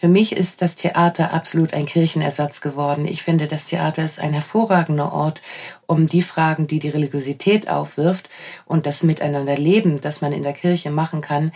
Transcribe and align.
Für 0.00 0.06
mich 0.06 0.30
ist 0.30 0.62
das 0.62 0.76
Theater 0.76 1.32
absolut 1.32 1.74
ein 1.74 1.84
Kirchenersatz 1.84 2.60
geworden. 2.60 3.04
Ich 3.04 3.24
finde, 3.24 3.48
das 3.48 3.64
Theater 3.64 4.04
ist 4.04 4.20
ein 4.20 4.32
hervorragender 4.32 5.12
Ort, 5.12 5.42
um 5.88 6.06
die 6.06 6.22
Fragen, 6.22 6.68
die 6.68 6.78
die 6.78 6.88
Religiosität 6.88 7.68
aufwirft 7.68 8.28
und 8.64 8.86
das 8.86 9.02
Miteinanderleben, 9.02 10.00
das 10.00 10.20
man 10.20 10.32
in 10.32 10.44
der 10.44 10.52
Kirche 10.52 10.92
machen 10.92 11.20
kann, 11.20 11.50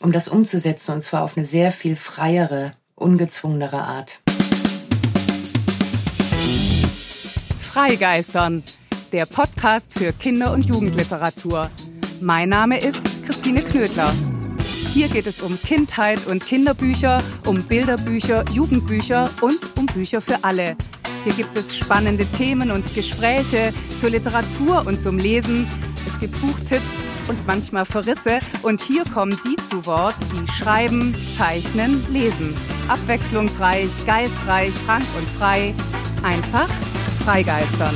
um 0.00 0.12
das 0.12 0.28
umzusetzen 0.28 0.92
und 0.92 1.02
zwar 1.02 1.22
auf 1.22 1.38
eine 1.38 1.46
sehr 1.46 1.72
viel 1.72 1.96
freiere, 1.96 2.74
ungezwungenere 2.94 3.82
Art. 3.82 4.20
Freigeistern, 7.58 8.64
der 9.12 9.24
Podcast 9.24 9.94
für 9.94 10.12
Kinder- 10.12 10.52
und 10.52 10.66
Jugendliteratur. 10.66 11.70
Mein 12.20 12.50
Name 12.50 12.78
ist 12.78 13.02
Christine 13.24 13.62
Knödler. 13.62 14.12
Hier 14.92 15.08
geht 15.08 15.26
es 15.26 15.40
um 15.40 15.58
Kindheit 15.58 16.26
und 16.26 16.44
Kinderbücher, 16.44 17.22
um 17.46 17.62
Bilderbücher, 17.62 18.44
Jugendbücher 18.52 19.30
und 19.40 19.58
um 19.78 19.86
Bücher 19.86 20.20
für 20.20 20.44
alle. 20.44 20.76
Hier 21.24 21.32
gibt 21.32 21.56
es 21.56 21.74
spannende 21.74 22.26
Themen 22.26 22.70
und 22.70 22.94
Gespräche 22.94 23.72
zur 23.96 24.10
Literatur 24.10 24.86
und 24.86 25.00
zum 25.00 25.16
Lesen. 25.16 25.66
Es 26.06 26.20
gibt 26.20 26.38
Buchtipps 26.42 27.04
und 27.28 27.46
manchmal 27.46 27.86
Verrisse. 27.86 28.40
Und 28.62 28.82
hier 28.82 29.04
kommen 29.04 29.40
die 29.46 29.56
zu 29.62 29.86
Wort, 29.86 30.16
die 30.34 30.52
schreiben, 30.52 31.14
zeichnen, 31.38 32.04
lesen. 32.12 32.54
Abwechslungsreich, 32.88 33.90
geistreich, 34.04 34.74
frank 34.74 35.06
und 35.16 35.28
frei. 35.38 35.74
Einfach 36.22 36.68
freigeistern. 37.24 37.94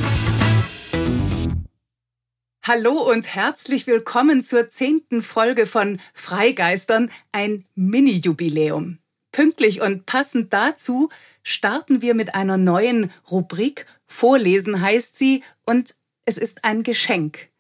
Hallo 2.69 3.09
und 3.09 3.33
herzlich 3.33 3.87
willkommen 3.87 4.43
zur 4.43 4.69
zehnten 4.69 5.23
Folge 5.23 5.67
von 5.67 6.01
Freigeistern, 6.15 7.13
ein 7.31 7.65
Mini-Jubiläum. 7.77 8.99
Pünktlich 9.31 9.83
und 9.83 10.05
passend 10.05 10.53
dazu 10.53 11.09
starten 11.45 12.03
wir 12.03 12.15
mit 12.15 12.35
einer 12.35 12.57
neuen 12.57 13.13
Rubrik. 13.31 13.87
Vorlesen 14.09 14.81
heißt 14.81 15.17
sie 15.17 15.45
und 15.65 15.95
es 16.25 16.39
ist 16.39 16.65
ein 16.65 16.83
Geschenk. 16.83 17.51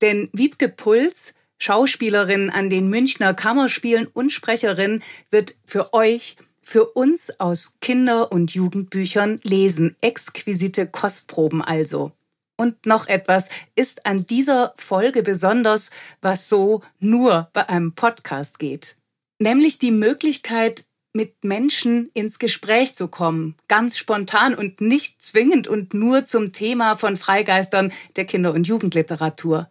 Denn 0.00 0.30
Wiebke 0.32 0.70
Puls, 0.70 1.34
Schauspielerin 1.58 2.48
an 2.48 2.70
den 2.70 2.88
Münchner 2.88 3.34
Kammerspielen 3.34 4.06
und 4.06 4.32
Sprecherin, 4.32 5.02
wird 5.30 5.54
für 5.66 5.92
euch 5.92 6.38
für 6.62 6.86
uns 6.86 7.38
aus 7.40 7.74
Kinder- 7.82 8.32
und 8.32 8.54
Jugendbüchern 8.54 9.40
lesen. 9.42 9.96
Exquisite 10.00 10.86
Kostproben 10.86 11.60
also. 11.60 12.12
Und 12.60 12.84
noch 12.84 13.06
etwas 13.06 13.48
ist 13.74 14.04
an 14.04 14.26
dieser 14.26 14.74
Folge 14.76 15.22
besonders, 15.22 15.92
was 16.20 16.50
so 16.50 16.82
nur 16.98 17.48
bei 17.54 17.66
einem 17.70 17.94
Podcast 17.94 18.58
geht. 18.58 18.98
Nämlich 19.38 19.78
die 19.78 19.90
Möglichkeit, 19.90 20.84
mit 21.14 21.42
Menschen 21.42 22.10
ins 22.12 22.38
Gespräch 22.38 22.94
zu 22.94 23.08
kommen, 23.08 23.56
ganz 23.66 23.96
spontan 23.96 24.54
und 24.54 24.82
nicht 24.82 25.22
zwingend 25.22 25.68
und 25.68 25.94
nur 25.94 26.26
zum 26.26 26.52
Thema 26.52 26.96
von 26.96 27.16
Freigeistern 27.16 27.94
der 28.16 28.26
Kinder- 28.26 28.52
und 28.52 28.66
Jugendliteratur. 28.66 29.70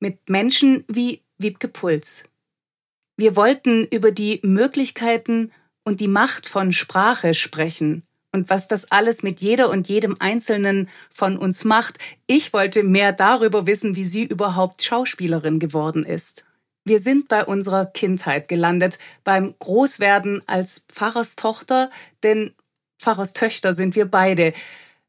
Mit 0.00 0.30
Menschen 0.30 0.86
wie 0.88 1.20
Wiebke 1.36 1.68
Puls. 1.68 2.24
Wir 3.18 3.36
wollten 3.36 3.84
über 3.84 4.10
die 4.10 4.40
Möglichkeiten 4.42 5.52
und 5.84 6.00
die 6.00 6.08
Macht 6.08 6.48
von 6.48 6.72
Sprache 6.72 7.34
sprechen 7.34 8.04
und 8.32 8.50
was 8.50 8.66
das 8.66 8.90
alles 8.90 9.22
mit 9.22 9.40
jeder 9.40 9.70
und 9.70 9.88
jedem 9.88 10.16
Einzelnen 10.18 10.88
von 11.10 11.36
uns 11.36 11.64
macht. 11.64 11.98
Ich 12.26 12.52
wollte 12.52 12.82
mehr 12.82 13.12
darüber 13.12 13.66
wissen, 13.66 13.94
wie 13.94 14.04
sie 14.04 14.24
überhaupt 14.24 14.82
Schauspielerin 14.82 15.58
geworden 15.58 16.04
ist. 16.04 16.44
Wir 16.84 16.98
sind 16.98 17.28
bei 17.28 17.44
unserer 17.44 17.86
Kindheit 17.86 18.48
gelandet, 18.48 18.98
beim 19.22 19.54
Großwerden 19.58 20.42
als 20.48 20.84
Pfarrerstochter, 20.88 21.90
denn 22.24 22.54
Pfarrerstöchter 22.98 23.74
sind 23.74 23.94
wir 23.94 24.06
beide. 24.06 24.52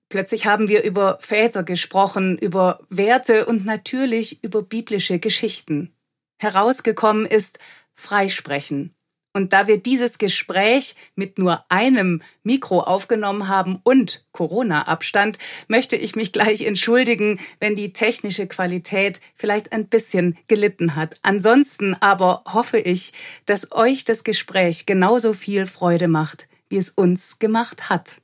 Plötzlich 0.10 0.46
haben 0.46 0.68
wir 0.68 0.84
über 0.84 1.18
Väter 1.22 1.64
gesprochen, 1.64 2.38
über 2.38 2.82
Werte 2.90 3.48
und 3.48 3.66
natürlich 3.66 4.44
über 4.44 4.62
biblische 4.62 5.18
Geschichten. 5.18 5.96
Herausgekommen 6.40 7.26
ist 7.26 7.58
Freisprechen. 7.96 8.94
Und 9.34 9.52
da 9.52 9.68
wir 9.68 9.78
dieses 9.78 10.20
Gespräch 10.20 10.96
mit 11.16 11.40
nur 11.40 11.66
einem 11.70 12.22
Mikro 12.44 12.82
aufgenommen 12.82 13.48
haben 13.48 13.80
und 13.84 14.24
Corona-Abstand, 14.32 15.40
möchte 15.68 15.96
ich 15.96 16.16
mich 16.16 16.32
gleich 16.32 16.62
entschuldigen, 16.62 17.40
wenn 17.60 17.76
die 17.76 17.94
technische 17.94 18.46
Qualität 18.46 19.20
vielleicht 19.36 19.72
ein 19.72 19.88
bisschen 19.88 20.38
gelitten 20.48 20.96
hat. 20.96 21.18
Ansonsten 21.24 21.96
aber 22.00 22.44
hoffe 22.46 22.78
ich, 22.78 23.12
dass 23.48 23.72
euch 23.72 24.06
das 24.06 24.24
Gespräch 24.24 24.86
genauso 24.86 25.34
viel 25.34 25.66
Freude 25.66 26.08
macht, 26.08 26.48
wie 26.70 26.78
es 26.78 26.92
uns 26.92 27.40
gemacht 27.40 27.90
hat. 27.90 28.18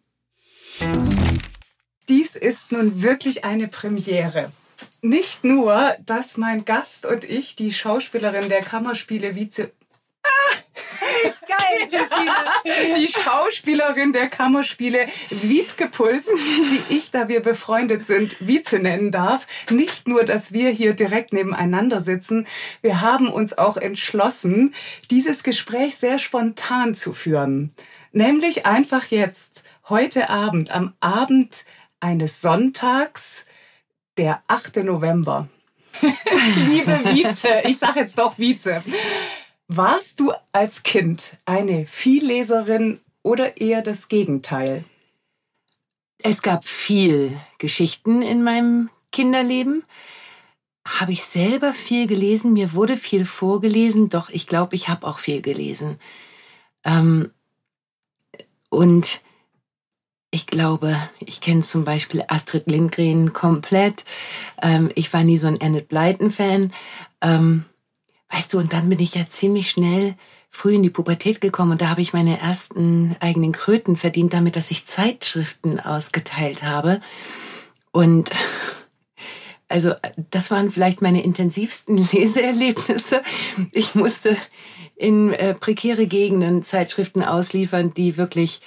Dies 2.08 2.36
ist 2.36 2.72
nun 2.72 3.02
wirklich 3.02 3.46
eine 3.46 3.68
Premiere. 3.68 4.52
Nicht 5.02 5.44
nur, 5.44 5.96
dass 6.06 6.38
mein 6.38 6.66
Gast 6.66 7.06
und 7.06 7.24
ich 7.24 7.56
die 7.56 7.74
Schauspielerin 7.74 8.50
der 8.50 8.62
Kammerspiele 8.62 9.36
Vize 9.36 9.72
Geil, 11.48 11.90
Christine. 11.90 12.32
Die 12.98 13.08
Schauspielerin 13.08 14.14
der 14.14 14.28
Kammerspiele 14.28 15.08
Wiebke 15.30 15.88
Puls, 15.88 16.26
die 16.26 16.96
ich, 16.96 17.12
da 17.12 17.28
wir 17.28 17.42
befreundet 17.42 18.06
sind, 18.06 18.36
Vize 18.40 18.80
nennen 18.80 19.12
darf. 19.12 19.48
Nicht 19.70 20.08
nur, 20.08 20.24
dass 20.24 20.54
wir 20.54 20.70
hier 20.70 20.94
direkt 20.94 21.34
nebeneinander 21.34 22.02
sitzen, 22.02 22.48
wir 22.82 23.02
haben 23.02 23.28
uns 23.28 23.58
auch 23.58 23.78
entschlossen, 23.78 24.74
dieses 25.10 25.44
Gespräch 25.44 25.98
sehr 25.98 26.20
spontan 26.20 26.96
zu 26.96 27.14
führen. 27.14 27.74
Nämlich 28.12 28.66
einfach 28.66 29.06
jetzt, 29.06 29.64
heute 29.88 30.30
Abend, 30.30 30.72
am 30.72 30.94
Abend 31.00 31.66
eines 32.00 32.42
Sonntags, 32.42 33.46
der 34.18 34.42
8. 34.48 34.78
November. 34.78 35.48
Liebe 36.68 37.00
Vize, 37.06 37.62
ich 37.66 37.78
sag 37.78 37.96
jetzt 37.96 38.18
doch 38.18 38.38
Vize. 38.38 38.84
Warst 39.72 40.20
du 40.20 40.34
als 40.52 40.82
Kind 40.82 41.38
eine 41.46 41.86
Vielleserin 41.86 43.00
oder 43.22 43.62
eher 43.62 43.84
das 43.84 44.08
Gegenteil? 44.08 44.84
Es 46.18 46.42
gab 46.42 46.66
viel 46.66 47.40
Geschichten 47.60 48.24
in 48.24 48.42
meinem 48.42 48.90
Kinderleben. 49.12 49.84
Habe 50.88 51.12
ich 51.12 51.24
selber 51.24 51.72
viel 51.72 52.08
gelesen? 52.08 52.54
Mir 52.54 52.74
wurde 52.74 52.98
viel 52.98 53.26
vorgelesen, 53.26 54.10
doch 54.10 54.32
ich 54.32 54.48
glaube, 54.48 54.74
ich 54.74 54.90
habe 54.90 55.06
auch 55.06 55.20
viel 55.20 55.44
gelesen. 55.44 56.00
Ähm, 56.84 57.30
und 58.70 59.22
ich 60.32 60.48
glaube, 60.48 60.98
ich 61.20 61.42
kenne 61.42 61.62
zum 61.62 61.86
Beispiel 61.86 62.24
Astrid 62.28 62.66
Lindgren 62.66 63.34
komplett. 63.34 64.04
Ähm, 64.64 64.90
ich 64.96 65.14
war 65.14 65.24
nie 65.24 65.38
so 65.38 65.48
ein 65.48 65.62
Annette 65.62 65.86
Blyton-Fan. 65.86 66.74
Ähm, 67.22 67.66
Weißt 68.32 68.54
du, 68.54 68.60
und 68.60 68.74
dann 68.74 68.90
bin 68.90 69.00
ich 69.00 69.16
ja 69.16 69.28
ziemlich 69.28 69.72
schnell 69.72 70.16
früh 70.50 70.76
in 70.76 70.84
die 70.84 70.90
Pubertät 70.90 71.42
gekommen 71.42 71.74
und 71.74 71.82
da 71.82 71.90
habe 71.90 72.02
ich 72.02 72.14
meine 72.14 72.40
ersten 72.40 73.16
eigenen 73.20 73.52
Kröten 73.52 73.96
verdient 73.96 74.34
damit, 74.34 74.56
dass 74.56 74.72
ich 74.72 74.86
Zeitschriften 74.86 75.80
ausgeteilt 75.80 76.64
habe. 76.64 77.02
Und 77.92 78.32
also 79.68 79.94
das 80.32 80.50
waren 80.52 80.72
vielleicht 80.72 81.02
meine 81.02 81.24
intensivsten 81.24 81.98
Leseerlebnisse. 82.12 83.22
Ich 83.72 83.96
musste 83.96 84.36
in 84.96 85.32
äh, 85.34 85.54
prekäre 85.54 86.08
Gegenden 86.08 86.64
Zeitschriften 86.64 87.24
ausliefern, 87.24 87.94
die 87.94 88.18
wirklich 88.18 88.62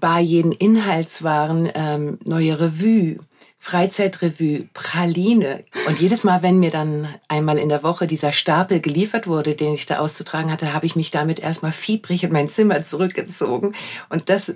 bar 0.00 0.20
jeden 0.20 0.52
Inhalts 0.52 1.22
waren. 1.22 1.70
Ähm, 1.74 2.18
neue 2.24 2.60
Revue, 2.60 3.20
Freizeitrevue, 3.62 4.68
Praline. 4.72 5.64
Und 5.86 6.00
jedes 6.00 6.24
Mal, 6.24 6.42
wenn 6.42 6.60
mir 6.60 6.70
dann 6.70 7.14
einmal 7.28 7.58
in 7.58 7.68
der 7.68 7.82
Woche 7.82 8.06
dieser 8.06 8.32
Stapel 8.32 8.80
geliefert 8.80 9.26
wurde, 9.26 9.54
den 9.54 9.74
ich 9.74 9.84
da 9.84 9.98
auszutragen 9.98 10.50
hatte, 10.50 10.72
habe 10.72 10.86
ich 10.86 10.96
mich 10.96 11.10
damit 11.10 11.40
erstmal 11.40 11.70
fiebrig 11.70 12.24
in 12.24 12.32
mein 12.32 12.48
Zimmer 12.48 12.82
zurückgezogen. 12.84 13.74
Und 14.08 14.30
das, 14.30 14.54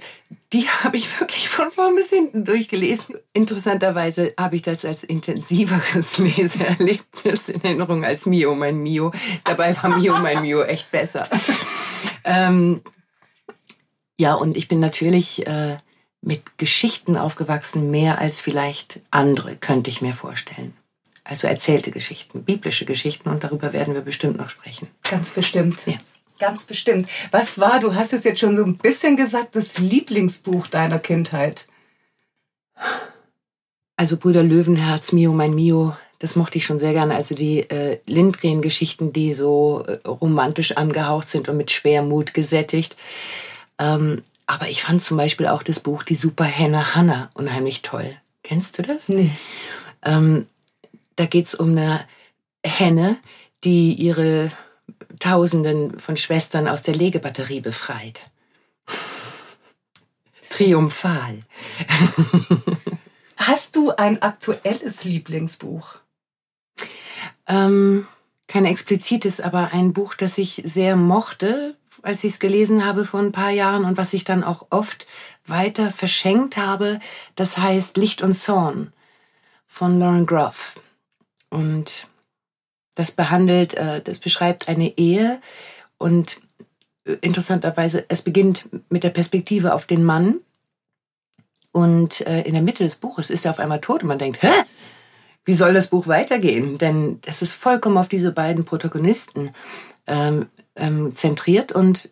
die 0.55 0.67
habe 0.83 0.97
ich 0.97 1.21
wirklich 1.21 1.51
von 1.51 1.71
vorn 1.71 1.95
bis 1.97 2.09
hinten 2.09 2.47
durchgelesen. 2.47 3.17
Interessanterweise 3.35 4.33
habe 4.41 4.57
ich 4.57 4.63
das 4.63 4.87
als 4.87 5.05
intensiveres 5.05 6.17
Leseerlebnis 6.19 7.51
in 7.51 7.63
Erinnerung 7.63 8.07
als 8.07 8.25
Mio, 8.25 8.55
mein 8.55 8.79
Mio. 8.79 9.13
Dabei 9.45 9.77
war 9.83 9.99
Mio, 9.99 10.17
mein 10.17 10.41
Mio 10.41 10.63
echt 10.63 10.91
besser. 10.91 11.29
ähm, 12.25 12.81
ja, 14.19 14.33
und 14.33 14.57
ich 14.57 14.67
bin 14.67 14.81
natürlich 14.81 15.47
äh, 15.47 15.77
mit 16.25 16.59
Geschichten 16.59 17.17
aufgewachsen, 17.17 17.91
mehr 17.91 18.19
als 18.19 18.41
vielleicht 18.41 19.01
andere, 19.11 19.57
könnte 19.57 19.91
ich 19.91 20.01
mir 20.01 20.15
vorstellen. 20.15 20.75
Also 21.23 21.47
erzählte 21.47 21.91
Geschichten, 21.91 22.45
biblische 22.45 22.85
Geschichten 22.85 23.29
und 23.29 23.45
darüber 23.45 23.73
werden 23.73 23.95
wir 23.95 24.03
bestimmt 24.03 24.37
noch 24.37 24.51
sprechen. 24.51 24.89
Ganz 25.09 25.31
bestimmt. 25.31 25.87
Ja. 25.87 25.95
Ganz 26.39 26.65
bestimmt. 26.65 27.09
Was 27.31 27.59
war, 27.59 27.81
du 27.81 27.95
hast 27.95 28.13
es 28.13 28.25
jetzt 28.25 28.41
schon 28.41 28.57
so 28.57 28.65
ein 28.65 28.77
bisschen 28.77 29.17
gesagt, 29.17 29.57
das 29.57 29.79
Lieblingsbuch 29.79 30.67
deiner 30.67 30.99
Kindheit? 30.99 31.69
Also 33.97 34.17
Brüder 34.17 34.43
Löwenherz, 34.43 35.13
Mio, 35.13 35.33
mein 35.33 35.55
Mio, 35.55 35.97
das 36.19 36.37
mochte 36.37 36.59
ich 36.59 36.67
schon 36.67 36.79
sehr 36.79 36.93
gerne. 36.93 37.15
Also 37.15 37.35
die 37.35 37.61
äh, 37.71 38.01
Lindgren-Geschichten, 38.07 39.13
die 39.13 39.33
so 39.33 39.85
äh, 39.87 40.07
romantisch 40.09 40.77
angehaucht 40.77 41.29
sind 41.29 41.49
und 41.49 41.57
mit 41.57 41.71
Schwermut 41.71 42.35
gesättigt. 42.35 42.97
Ähm, 43.79 44.23
aber 44.47 44.69
ich 44.69 44.83
fand 44.83 45.03
zum 45.03 45.17
Beispiel 45.17 45.47
auch 45.47 45.63
das 45.63 45.81
Buch 45.81 46.03
Die 46.03 46.15
Superhenne 46.15 46.95
Hannah 46.95 47.31
unheimlich 47.35 47.83
toll. 47.83 48.17
Kennst 48.43 48.79
du 48.79 48.83
das? 48.83 49.09
Nee. 49.09 49.31
Ähm, 50.03 50.47
da 51.17 51.27
geht's 51.27 51.55
um 51.55 51.71
eine 51.71 52.05
Henne, 52.65 53.17
die 53.65 53.95
ihre 53.95 54.51
Tausenden 55.19 55.99
von 55.99 56.17
Schwestern 56.17 56.69
aus 56.69 56.83
der 56.83 56.95
Legebatterie 56.95 57.61
befreit. 57.61 58.23
Triumphal. 60.51 61.41
Hast 63.37 63.77
du 63.77 63.91
ein 63.91 64.23
aktuelles 64.23 65.05
Lieblingsbuch? 65.05 65.97
Ähm, 67.47 68.07
kein 68.47 68.65
explizites, 68.65 69.41
aber 69.41 69.73
ein 69.73 69.93
Buch, 69.93 70.15
das 70.15 70.39
ich 70.39 70.63
sehr 70.65 70.97
mochte, 70.97 71.77
als 72.03 72.25
ich 72.25 72.35
es 72.35 72.39
gelesen 72.39 72.85
habe 72.85 73.05
vor 73.05 73.21
ein 73.21 73.33
paar 73.33 73.51
Jahren 73.51 73.85
und 73.85 73.97
was 73.97 74.13
ich 74.15 74.25
dann 74.25 74.45
auch 74.45 74.67
oft 74.71 75.07
weiter 75.47 75.91
verschenkt 75.91 76.57
habe. 76.57 77.01
Das 77.37 77.59
heißt 77.59 77.97
Licht 77.97 78.23
und 78.23 78.35
Zorn 78.37 78.93
von 79.67 79.99
Lauren 79.99 80.27
Groff. 80.27 80.81
Und 81.51 82.09
das 82.95 83.13
behandelt, 83.13 83.75
äh, 83.75 84.01
das 84.03 84.19
beschreibt 84.19 84.69
eine 84.69 84.97
Ehe 84.97 85.41
und 85.99 86.41
äh, 87.05 87.17
interessanterweise, 87.21 88.05
es 88.09 88.23
beginnt 88.23 88.69
mit 88.89 89.05
der 89.05 89.11
Perspektive 89.11 89.75
auf 89.75 89.87
den 89.87 90.05
Mann 90.05 90.41
und 91.73 92.21
äh, 92.27 92.43
in 92.43 92.55
der 92.55 92.63
Mitte 92.63 92.85
des 92.85 92.97
Buches 92.97 93.31
ist 93.31 93.45
er 93.45 93.51
auf 93.51 93.59
einmal 93.59 93.81
tot 93.81 94.03
und 94.03 94.09
man 94.09 94.19
denkt, 94.19 94.43
hä? 94.43 94.51
Wie 95.47 95.55
soll 95.55 95.75
das 95.75 95.89
Buch 95.89 96.07
weitergehen? 96.07 96.79
Denn 96.79 97.19
es 97.27 97.43
ist 97.43 97.53
vollkommen 97.53 97.99
auf 97.99 98.09
diese 98.09 98.33
beiden 98.33 98.65
Protagonisten 98.65 99.51
ähm, 100.07 100.47
ähm, 100.77 101.15
zentriert 101.15 101.73
und 101.73 102.11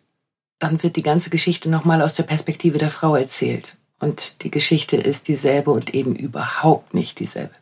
dann 0.59 0.81
wird 0.81 0.95
die 0.95 1.03
ganze 1.03 1.29
Geschichte 1.29 1.69
nochmal 1.69 2.01
aus 2.01 2.13
der 2.13 2.23
Perspektive 2.23 2.77
der 2.77 2.89
Frau 2.89 3.15
erzählt. 3.15 3.77
Und 3.99 4.43
die 4.43 4.51
Geschichte 4.51 4.97
ist 4.97 5.27
dieselbe 5.27 5.71
und 5.71 5.93
eben 5.93 6.15
überhaupt 6.15 6.93
nicht 6.93 7.19
dieselbe. 7.19 7.53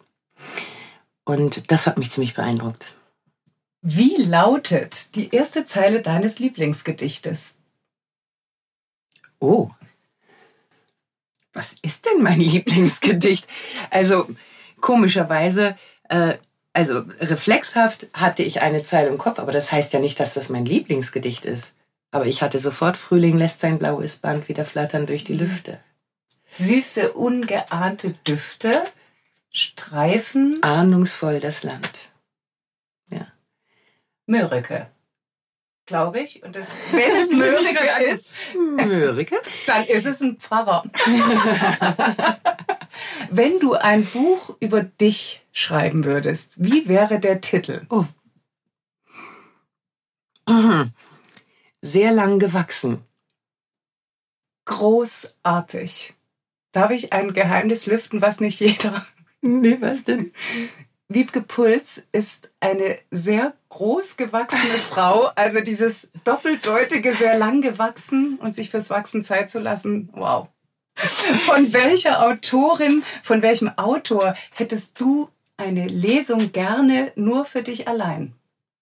Und 1.23 1.71
das 1.71 1.87
hat 1.87 1.97
mich 1.97 2.11
ziemlich 2.11 2.33
beeindruckt. 2.33 2.95
Wie 3.81 4.17
lautet 4.17 5.15
die 5.15 5.33
erste 5.33 5.65
Zeile 5.65 6.01
deines 6.01 6.39
Lieblingsgedichtes? 6.39 7.55
Oh. 9.39 9.71
Was 11.53 11.75
ist 11.81 12.05
denn 12.05 12.21
mein 12.21 12.39
Lieblingsgedicht? 12.39 13.47
Also, 13.89 14.27
komischerweise, 14.79 15.75
äh, 16.09 16.35
also 16.73 17.03
reflexhaft 17.19 18.07
hatte 18.13 18.43
ich 18.43 18.61
eine 18.61 18.83
Zeile 18.83 19.09
im 19.09 19.17
Kopf, 19.17 19.39
aber 19.39 19.51
das 19.51 19.71
heißt 19.71 19.93
ja 19.93 19.99
nicht, 19.99 20.19
dass 20.19 20.33
das 20.33 20.49
mein 20.49 20.65
Lieblingsgedicht 20.65 21.45
ist. 21.45 21.73
Aber 22.11 22.25
ich 22.25 22.41
hatte 22.41 22.59
sofort 22.59 22.97
Frühling 22.97 23.37
lässt 23.37 23.61
sein 23.61 23.79
blaues 23.79 24.17
Band 24.17 24.49
wieder 24.49 24.65
flattern 24.65 25.05
durch 25.05 25.23
die 25.23 25.35
Lüfte. 25.35 25.79
Süße, 26.49 27.13
ungeahnte 27.13 28.11
Düfte 28.27 28.83
streifen 29.49 30.61
Ahnungsvoll 30.61 31.39
das 31.39 31.63
Land. 31.63 32.09
Ja. 33.09 33.27
Mörike. 34.25 34.87
Glaube 35.85 36.19
ich. 36.19 36.43
Und 36.43 36.55
das, 36.55 36.69
wenn 36.91 37.15
es 37.21 37.31
Mörike 37.33 38.03
ist, 38.05 38.33
Mörike? 38.53 39.35
dann 39.67 39.83
ist 39.85 40.05
es 40.05 40.21
ein 40.21 40.37
Pfarrer. 40.37 40.83
wenn 43.31 43.59
du 43.59 43.73
ein 43.73 44.05
Buch 44.05 44.55
über 44.59 44.83
dich 44.83 45.41
schreiben 45.51 46.03
würdest, 46.05 46.55
wie 46.63 46.87
wäre 46.87 47.19
der 47.19 47.41
Titel? 47.41 47.81
Oh. 47.89 48.05
Mhm. 50.47 50.91
Sehr 51.81 52.11
lang 52.11 52.39
gewachsen. 52.39 53.03
Großartig. 54.65 56.13
Darf 56.71 56.91
ich 56.91 57.11
ein 57.11 57.33
Geheimnis 57.33 57.85
lüften, 57.85 58.21
was 58.21 58.39
nicht 58.39 58.59
jeder? 58.59 59.05
Nee, 59.41 59.77
was 59.79 60.03
denn? 60.03 60.31
Wiebke 61.07 61.41
Puls 61.41 62.07
ist 62.11 62.51
eine 62.59 62.97
sehr 63.09 63.53
groß 63.69 64.17
gewachsene 64.17 64.77
Frau. 64.77 65.25
Also 65.35 65.61
dieses 65.61 66.11
doppeldeutige, 66.23 67.15
sehr 67.15 67.37
lang 67.37 67.61
gewachsen 67.61 68.37
und 68.39 68.53
sich 68.53 68.69
fürs 68.69 68.89
Wachsen 68.89 69.23
Zeit 69.23 69.49
zu 69.49 69.59
lassen. 69.59 70.09
Wow. 70.13 70.47
Von 71.45 71.73
welcher 71.73 72.21
Autorin, 72.21 73.03
von 73.23 73.41
welchem 73.41 73.69
Autor 73.77 74.35
hättest 74.51 74.99
du 74.99 75.29
eine 75.57 75.87
Lesung 75.87 76.51
gerne 76.51 77.11
nur 77.15 77.45
für 77.45 77.63
dich 77.63 77.87
allein? 77.87 78.35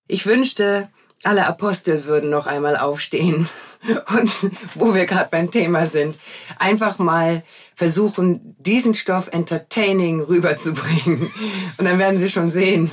Ich 0.07 0.25
wünschte, 0.25 0.89
alle 1.23 1.45
Apostel 1.45 2.06
würden 2.06 2.29
noch 2.29 2.47
einmal 2.47 2.77
aufstehen. 2.77 3.47
Und 4.13 4.51
wo 4.75 4.94
wir 4.94 5.06
gerade 5.06 5.29
beim 5.31 5.51
Thema 5.51 5.85
sind, 5.85 6.17
einfach 6.57 7.00
mal 7.00 7.44
versuchen, 7.75 8.56
diesen 8.59 8.94
Stoff 8.94 9.29
entertaining 9.31 10.21
rüberzubringen. 10.21 11.31
Und 11.77 11.85
dann 11.85 12.00
werden 12.00 12.17
Sie 12.17 12.29
schon 12.29 12.51
sehen, 12.51 12.91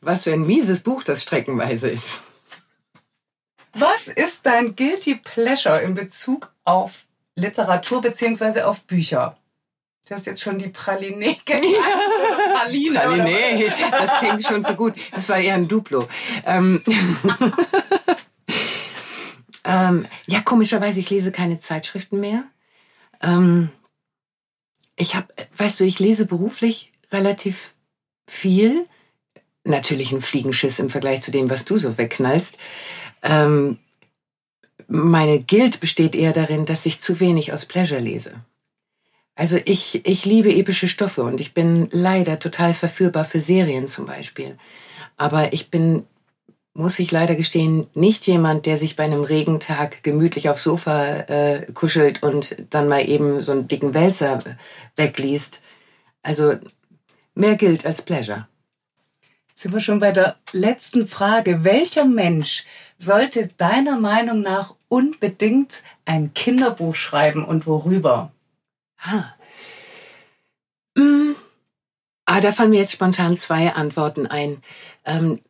was 0.00 0.24
für 0.24 0.32
ein 0.32 0.46
mieses 0.46 0.80
Buch 0.82 1.02
das 1.02 1.22
streckenweise 1.22 1.88
ist. 1.88 2.22
Was 3.72 4.08
ist 4.08 4.46
dein 4.46 4.74
Guilty 4.74 5.16
Pleasure 5.16 5.80
in 5.80 5.94
Bezug 5.94 6.52
auf 6.64 7.05
Literatur 7.36 8.00
beziehungsweise 8.00 8.66
auf 8.66 8.84
Bücher? 8.84 9.36
Du 10.08 10.14
hast 10.14 10.26
jetzt 10.26 10.40
schon 10.40 10.58
die 10.58 10.68
Praline 10.68 11.36
genannt. 11.46 11.74
Praline. 12.54 12.98
Praline, 12.98 13.74
das 13.90 14.18
klingt 14.18 14.42
schon 14.42 14.64
so 14.64 14.74
gut. 14.74 14.94
Das 15.12 15.28
war 15.28 15.38
eher 15.38 15.54
ein 15.54 15.68
Duplo. 15.68 16.08
Ähm, 16.44 16.82
ähm, 19.64 20.06
ja, 20.26 20.40
komischerweise, 20.42 21.00
ich 21.00 21.10
lese 21.10 21.32
keine 21.32 21.58
Zeitschriften 21.58 22.20
mehr. 22.20 22.44
Ähm, 23.20 23.70
ich 24.94 25.16
habe, 25.16 25.26
weißt 25.56 25.80
du, 25.80 25.84
ich 25.84 25.98
lese 25.98 26.26
beruflich 26.26 26.92
relativ 27.10 27.74
viel. 28.28 28.86
Natürlich 29.64 30.12
ein 30.12 30.20
Fliegenschiss 30.20 30.78
im 30.78 30.90
Vergleich 30.90 31.22
zu 31.22 31.32
dem, 31.32 31.50
was 31.50 31.64
du 31.64 31.78
so 31.78 31.98
wegknallst. 31.98 32.58
Ähm, 33.22 33.78
meine 34.88 35.42
Guild 35.42 35.80
besteht 35.80 36.14
eher 36.14 36.32
darin, 36.32 36.66
dass 36.66 36.86
ich 36.86 37.00
zu 37.00 37.20
wenig 37.20 37.52
aus 37.52 37.66
Pleasure 37.66 38.00
lese. 38.00 38.34
Also 39.34 39.58
ich, 39.64 40.06
ich 40.06 40.24
liebe 40.24 40.54
epische 40.54 40.88
Stoffe 40.88 41.22
und 41.22 41.40
ich 41.40 41.52
bin 41.52 41.88
leider 41.92 42.38
total 42.38 42.72
verführbar 42.72 43.26
für 43.26 43.40
Serien 43.40 43.86
zum 43.86 44.06
Beispiel. 44.06 44.56
Aber 45.18 45.52
ich 45.52 45.70
bin, 45.70 46.04
muss 46.72 46.98
ich 46.98 47.10
leider 47.10 47.34
gestehen, 47.34 47.86
nicht 47.94 48.26
jemand, 48.26 48.64
der 48.64 48.78
sich 48.78 48.96
bei 48.96 49.04
einem 49.04 49.22
Regentag 49.22 50.02
gemütlich 50.02 50.48
aufs 50.48 50.62
Sofa 50.62 51.04
äh, 51.28 51.70
kuschelt 51.72 52.22
und 52.22 52.56
dann 52.70 52.88
mal 52.88 53.06
eben 53.06 53.42
so 53.42 53.52
einen 53.52 53.68
dicken 53.68 53.92
Wälzer 53.92 54.42
wegliest. 54.96 55.60
Also 56.22 56.54
mehr 57.34 57.56
gilt 57.56 57.84
als 57.84 58.02
Pleasure. 58.02 58.48
Jetzt 59.48 59.62
sind 59.62 59.74
wir 59.74 59.80
schon 59.80 60.00
bei 60.00 60.12
der 60.12 60.36
letzten 60.52 61.08
Frage. 61.08 61.62
Welcher 61.62 62.06
Mensch 62.06 62.64
sollte 62.96 63.48
deiner 63.58 63.98
Meinung 63.98 64.40
nach 64.40 64.74
unbedingt 64.88 65.82
ein 66.04 66.34
Kinderbuch 66.34 66.94
schreiben 66.94 67.44
und 67.44 67.66
worüber? 67.66 68.32
Ah. 68.98 69.24
Mm. 70.94 71.34
Ah, 72.24 72.40
da 72.40 72.52
fallen 72.52 72.70
mir 72.70 72.80
jetzt 72.80 72.92
spontan 72.92 73.36
zwei 73.36 73.72
Antworten 73.72 74.26
ein. 74.26 74.62
Ähm, 75.04 75.40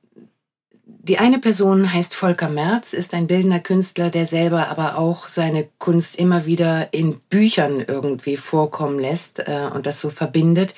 die 0.84 1.18
eine 1.18 1.38
Person 1.38 1.92
heißt 1.92 2.14
Volker 2.14 2.48
Merz, 2.48 2.92
ist 2.92 3.14
ein 3.14 3.28
bildender 3.28 3.60
Künstler, 3.60 4.10
der 4.10 4.26
selber 4.26 4.68
aber 4.68 4.98
auch 4.98 5.28
seine 5.28 5.68
Kunst 5.78 6.18
immer 6.18 6.46
wieder 6.46 6.92
in 6.92 7.20
Büchern 7.20 7.80
irgendwie 7.80 8.36
vorkommen 8.36 8.98
lässt 8.98 9.38
äh, 9.38 9.68
und 9.72 9.86
das 9.86 10.00
so 10.00 10.10
verbindet. 10.10 10.74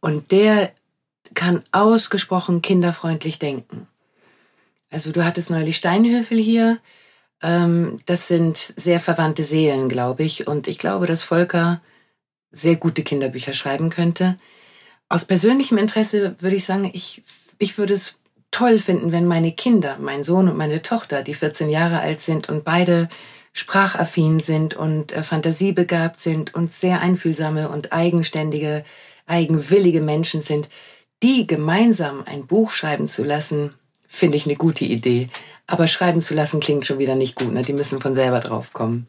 Und 0.00 0.32
der 0.32 0.72
kann 1.34 1.62
ausgesprochen 1.72 2.62
kinderfreundlich 2.62 3.38
denken. 3.38 3.86
Also 4.90 5.12
du 5.12 5.24
hattest 5.24 5.50
neulich 5.50 5.76
Steinhöfel 5.76 6.38
hier. 6.38 6.78
Ähm, 7.42 8.00
das 8.06 8.28
sind 8.28 8.74
sehr 8.76 9.00
verwandte 9.00 9.44
Seelen, 9.44 9.88
glaube 9.88 10.22
ich. 10.22 10.46
Und 10.46 10.66
ich 10.68 10.78
glaube, 10.78 11.06
dass 11.06 11.22
Volker 11.22 11.80
sehr 12.52 12.76
gute 12.76 13.02
Kinderbücher 13.02 13.52
schreiben 13.52 13.90
könnte. 13.90 14.38
Aus 15.08 15.24
persönlichem 15.24 15.78
Interesse 15.78 16.36
würde 16.38 16.56
ich 16.56 16.64
sagen, 16.64 16.90
ich, 16.92 17.22
ich 17.58 17.78
würde 17.78 17.94
es 17.94 18.18
toll 18.50 18.78
finden, 18.78 19.12
wenn 19.12 19.26
meine 19.26 19.52
Kinder, 19.52 19.96
mein 20.00 20.24
Sohn 20.24 20.48
und 20.48 20.56
meine 20.56 20.82
Tochter, 20.82 21.22
die 21.22 21.34
14 21.34 21.68
Jahre 21.68 22.00
alt 22.00 22.20
sind 22.20 22.48
und 22.48 22.64
beide 22.64 23.08
sprachaffin 23.52 24.40
sind 24.40 24.74
und 24.74 25.12
äh, 25.12 25.22
fantasiebegabt 25.22 26.20
sind 26.20 26.54
und 26.54 26.72
sehr 26.72 27.00
einfühlsame 27.00 27.68
und 27.68 27.92
eigenständige, 27.92 28.84
eigenwillige 29.26 30.00
Menschen 30.00 30.42
sind, 30.42 30.68
die 31.22 31.46
gemeinsam 31.46 32.22
ein 32.24 32.46
Buch 32.46 32.70
schreiben 32.70 33.06
zu 33.06 33.24
lassen, 33.24 33.74
finde 34.06 34.36
ich 34.36 34.46
eine 34.46 34.56
gute 34.56 34.84
Idee. 34.84 35.28
Aber 35.70 35.86
schreiben 35.86 36.20
zu 36.20 36.34
lassen 36.34 36.58
klingt 36.58 36.84
schon 36.84 36.98
wieder 36.98 37.14
nicht 37.14 37.36
gut, 37.36 37.52
ne? 37.52 37.62
Die 37.62 37.72
müssen 37.72 38.00
von 38.00 38.16
selber 38.16 38.40
drauf 38.40 38.72
kommen. 38.72 39.06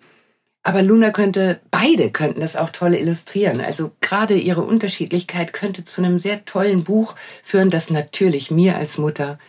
Aber 0.62 0.84
Luna 0.84 1.10
könnte, 1.10 1.60
beide 1.72 2.12
könnten 2.12 2.42
das 2.42 2.56
auch 2.56 2.70
toll 2.70 2.94
illustrieren. 2.94 3.62
Also 3.62 3.92
gerade 4.00 4.36
ihre 4.36 4.62
Unterschiedlichkeit 4.62 5.54
könnte 5.54 5.86
zu 5.86 6.04
einem 6.04 6.20
sehr 6.20 6.46
tollen 6.46 6.84
Buch 6.84 7.16
führen, 7.42 7.72
das 7.72 7.90
natürlich 7.90 8.52
mir 8.52 8.78
als 8.78 9.00
Mutter 9.00 9.40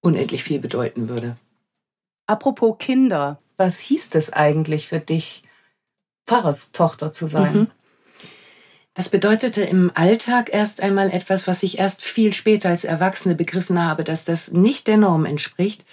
unendlich 0.00 0.42
viel 0.42 0.58
bedeuten 0.58 1.08
würde. 1.08 1.36
Apropos 2.26 2.76
Kinder, 2.78 3.38
was 3.56 3.78
hieß 3.78 4.10
es 4.14 4.32
eigentlich 4.32 4.88
für 4.88 4.98
dich, 4.98 5.44
Pfarrerstochter 6.26 7.12
zu 7.12 7.28
sein. 7.28 7.54
Mhm. 7.54 7.66
Das 8.94 9.10
bedeutete 9.10 9.62
im 9.62 9.92
Alltag 9.94 10.50
erst 10.52 10.80
einmal 10.80 11.10
etwas, 11.10 11.46
was 11.46 11.62
ich 11.62 11.78
erst 11.78 12.02
viel 12.02 12.32
später 12.32 12.68
als 12.68 12.82
Erwachsene 12.82 13.36
begriffen 13.36 13.80
habe, 13.80 14.02
dass 14.02 14.24
das 14.24 14.50
nicht 14.50 14.88
der 14.88 14.96
Norm 14.96 15.24
entspricht. 15.24 15.84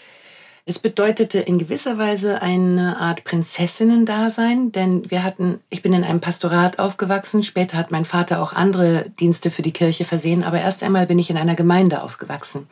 Es 0.67 0.79
bedeutete 0.79 1.38
in 1.38 1.60
gewisser 1.60 2.00
Weise 2.00 2.41
eine 2.41 3.00
Art 3.00 3.24
Prinzessinnen-Dasein, 3.24 4.72
denn 4.72 5.12
wir 5.12 5.22
hatten, 5.22 5.60
ich 5.69 5.84
bin 5.84 5.93
in 5.93 6.03
einem 6.03 6.22
Pastorat 6.22 6.79
aufgewachsen, 6.79 7.43
später 7.43 7.77
hat 7.77 7.91
mein 7.91 8.03
Vater 8.03 8.41
auch 8.41 8.51
andere 8.51 9.12
Dienste 9.19 9.51
für 9.51 9.62
die 9.62 9.74
Kirche 9.74 10.05
versehen, 10.05 10.43
aber 10.43 10.60
erst 10.60 10.81
einmal 10.81 11.05
bin 11.05 11.19
ich 11.19 11.29
in 11.29 11.38
einer 11.38 11.53
Gemeinde 11.53 12.01
aufgewachsen, 12.01 12.67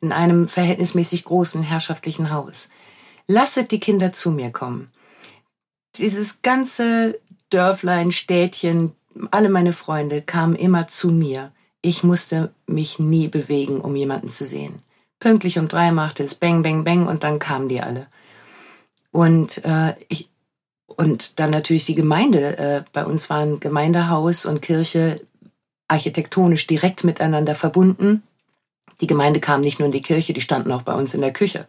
in 0.00 0.10
einem 0.10 0.48
verhältnismäßig 0.48 1.22
großen 1.22 1.62
herrschaftlichen 1.62 2.32
Haus. 2.32 2.68
Lasset 3.28 3.70
die 3.70 3.80
Kinder 3.80 4.12
zu 4.12 4.32
mir 4.32 4.50
kommen. 4.50 4.90
Dieses 5.98 6.42
ganze 6.42 7.16
Dörflein, 7.50 8.10
Städtchen, 8.10 8.90
alle 9.30 9.50
meine 9.50 9.72
Freunde 9.72 10.20
kamen 10.20 10.56
immer 10.56 10.88
zu 10.88 11.12
mir. 11.12 11.52
Ich 11.80 12.02
musste 12.02 12.50
mich 12.66 12.98
nie 12.98 13.28
bewegen, 13.28 13.80
um 13.80 13.94
jemanden 13.94 14.30
zu 14.30 14.46
sehen. 14.46 14.82
Pünktlich 15.18 15.58
um 15.58 15.68
drei 15.68 15.92
machte 15.92 16.24
es 16.24 16.34
Bang, 16.34 16.62
Bang, 16.62 16.84
Bang 16.84 17.06
und 17.06 17.24
dann 17.24 17.38
kamen 17.38 17.68
die 17.68 17.80
alle. 17.80 18.06
Und 19.10 19.64
äh, 19.64 19.94
ich 20.08 20.28
und 20.86 21.38
dann 21.38 21.50
natürlich 21.50 21.84
die 21.84 21.94
Gemeinde. 21.94 22.58
Äh, 22.58 22.84
bei 22.92 23.04
uns 23.04 23.28
waren 23.28 23.60
Gemeindehaus 23.60 24.46
und 24.46 24.62
Kirche 24.62 25.20
architektonisch 25.88 26.66
direkt 26.66 27.04
miteinander 27.04 27.54
verbunden. 27.54 28.22
Die 29.00 29.06
Gemeinde 29.06 29.40
kam 29.40 29.60
nicht 29.60 29.78
nur 29.78 29.86
in 29.86 29.92
die 29.92 30.02
Kirche, 30.02 30.32
die 30.32 30.40
standen 30.40 30.72
auch 30.72 30.82
bei 30.82 30.94
uns 30.94 31.14
in 31.14 31.20
der 31.20 31.32
Küche. 31.32 31.66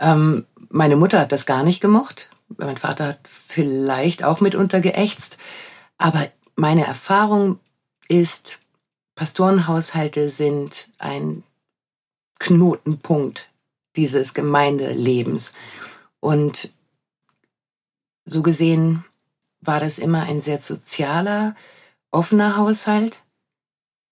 Ähm, 0.00 0.46
meine 0.70 0.96
Mutter 0.96 1.20
hat 1.20 1.32
das 1.32 1.46
gar 1.46 1.62
nicht 1.62 1.80
gemocht. 1.80 2.30
Mein 2.56 2.78
Vater 2.78 3.08
hat 3.08 3.20
vielleicht 3.24 4.24
auch 4.24 4.40
mitunter 4.40 4.80
geächtzt. 4.80 5.38
Aber 5.98 6.26
meine 6.56 6.86
Erfahrung 6.86 7.60
ist, 8.08 8.60
Pastorenhaushalte 9.14 10.30
sind 10.30 10.88
ein 10.98 11.42
Knotenpunkt 12.38 13.50
dieses 13.96 14.34
Gemeindelebens. 14.34 15.54
Und 16.20 16.72
so 18.24 18.42
gesehen 18.42 19.04
war 19.60 19.80
das 19.80 19.98
immer 19.98 20.22
ein 20.24 20.40
sehr 20.40 20.60
sozialer, 20.60 21.54
offener 22.10 22.56
Haushalt. 22.56 23.20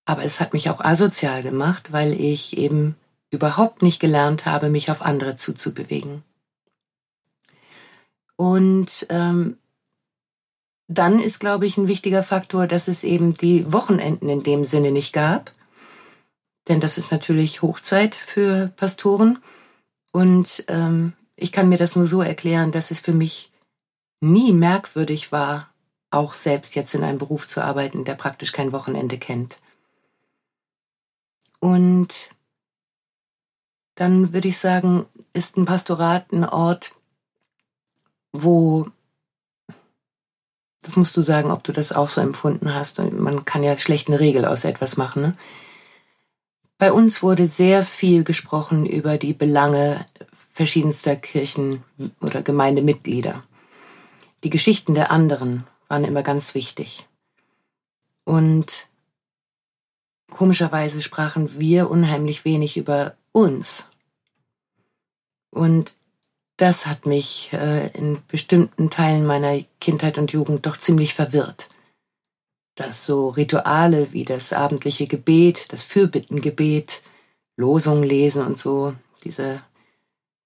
Aber 0.05 0.25
es 0.25 0.41
hat 0.41 0.53
mich 0.53 0.71
auch 0.71 0.81
asozial 0.81 1.43
gemacht, 1.43 1.93
weil 1.93 2.13
ich 2.13 2.57
eben 2.57 2.97
überhaupt 3.31 3.83
nicht 3.83 4.01
gelernt 4.01 4.47
habe, 4.47 4.71
mich 4.71 4.91
auf 4.91 5.03
andere 5.03 5.37
zuzubewegen. 5.37 6.23
Und 8.37 9.07
ähm, 9.09 9.59
dann 10.89 11.21
ist, 11.21 11.41
glaube 11.41 11.67
ich, 11.67 11.77
ein 11.77 11.89
wichtiger 11.89 12.23
Faktor, 12.23 12.67
dass 12.67 12.87
es 12.87 13.03
eben 13.03 13.33
die 13.33 13.73
Wochenenden 13.73 14.29
in 14.29 14.43
dem 14.43 14.65
Sinne 14.65 14.93
nicht 14.93 15.13
gab. 15.13 15.51
Denn 16.69 16.81
das 16.81 16.99
ist 16.99 17.13
natürlich 17.13 17.63
Hochzeit 17.63 18.15
für 18.15 18.69
Pastoren. 18.77 19.39
Und 20.13 20.65
ähm, 20.69 21.13
ich 21.37 21.53
kann 21.53 21.69
mir 21.69 21.79
das 21.79 21.97
nur 21.97 22.07
so 22.07 22.23
erklären, 22.23 22.73
dass 22.73 22.91
es 22.91 23.01
für 23.01 23.13
mich 23.13 23.51
nie 24.21 24.53
merkwürdig 24.53 25.33
war, 25.33 25.71
auch 26.11 26.35
selbst 26.35 26.75
jetzt 26.75 26.95
in 26.95 27.05
einem 27.05 27.19
Beruf 27.19 27.47
zu 27.47 27.63
arbeiten, 27.63 28.05
der 28.05 28.15
praktisch 28.15 28.53
kein 28.53 28.73
Wochenende 28.73 29.19
kennt. 29.19 29.59
Und 31.61 32.31
dann 33.95 34.33
würde 34.33 34.49
ich 34.49 34.59
sagen, 34.59 35.07
ist 35.33 35.57
ein 35.57 35.65
Pastorat 35.65 36.33
ein 36.33 36.45
Ort, 36.45 36.93
wo 38.33 38.89
das 40.83 40.97
musst 40.97 41.17
du 41.17 41.21
sagen, 41.21 41.51
ob 41.51 41.65
du 41.65 41.73
das 41.73 41.93
auch 41.93 42.09
so 42.09 42.21
empfunden 42.21 42.73
hast. 42.73 43.01
Man 43.01 43.45
kann 43.45 43.65
ja 43.65 43.77
schlecht 43.77 44.07
eine 44.07 44.21
Regel 44.21 44.45
aus 44.45 44.65
etwas 44.65 44.97
machen. 44.97 45.23
Ne? 45.23 45.33
Bei 46.79 46.93
uns 46.93 47.23
wurde 47.23 47.47
sehr 47.47 47.85
viel 47.85 48.23
gesprochen 48.23 48.85
über 48.85 49.17
die 49.17 49.33
Belange 49.33 50.07
verschiedenster 50.33 51.17
Kirchen 51.17 51.83
oder 52.21 52.43
Gemeindemitglieder. 52.43 53.43
Die 54.45 54.51
Geschichten 54.51 54.95
der 54.95 55.11
anderen 55.11 55.67
waren 55.89 56.05
immer 56.05 56.23
ganz 56.23 56.55
wichtig. 56.55 57.07
Und 58.25 58.89
komischerweise 60.31 61.01
sprachen 61.01 61.59
wir 61.59 61.91
unheimlich 61.91 62.45
wenig 62.45 62.77
über 62.77 63.15
uns. 63.33 63.89
Und 65.51 65.95
das 66.59 66.87
hat 66.87 67.07
mich 67.07 67.51
äh, 67.53 67.89
in 67.89 68.23
bestimmten 68.29 68.91
Teilen 68.91 69.25
meiner 69.25 69.63
Kindheit 69.81 70.19
und 70.19 70.33
Jugend 70.33 70.67
doch 70.67 70.77
ziemlich 70.77 71.15
verwirrt. 71.15 71.69
Dass 72.77 73.05
so 73.05 73.31
Rituale 73.31 74.13
wie 74.13 74.25
das 74.25 74.53
abendliche 74.53 75.07
Gebet, 75.07 75.73
das 75.73 75.83
Fürbittengebet, 75.83 77.03
Losungen 77.57 78.05
lesen 78.05 78.45
und 78.45 78.57
so, 78.57 78.95
diese, 79.25 79.61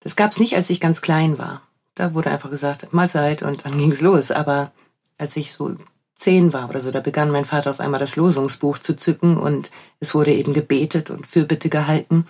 das 0.00 0.16
gab's 0.16 0.38
nicht, 0.38 0.56
als 0.56 0.70
ich 0.70 0.80
ganz 0.80 1.02
klein 1.02 1.38
war. 1.38 1.62
Da 1.94 2.14
wurde 2.14 2.30
einfach 2.30 2.50
gesagt, 2.50 2.92
Mahlzeit 2.92 3.42
und 3.42 3.66
dann 3.66 3.76
ging's 3.76 4.00
los. 4.00 4.30
Aber 4.30 4.72
als 5.18 5.36
ich 5.36 5.52
so 5.52 5.74
zehn 6.16 6.52
war 6.52 6.68
oder 6.68 6.80
so, 6.80 6.90
da 6.90 7.00
begann 7.00 7.30
mein 7.30 7.44
Vater 7.44 7.70
auf 7.70 7.80
einmal 7.80 8.00
das 8.00 8.16
Losungsbuch 8.16 8.78
zu 8.78 8.94
zücken 8.94 9.36
und 9.36 9.70
es 9.98 10.14
wurde 10.14 10.32
eben 10.32 10.52
gebetet 10.52 11.10
und 11.10 11.26
Fürbitte 11.26 11.68
gehalten. 11.68 12.26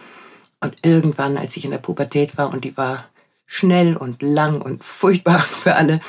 Und 0.61 0.77
irgendwann, 0.83 1.37
als 1.37 1.57
ich 1.57 1.65
in 1.65 1.71
der 1.71 1.79
Pubertät 1.79 2.37
war 2.37 2.51
und 2.53 2.65
die 2.65 2.77
war 2.77 3.05
schnell 3.47 3.97
und 3.97 4.23
lang 4.23 4.61
und 4.61 4.85
furchtbar 4.85 5.41
für 5.63 5.75
alle. 5.75 6.01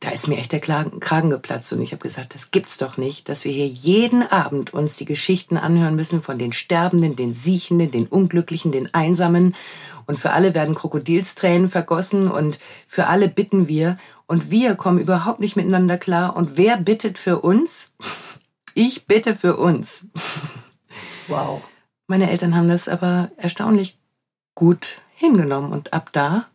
Da 0.00 0.10
ist 0.10 0.28
mir 0.28 0.36
echt 0.36 0.52
der 0.52 0.60
Kragen 0.60 1.30
geplatzt 1.30 1.72
und 1.72 1.80
ich 1.80 1.92
habe 1.92 2.02
gesagt, 2.02 2.34
das 2.34 2.50
gibt's 2.50 2.76
doch 2.76 2.98
nicht, 2.98 3.30
dass 3.30 3.44
wir 3.44 3.52
hier 3.52 3.66
jeden 3.66 4.22
Abend 4.22 4.74
uns 4.74 4.96
die 4.96 5.06
Geschichten 5.06 5.56
anhören 5.56 5.96
müssen 5.96 6.20
von 6.20 6.38
den 6.38 6.52
Sterbenden, 6.52 7.16
den 7.16 7.32
Siechenden, 7.32 7.90
den 7.90 8.06
Unglücklichen, 8.06 8.72
den 8.72 8.92
Einsamen 8.92 9.54
und 10.06 10.18
für 10.18 10.32
alle 10.32 10.54
werden 10.54 10.74
Krokodilstränen 10.74 11.68
vergossen 11.68 12.28
und 12.30 12.58
für 12.86 13.06
alle 13.06 13.28
bitten 13.28 13.68
wir 13.68 13.96
und 14.26 14.50
wir 14.50 14.74
kommen 14.74 14.98
überhaupt 14.98 15.40
nicht 15.40 15.56
miteinander 15.56 15.96
klar 15.96 16.36
und 16.36 16.56
wer 16.56 16.76
bittet 16.76 17.18
für 17.18 17.40
uns? 17.40 17.90
Ich 18.78 19.06
bitte 19.06 19.34
für 19.34 19.56
uns. 19.56 20.06
Wow. 21.28 21.62
Meine 22.06 22.30
Eltern 22.30 22.54
haben 22.54 22.68
das 22.68 22.88
aber 22.88 23.30
erstaunlich 23.36 23.98
gut 24.54 25.00
hingenommen 25.14 25.72
und 25.72 25.92
ab 25.92 26.10
da 26.12 26.46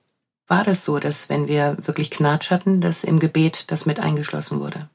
war 0.52 0.66
das 0.66 0.84
so, 0.84 1.00
dass 1.00 1.30
wenn 1.30 1.48
wir 1.48 1.78
wirklich 1.80 2.12
Knatsch 2.12 2.52
hatten, 2.52 2.82
dass 2.82 3.06
im 3.06 3.20
Gebet 3.20 3.72
das 3.72 3.86
mit 3.86 4.02
eingeschlossen 4.02 4.60
wurde. 4.60 4.90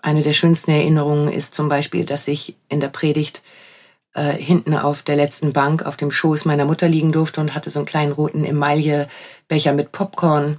Eine 0.00 0.22
der 0.22 0.32
schönsten 0.32 0.72
Erinnerungen 0.72 1.28
ist 1.32 1.54
zum 1.54 1.68
Beispiel, 1.68 2.04
dass 2.04 2.26
ich 2.26 2.56
in 2.68 2.80
der 2.80 2.88
Predigt 2.88 3.42
äh, 4.14 4.32
hinten 4.32 4.74
auf 4.74 5.02
der 5.02 5.14
letzten 5.14 5.52
Bank 5.52 5.86
auf 5.86 5.96
dem 5.96 6.10
Schoß 6.10 6.46
meiner 6.46 6.64
Mutter 6.64 6.88
liegen 6.88 7.12
durfte 7.12 7.40
und 7.40 7.54
hatte 7.54 7.70
so 7.70 7.78
einen 7.78 7.86
kleinen 7.86 8.10
roten 8.10 8.44
Emaillebecher 8.44 9.72
mit 9.72 9.92
Popcorn. 9.92 10.58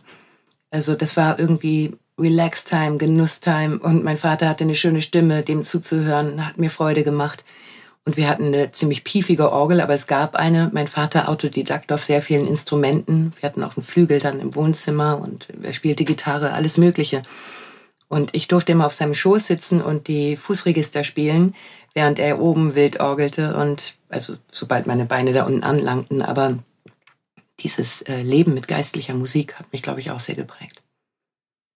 Also 0.71 0.95
das 0.95 1.17
war 1.17 1.37
irgendwie 1.37 1.97
Relax-Time, 2.17 2.95
Genuss-Time 2.95 3.79
und 3.79 4.05
mein 4.05 4.17
Vater 4.17 4.47
hatte 4.47 4.63
eine 4.63 4.75
schöne 4.75 5.01
Stimme, 5.01 5.43
dem 5.43 5.63
zuzuhören, 5.63 6.47
hat 6.47 6.57
mir 6.57 6.69
Freude 6.69 7.03
gemacht. 7.03 7.43
Und 8.05 8.17
wir 8.17 8.27
hatten 8.27 8.47
eine 8.47 8.71
ziemlich 8.71 9.03
piefige 9.03 9.51
Orgel, 9.51 9.81
aber 9.81 9.93
es 9.93 10.07
gab 10.07 10.35
eine. 10.35 10.69
Mein 10.73 10.87
Vater 10.87 11.29
Autodidakt 11.29 11.91
auf 11.91 12.03
sehr 12.03 12.21
vielen 12.21 12.47
Instrumenten. 12.47 13.33
Wir 13.39 13.49
hatten 13.49 13.63
auch 13.63 13.77
einen 13.77 13.85
Flügel 13.85 14.19
dann 14.19 14.39
im 14.39 14.55
Wohnzimmer 14.55 15.21
und 15.21 15.47
er 15.61 15.73
spielte 15.73 16.05
Gitarre, 16.05 16.53
alles 16.53 16.77
Mögliche. 16.77 17.23
Und 18.07 18.35
ich 18.35 18.47
durfte 18.47 18.71
immer 18.71 18.87
auf 18.87 18.93
seinem 18.93 19.13
Schoß 19.13 19.45
sitzen 19.45 19.81
und 19.81 20.07
die 20.07 20.35
Fußregister 20.35 21.03
spielen, 21.03 21.55
während 21.93 22.17
er 22.17 22.41
oben 22.41 22.73
wild 22.73 22.99
orgelte 22.99 23.55
und 23.55 23.93
also 24.09 24.35
sobald 24.51 24.87
meine 24.87 25.05
Beine 25.05 25.31
da 25.31 25.43
unten 25.45 25.63
anlangten. 25.63 26.23
Aber 26.23 26.57
dieses 27.59 28.01
äh, 28.03 28.23
Leben 28.23 28.55
mit 28.55 28.67
geistlicher 28.67 29.13
Musik 29.13 29.59
hat 29.59 29.71
mich, 29.71 29.83
glaube 29.83 29.99
ich, 29.99 30.09
auch 30.09 30.19
sehr 30.19 30.35
geprägt. 30.35 30.78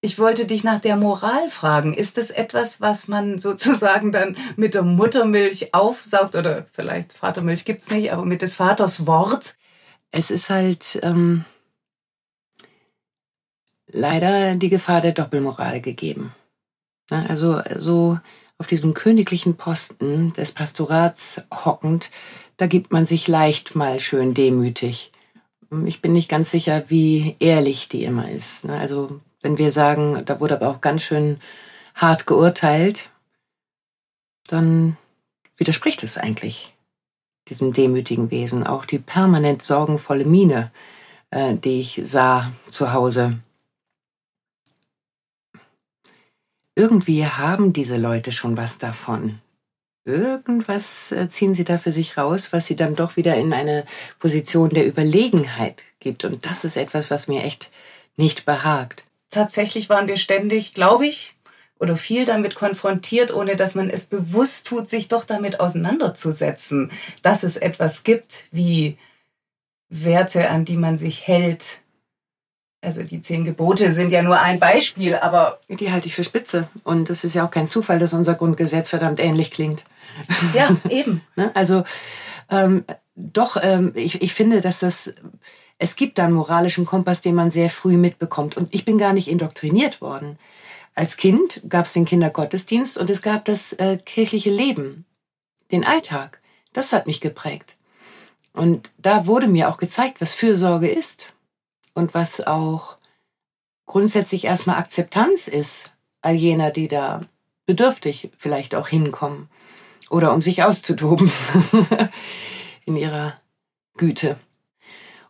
Ich 0.03 0.19
wollte 0.19 0.45
dich 0.45 0.65
nach 0.65 0.81
der 0.81 0.97
Moral 0.97 1.49
fragen. 1.49 1.93
Ist 1.93 2.17
das 2.17 2.29
etwas, 2.29 2.81
was 2.81 3.07
man 3.07 3.39
sozusagen 3.47 4.11
dann 4.11 4.35
mit 4.57 4.73
der 4.73 4.83
Muttermilch 4.83 5.73
aufsaugt? 5.73 6.35
Oder 6.35 6.65
vielleicht 6.73 7.13
Vatermilch 7.13 7.63
gibt's 7.63 7.89
nicht, 7.89 8.11
aber 8.11 8.25
mit 8.25 8.41
des 8.41 8.55
Vaters 8.55 9.07
Wort? 9.07 9.55
Es 10.11 10.29
ist 10.29 10.49
halt 10.49 10.99
ähm, 11.03 11.45
leider 13.87 14.55
die 14.55 14.67
Gefahr 14.67 14.99
der 14.99 15.13
Doppelmoral 15.13 15.79
gegeben. 15.79 16.35
Also 17.09 17.61
so 17.79 18.19
auf 18.57 18.67
diesem 18.67 18.93
königlichen 18.93 19.55
Posten 19.55 20.33
des 20.33 20.51
Pastorats 20.51 21.43
hockend, 21.49 22.11
da 22.57 22.67
gibt 22.67 22.91
man 22.91 23.05
sich 23.05 23.29
leicht 23.29 23.75
mal 23.75 24.01
schön 24.01 24.33
demütig. 24.33 25.13
Ich 25.85 26.01
bin 26.01 26.11
nicht 26.11 26.27
ganz 26.27 26.51
sicher, 26.51 26.83
wie 26.89 27.37
ehrlich 27.39 27.87
die 27.87 28.03
immer 28.03 28.29
ist. 28.29 28.65
Also 28.65 29.21
wenn 29.43 29.57
wir 29.59 29.69
sagen, 29.69 30.23
da 30.25 30.39
wurde 30.39 30.55
aber 30.55 30.69
auch 30.69 30.81
ganz 30.81 31.03
schön 31.03 31.39
hart 31.93 32.25
geurteilt, 32.25 33.11
dann 34.47 34.97
widerspricht 35.57 36.03
es 36.03 36.17
eigentlich 36.17 36.73
diesem 37.49 37.73
demütigen 37.73 38.31
Wesen. 38.31 38.65
Auch 38.65 38.85
die 38.85 38.99
permanent 38.99 39.61
sorgenvolle 39.61 40.25
Miene, 40.25 40.71
äh, 41.29 41.53
die 41.55 41.79
ich 41.79 42.01
sah 42.03 42.51
zu 42.71 42.93
Hause. 42.93 43.37
irgendwie 46.75 47.25
haben 47.25 47.73
diese 47.73 47.97
Leute 47.97 48.31
schon 48.31 48.57
was 48.57 48.77
davon. 48.77 49.39
Irgendwas 50.05 51.11
äh, 51.11 51.29
ziehen 51.29 51.55
sie 51.55 51.63
da 51.63 51.77
für 51.77 51.91
sich 51.91 52.17
raus, 52.17 52.51
was 52.51 52.65
sie 52.65 52.75
dann 52.75 52.95
doch 52.95 53.15
wieder 53.15 53.35
in 53.35 53.53
eine 53.53 53.85
Position 54.19 54.69
der 54.69 54.87
Überlegenheit 54.87 55.83
gibt. 55.99 56.25
Und 56.25 56.45
das 56.45 56.65
ist 56.65 56.75
etwas, 56.75 57.09
was 57.09 57.27
mir 57.27 57.43
echt 57.43 57.71
nicht 58.17 58.45
behagt. 58.45 59.05
Tatsächlich 59.33 59.89
waren 59.89 60.07
wir 60.07 60.17
ständig, 60.17 60.73
glaube 60.73 61.07
ich, 61.07 61.35
oder 61.79 61.97
viel 61.97 62.25
damit 62.25 62.53
konfrontiert, 62.53 63.33
ohne 63.33 63.55
dass 63.55 63.73
man 63.73 63.89
es 63.89 64.05
bewusst 64.05 64.67
tut, 64.67 64.87
sich 64.87 65.07
doch 65.07 65.25
damit 65.25 65.59
auseinanderzusetzen, 65.59 66.91
dass 67.23 67.43
es 67.43 67.57
etwas 67.57 68.03
gibt 68.03 68.45
wie 68.51 68.97
Werte, 69.89 70.49
an 70.49 70.65
die 70.65 70.77
man 70.77 70.97
sich 70.99 71.27
hält. 71.27 71.81
Also 72.81 73.01
die 73.01 73.21
zehn 73.21 73.43
Gebote 73.43 73.91
sind 73.91 74.11
ja 74.11 74.21
nur 74.21 74.39
ein 74.39 74.59
Beispiel, 74.59 75.15
aber. 75.15 75.59
Die 75.67 75.91
halte 75.91 76.07
ich 76.07 76.15
für 76.15 76.23
spitze. 76.23 76.67
Und 76.83 77.09
es 77.09 77.23
ist 77.23 77.33
ja 77.33 77.45
auch 77.45 77.51
kein 77.51 77.67
Zufall, 77.67 77.97
dass 77.97 78.13
unser 78.13 78.35
Grundgesetz 78.35 78.89
verdammt 78.89 79.19
ähnlich 79.19 79.49
klingt. 79.49 79.83
Ja, 80.53 80.75
eben. 80.89 81.21
Ne? 81.35 81.49
also 81.55 81.83
ähm, 82.51 82.85
doch, 83.15 83.57
ähm, 83.61 83.93
ich, 83.95 84.21
ich 84.21 84.33
finde, 84.33 84.61
dass 84.61 84.79
das. 84.79 85.13
Es 85.77 85.95
gibt 85.95 86.17
da 86.17 86.25
einen 86.25 86.35
moralischen 86.35 86.85
Kompass, 86.85 87.21
den 87.21 87.35
man 87.35 87.51
sehr 87.51 87.69
früh 87.69 87.97
mitbekommt. 87.97 88.57
Und 88.57 88.73
ich 88.73 88.85
bin 88.85 88.97
gar 88.97 89.13
nicht 89.13 89.27
indoktriniert 89.27 90.01
worden. 90.01 90.37
Als 90.95 91.17
Kind 91.17 91.63
gab 91.67 91.87
es 91.87 91.93
den 91.93 92.05
Kindergottesdienst 92.05 92.97
und 92.97 93.09
es 93.09 93.21
gab 93.21 93.45
das 93.45 93.73
äh, 93.73 93.97
kirchliche 93.97 94.51
Leben, 94.51 95.05
den 95.71 95.83
Alltag. 95.83 96.39
Das 96.71 96.93
hat 96.93 97.07
mich 97.07 97.19
geprägt. 97.19 97.77
Und 98.53 98.91
da 98.97 99.25
wurde 99.25 99.47
mir 99.47 99.69
auch 99.69 99.77
gezeigt, 99.77 100.21
was 100.21 100.33
Fürsorge 100.33 100.87
ist 100.87 101.33
und 101.93 102.13
was 102.13 102.45
auch 102.45 102.97
grundsätzlich 103.85 104.45
erstmal 104.45 104.77
Akzeptanz 104.77 105.47
ist, 105.47 105.91
all 106.21 106.35
jener, 106.35 106.69
die 106.69 106.87
da 106.87 107.21
bedürftig 107.65 108.31
vielleicht 108.37 108.75
auch 108.75 108.87
hinkommen 108.87 109.49
oder 110.09 110.33
um 110.33 110.41
sich 110.41 110.63
auszutoben 110.63 111.31
in 112.85 112.95
ihrer 112.95 113.39
Güte. 113.97 114.37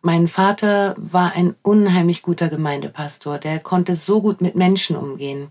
Mein 0.05 0.27
Vater 0.27 0.95
war 0.97 1.31
ein 1.33 1.55
unheimlich 1.61 2.23
guter 2.23 2.49
Gemeindepastor. 2.49 3.37
Der 3.37 3.59
konnte 3.59 3.95
so 3.95 4.21
gut 4.21 4.41
mit 4.41 4.53
Menschen 4.53 4.97
umgehen. 4.97 5.47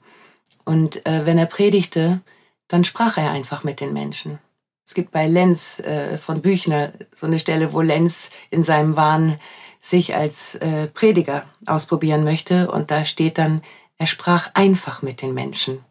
Und 0.66 1.06
äh, 1.06 1.24
wenn 1.24 1.38
er 1.38 1.46
predigte, 1.46 2.20
dann 2.68 2.84
sprach 2.84 3.16
er 3.16 3.30
einfach 3.30 3.64
mit 3.64 3.80
den 3.80 3.94
Menschen. 3.94 4.38
Es 4.84 4.92
gibt 4.92 5.10
bei 5.10 5.26
Lenz 5.26 5.78
äh, 5.78 6.18
von 6.18 6.42
Büchner 6.42 6.92
so 7.14 7.26
eine 7.26 7.38
Stelle, 7.38 7.72
wo 7.72 7.80
Lenz 7.80 8.30
in 8.50 8.62
seinem 8.62 8.94
Wahn 8.94 9.40
sich 9.80 10.14
als 10.14 10.56
äh, 10.56 10.88
Prediger 10.88 11.46
ausprobieren 11.64 12.22
möchte. 12.22 12.70
Und 12.70 12.90
da 12.90 13.06
steht 13.06 13.38
dann, 13.38 13.62
er 13.96 14.06
sprach 14.06 14.50
einfach 14.52 15.00
mit 15.00 15.22
den 15.22 15.32
Menschen. 15.32 15.82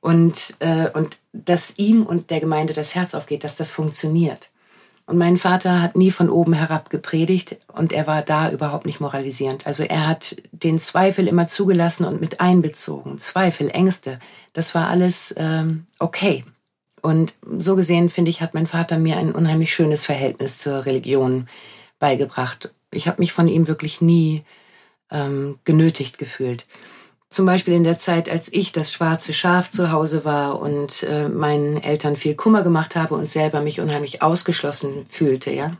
Und, 0.00 0.56
äh, 0.60 0.88
und 0.94 1.18
dass 1.34 1.76
ihm 1.76 2.06
und 2.06 2.30
der 2.30 2.40
Gemeinde 2.40 2.72
das 2.72 2.94
Herz 2.94 3.14
aufgeht, 3.14 3.44
dass 3.44 3.56
das 3.56 3.72
funktioniert. 3.72 4.51
Und 5.06 5.18
mein 5.18 5.36
Vater 5.36 5.82
hat 5.82 5.96
nie 5.96 6.10
von 6.10 6.30
oben 6.30 6.52
herab 6.52 6.88
gepredigt 6.88 7.56
und 7.72 7.92
er 7.92 8.06
war 8.06 8.22
da 8.22 8.50
überhaupt 8.50 8.86
nicht 8.86 9.00
moralisierend. 9.00 9.66
Also 9.66 9.82
er 9.82 10.06
hat 10.06 10.36
den 10.52 10.78
Zweifel 10.80 11.26
immer 11.26 11.48
zugelassen 11.48 12.04
und 12.04 12.20
mit 12.20 12.40
einbezogen. 12.40 13.18
Zweifel, 13.18 13.68
Ängste, 13.70 14.20
das 14.52 14.74
war 14.74 14.88
alles 14.88 15.34
ähm, 15.36 15.86
okay. 15.98 16.44
Und 17.00 17.36
so 17.58 17.74
gesehen, 17.74 18.08
finde 18.08 18.30
ich, 18.30 18.40
hat 18.40 18.54
mein 18.54 18.68
Vater 18.68 18.98
mir 18.98 19.16
ein 19.16 19.32
unheimlich 19.32 19.74
schönes 19.74 20.04
Verhältnis 20.04 20.58
zur 20.58 20.86
Religion 20.86 21.48
beigebracht. 21.98 22.72
Ich 22.92 23.08
habe 23.08 23.20
mich 23.20 23.32
von 23.32 23.48
ihm 23.48 23.66
wirklich 23.66 24.00
nie 24.00 24.44
ähm, 25.10 25.58
genötigt 25.64 26.18
gefühlt. 26.18 26.64
Zum 27.32 27.46
Beispiel 27.46 27.72
in 27.72 27.82
der 27.82 27.98
Zeit, 27.98 28.28
als 28.28 28.52
ich 28.52 28.72
das 28.72 28.92
schwarze 28.92 29.32
Schaf 29.32 29.70
zu 29.70 29.90
Hause 29.90 30.26
war 30.26 30.60
und 30.60 31.02
äh, 31.04 31.30
meinen 31.30 31.82
Eltern 31.82 32.14
viel 32.14 32.34
Kummer 32.34 32.62
gemacht 32.62 32.94
habe 32.94 33.14
und 33.14 33.28
selber 33.28 33.62
mich 33.62 33.80
unheimlich 33.80 34.20
ausgeschlossen 34.20 35.06
fühlte, 35.06 35.50
ja. 35.50 35.72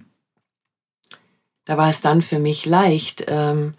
Da 1.67 1.77
war 1.77 1.91
es 1.91 2.01
dann 2.01 2.23
für 2.23 2.39
mich 2.39 2.65
leicht, 2.65 3.27
ähm, 3.29 3.75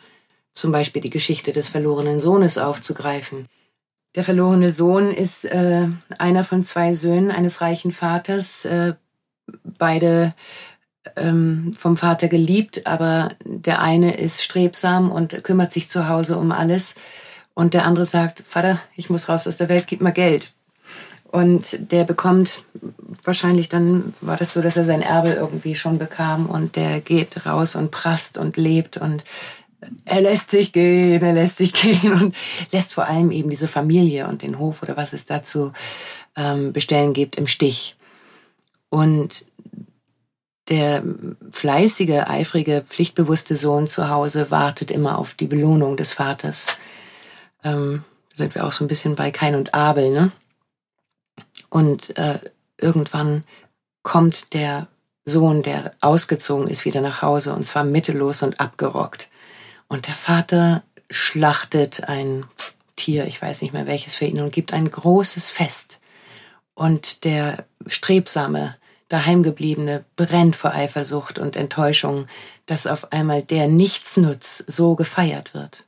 zum 0.53 0.71
Beispiel 0.71 1.01
die 1.01 1.09
Geschichte 1.09 1.51
des 1.51 1.67
verlorenen 1.67 2.21
Sohnes 2.21 2.59
aufzugreifen. 2.59 3.49
Der 4.13 4.23
verlorene 4.23 4.71
Sohn 4.71 5.09
ist 5.11 5.43
äh, 5.43 5.87
einer 6.19 6.43
von 6.43 6.63
zwei 6.65 6.93
Söhnen 6.93 7.31
eines 7.31 7.61
reichen 7.61 7.91
Vaters, 7.91 8.65
äh, 8.65 8.93
beide 9.63 10.35
ähm, 11.15 11.73
vom 11.75 11.97
Vater 11.97 12.27
geliebt, 12.27 12.85
aber 12.85 13.31
der 13.43 13.81
eine 13.81 14.15
ist 14.15 14.43
strebsam 14.43 15.11
und 15.11 15.43
kümmert 15.43 15.73
sich 15.73 15.89
zu 15.89 16.07
Hause 16.07 16.37
um 16.37 16.51
alles 16.51 16.93
und 17.53 17.73
der 17.73 17.85
andere 17.85 18.05
sagt, 18.05 18.41
Vater, 18.45 18.79
ich 18.95 19.09
muss 19.09 19.29
raus 19.29 19.47
aus 19.47 19.57
der 19.57 19.69
Welt, 19.69 19.85
gib 19.87 20.01
mal 20.01 20.11
Geld. 20.11 20.51
Und 21.31 21.91
der 21.91 22.03
bekommt, 22.03 22.63
wahrscheinlich 23.23 23.67
dann 23.67 24.13
war 24.21 24.37
das 24.37 24.53
so, 24.53 24.61
dass 24.61 24.77
er 24.77 24.85
sein 24.85 25.01
Erbe 25.01 25.29
irgendwie 25.29 25.73
schon 25.75 25.97
bekam 25.97 26.45
und 26.45 26.75
der 26.75 27.01
geht 27.01 27.45
raus 27.45 27.75
und 27.75 27.89
prasst 27.89 28.37
und 28.37 28.55
lebt 28.55 28.97
und 28.97 29.23
er 30.05 30.21
lässt 30.21 30.51
sich 30.51 30.73
gehen, 30.73 31.21
er 31.21 31.33
lässt 31.33 31.57
sich 31.57 31.73
gehen 31.81 32.13
und 32.13 32.35
lässt 32.71 32.93
vor 32.93 33.07
allem 33.07 33.31
eben 33.31 33.49
diese 33.49 33.67
Familie 33.67 34.27
und 34.27 34.41
den 34.41 34.59
Hof 34.59 34.83
oder 34.83 34.95
was 34.95 35.13
es 35.13 35.25
dazu 35.25 35.73
ähm, 36.35 36.71
bestellen 36.71 37.13
gibt 37.13 37.35
im 37.35 37.47
Stich. 37.47 37.95
Und 38.89 39.47
der 40.69 41.03
fleißige, 41.51 42.27
eifrige, 42.27 42.83
pflichtbewusste 42.85 43.55
Sohn 43.55 43.87
zu 43.87 44.09
Hause 44.09 44.51
wartet 44.51 44.91
immer 44.91 45.17
auf 45.17 45.33
die 45.33 45.47
Belohnung 45.47 45.97
des 45.97 46.13
Vaters 46.13 46.77
ähm, 47.63 48.03
sind 48.33 48.55
wir 48.55 48.65
auch 48.65 48.71
so 48.71 48.83
ein 48.83 48.87
bisschen 48.87 49.15
bei 49.15 49.31
Kain 49.31 49.55
und 49.55 49.73
Abel, 49.73 50.11
ne? 50.11 50.31
Und 51.69 52.17
äh, 52.17 52.39
irgendwann 52.79 53.43
kommt 54.03 54.53
der 54.53 54.87
Sohn, 55.25 55.63
der 55.63 55.93
ausgezogen 56.01 56.67
ist, 56.67 56.85
wieder 56.85 57.01
nach 57.01 57.21
Hause 57.21 57.53
und 57.53 57.65
zwar 57.65 57.83
mittellos 57.83 58.43
und 58.43 58.59
abgerockt. 58.59 59.29
Und 59.87 60.07
der 60.07 60.15
Vater 60.15 60.83
schlachtet 61.09 62.03
ein 62.05 62.45
Tier, 62.95 63.25
ich 63.25 63.41
weiß 63.41 63.61
nicht 63.61 63.73
mehr 63.73 63.87
welches 63.87 64.15
für 64.15 64.25
ihn, 64.25 64.41
und 64.41 64.53
gibt 64.53 64.73
ein 64.73 64.89
großes 64.89 65.49
Fest. 65.49 65.99
Und 66.73 67.23
der 67.23 67.65
strebsame, 67.85 68.75
daheimgebliebene 69.09 70.05
brennt 70.15 70.55
vor 70.55 70.73
Eifersucht 70.73 71.39
und 71.39 71.55
Enttäuschung, 71.55 72.27
dass 72.65 72.87
auf 72.87 73.11
einmal 73.11 73.41
der 73.41 73.67
Nichtsnutz 73.67 74.63
so 74.67 74.95
gefeiert 74.95 75.53
wird. 75.53 75.85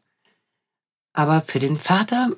Aber 1.16 1.42
für 1.42 1.60
den 1.60 1.80
Vater, 1.80 2.32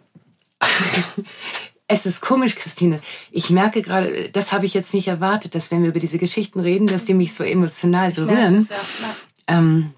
es 1.87 2.05
ist 2.05 2.21
komisch, 2.21 2.55
Christine. 2.55 3.01
Ich 3.31 3.49
merke 3.49 3.81
gerade, 3.81 4.29
das 4.29 4.51
habe 4.51 4.65
ich 4.65 4.73
jetzt 4.73 4.93
nicht 4.93 5.07
erwartet, 5.07 5.55
dass 5.55 5.71
wenn 5.71 5.81
wir 5.81 5.89
über 5.89 5.99
diese 5.99 6.19
Geschichten 6.19 6.59
reden, 6.59 6.87
dass 6.87 7.03
die 7.03 7.15
mich 7.15 7.33
so 7.33 7.43
emotional 7.43 8.11
berühren. 8.11 8.55
Das, 8.55 8.69
ja. 8.69 9.15
ähm, 9.47 9.93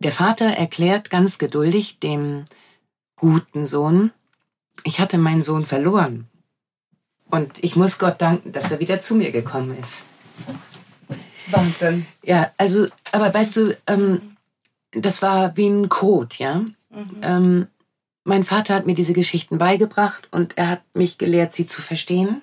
der 0.00 0.12
Vater 0.12 0.46
erklärt 0.46 1.08
ganz 1.08 1.38
geduldig 1.38 2.00
dem 2.00 2.44
guten 3.16 3.66
Sohn, 3.66 4.10
ich 4.82 4.98
hatte 4.98 5.16
meinen 5.16 5.42
Sohn 5.42 5.64
verloren. 5.64 6.28
Und 7.30 7.62
ich 7.62 7.76
muss 7.76 7.98
Gott 7.98 8.20
danken, 8.20 8.52
dass 8.52 8.70
er 8.70 8.80
wieder 8.80 9.00
zu 9.00 9.14
mir 9.14 9.32
gekommen 9.32 9.76
ist. 9.80 10.02
Wahnsinn. 11.46 12.06
Ja, 12.22 12.50
also, 12.58 12.86
aber 13.12 13.32
weißt 13.32 13.56
du, 13.56 13.76
ähm, 13.86 14.36
das 14.92 15.22
war 15.22 15.56
wie 15.56 15.68
ein 15.68 15.88
Code, 15.88 16.34
ja. 16.38 16.64
Mhm. 16.94 17.20
Ähm, 17.22 17.66
mein 18.24 18.44
Vater 18.44 18.74
hat 18.74 18.86
mir 18.86 18.94
diese 18.94 19.12
Geschichten 19.12 19.58
beigebracht 19.58 20.28
und 20.30 20.56
er 20.56 20.68
hat 20.70 20.82
mich 20.94 21.18
gelehrt, 21.18 21.52
sie 21.52 21.66
zu 21.66 21.82
verstehen. 21.82 22.42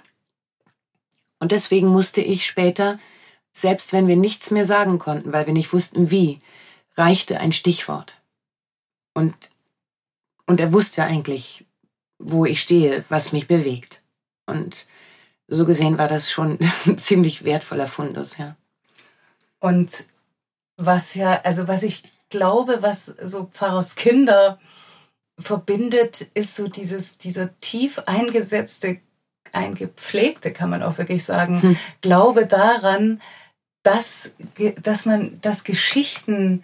Und 1.40 1.52
deswegen 1.52 1.88
musste 1.88 2.22
ich 2.22 2.46
später, 2.46 3.00
selbst 3.52 3.92
wenn 3.92 4.08
wir 4.08 4.16
nichts 4.16 4.52
mehr 4.52 4.66
sagen 4.66 5.00
konnten, 5.00 5.34
weil 5.34 5.48
wir 5.48 5.54
nicht 5.54 5.74
wussten 5.74 6.12
wie, 6.12 6.40
reichte 6.96 7.40
ein 7.40 7.52
Stichwort. 7.52 8.22
Und, 9.14 9.34
und 10.46 10.60
er 10.60 10.72
wusste 10.72 11.04
eigentlich, 11.04 11.66
wo 12.20 12.46
ich 12.46 12.62
stehe, 12.62 13.04
was 13.10 13.34
mich 13.34 13.48
bewegt. 13.48 14.02
Und 14.46 14.88
so 15.48 15.66
gesehen 15.66 15.98
war 15.98 16.08
das 16.08 16.30
schon 16.30 16.60
ein 16.86 16.98
ziemlich 16.98 17.44
wertvoller 17.44 17.88
Fundus, 17.88 18.38
ja. 18.38 18.56
Und 19.60 20.06
was 20.78 21.14
ja, 21.16 21.42
also 21.42 21.68
was 21.68 21.84
ich 21.84 22.04
glaube, 22.32 22.82
was 22.82 23.06
so 23.06 23.46
Pfarrers 23.46 23.96
Kinder 23.96 24.60
verbindet, 25.38 26.22
ist 26.34 26.56
so 26.56 26.68
dieses, 26.68 27.18
dieser 27.18 27.58
tief 27.60 28.00
eingesetzte, 28.08 29.00
eingepflegte, 29.54 30.52
kann 30.52 30.70
man 30.70 30.82
auch 30.82 30.98
wirklich 30.98 31.24
sagen, 31.24 31.62
hm. 31.62 31.78
Glaube 32.02 32.48
daran, 32.48 33.22
dass, 33.84 34.34
dass 34.82 35.06
man, 35.06 35.40
dass 35.42 35.64
Geschichten 35.64 36.64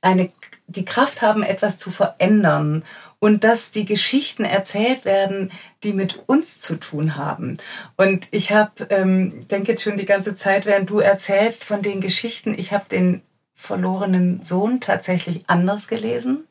eine, 0.00 0.30
die 0.66 0.84
Kraft 0.84 1.22
haben, 1.22 1.42
etwas 1.42 1.78
zu 1.78 1.90
verändern 1.90 2.84
und 3.18 3.44
dass 3.44 3.70
die 3.70 3.84
Geschichten 3.84 4.44
erzählt 4.44 5.04
werden, 5.04 5.50
die 5.82 5.92
mit 5.92 6.28
uns 6.28 6.60
zu 6.60 6.76
tun 6.76 7.16
haben. 7.16 7.56
Und 7.96 8.28
ich 8.30 8.52
habe, 8.52 8.86
ähm, 8.90 9.46
denke 9.48 9.72
jetzt 9.72 9.82
schon 9.82 9.96
die 9.96 10.04
ganze 10.04 10.34
Zeit, 10.34 10.66
während 10.66 10.90
du 10.90 10.98
erzählst 10.98 11.64
von 11.64 11.82
den 11.82 12.00
Geschichten, 12.00 12.54
ich 12.56 12.72
habe 12.72 12.88
den 12.88 13.22
verlorenen 13.56 14.42
Sohn 14.42 14.80
tatsächlich 14.80 15.44
anders 15.48 15.88
gelesen. 15.88 16.46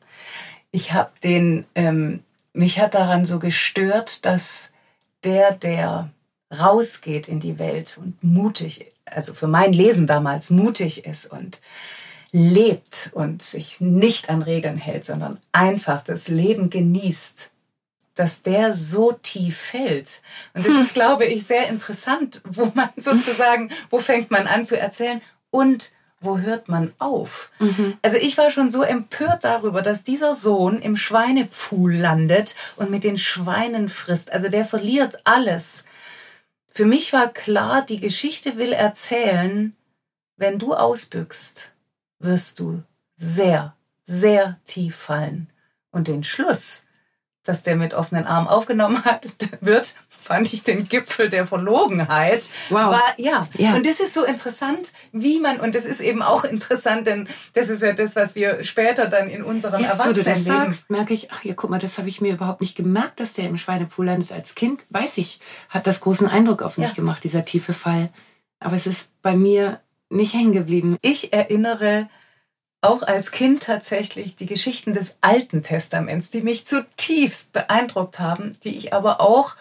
Ich 0.70 0.92
habe 0.92 1.12
den 1.22 1.64
ähm, 1.74 2.22
mich 2.56 2.78
hat 2.78 2.94
daran 2.94 3.24
so 3.24 3.38
gestört, 3.38 4.24
dass 4.24 4.70
der, 5.24 5.52
der 5.52 6.10
rausgeht 6.58 7.28
in 7.28 7.38
die 7.38 7.58
Welt 7.58 7.98
und 7.98 8.22
mutig, 8.24 8.92
also 9.04 9.34
für 9.34 9.46
mein 9.46 9.72
Lesen 9.72 10.06
damals 10.06 10.50
mutig 10.50 11.04
ist 11.04 11.26
und 11.26 11.60
lebt 12.32 13.10
und 13.12 13.42
sich 13.42 13.80
nicht 13.80 14.30
an 14.30 14.42
Regeln 14.42 14.78
hält, 14.78 15.04
sondern 15.04 15.38
einfach 15.52 16.02
das 16.02 16.28
Leben 16.28 16.70
genießt, 16.70 17.50
dass 18.14 18.42
der 18.42 18.74
so 18.74 19.12
tief 19.12 19.56
fällt. 19.56 20.22
Und 20.54 20.66
das 20.66 20.74
ist, 20.80 20.94
glaube 20.94 21.26
ich, 21.26 21.46
sehr 21.46 21.68
interessant, 21.68 22.40
wo 22.44 22.72
man 22.74 22.88
sozusagen, 22.96 23.70
wo 23.90 23.98
fängt 23.98 24.30
man 24.30 24.46
an 24.46 24.64
zu 24.64 24.78
erzählen 24.78 25.20
und 25.50 25.90
wo 26.26 26.38
hört 26.38 26.68
man 26.68 26.92
auf? 26.98 27.50
Mhm. 27.58 27.96
Also 28.02 28.18
ich 28.18 28.36
war 28.36 28.50
schon 28.50 28.70
so 28.70 28.82
empört 28.82 29.44
darüber, 29.44 29.80
dass 29.80 30.04
dieser 30.04 30.34
Sohn 30.34 30.78
im 30.80 30.96
Schweinepfuhl 30.96 31.94
landet 31.94 32.54
und 32.76 32.90
mit 32.90 33.04
den 33.04 33.16
Schweinen 33.16 33.88
frisst. 33.88 34.30
Also 34.32 34.48
der 34.48 34.64
verliert 34.64 35.20
alles. 35.24 35.84
Für 36.68 36.84
mich 36.84 37.14
war 37.14 37.32
klar, 37.32 37.82
die 37.86 38.00
Geschichte 38.00 38.56
will 38.56 38.72
erzählen, 38.72 39.74
wenn 40.36 40.58
du 40.58 40.74
ausbüchst, 40.74 41.72
wirst 42.18 42.60
du 42.60 42.82
sehr, 43.14 43.74
sehr 44.02 44.58
tief 44.66 44.96
fallen. 44.96 45.48
Und 45.90 46.08
den 46.08 46.22
Schluss, 46.22 46.84
dass 47.44 47.62
der 47.62 47.76
mit 47.76 47.94
offenen 47.94 48.26
Armen 48.26 48.48
aufgenommen 48.48 49.04
hat, 49.04 49.26
wird, 49.62 49.94
fand 50.26 50.52
ich 50.52 50.62
den 50.62 50.88
Gipfel 50.88 51.30
der 51.30 51.46
Verlogenheit. 51.46 52.50
Wow. 52.68 52.92
War, 52.92 53.14
ja. 53.16 53.46
ja. 53.56 53.74
Und 53.74 53.86
das 53.86 54.00
ist 54.00 54.12
so 54.12 54.24
interessant, 54.24 54.92
wie 55.12 55.38
man, 55.38 55.60
und 55.60 55.74
das 55.74 55.86
ist 55.86 56.00
eben 56.00 56.22
auch 56.22 56.44
interessant, 56.44 57.06
denn 57.06 57.28
das 57.54 57.68
ist 57.68 57.82
ja 57.82 57.92
das, 57.92 58.16
was 58.16 58.34
wir 58.34 58.64
später 58.64 59.06
dann 59.06 59.30
in 59.30 59.42
unserem 59.42 59.80
Jetzt, 59.80 59.92
Erwachsenenleben... 59.92 60.26
Jetzt, 60.26 60.46
wo 60.46 60.50
du 60.50 60.58
das 60.58 60.64
sagst, 60.64 60.90
merke 60.90 61.14
ich, 61.14 61.30
ach 61.30 61.44
ja, 61.44 61.54
guck 61.54 61.70
mal, 61.70 61.78
das 61.78 61.98
habe 61.98 62.08
ich 62.08 62.20
mir 62.20 62.34
überhaupt 62.34 62.60
nicht 62.60 62.76
gemerkt, 62.76 63.20
dass 63.20 63.32
der 63.32 63.48
im 63.48 63.56
Schweinepfuhl 63.56 64.06
landet. 64.06 64.32
Als 64.32 64.54
Kind, 64.54 64.80
weiß 64.90 65.18
ich, 65.18 65.38
hat 65.68 65.86
das 65.86 66.00
großen 66.00 66.28
Eindruck 66.28 66.62
auf 66.62 66.76
mich 66.76 66.88
ja. 66.88 66.94
gemacht, 66.94 67.22
dieser 67.24 67.44
tiefe 67.44 67.72
Fall. 67.72 68.10
Aber 68.58 68.74
es 68.74 68.86
ist 68.86 69.10
bei 69.22 69.36
mir 69.36 69.80
nicht 70.08 70.34
hängen 70.34 70.52
geblieben. 70.52 70.96
Ich 71.02 71.32
erinnere 71.32 72.08
auch 72.80 73.02
als 73.02 73.32
Kind 73.32 73.62
tatsächlich 73.62 74.36
die 74.36 74.46
Geschichten 74.46 74.94
des 74.94 75.16
Alten 75.20 75.62
Testaments, 75.62 76.30
die 76.30 76.42
mich 76.42 76.66
zutiefst 76.66 77.52
beeindruckt 77.52 78.20
haben, 78.20 78.56
die 78.62 78.76
ich 78.76 78.92
aber 78.92 79.20
auch, 79.20 79.56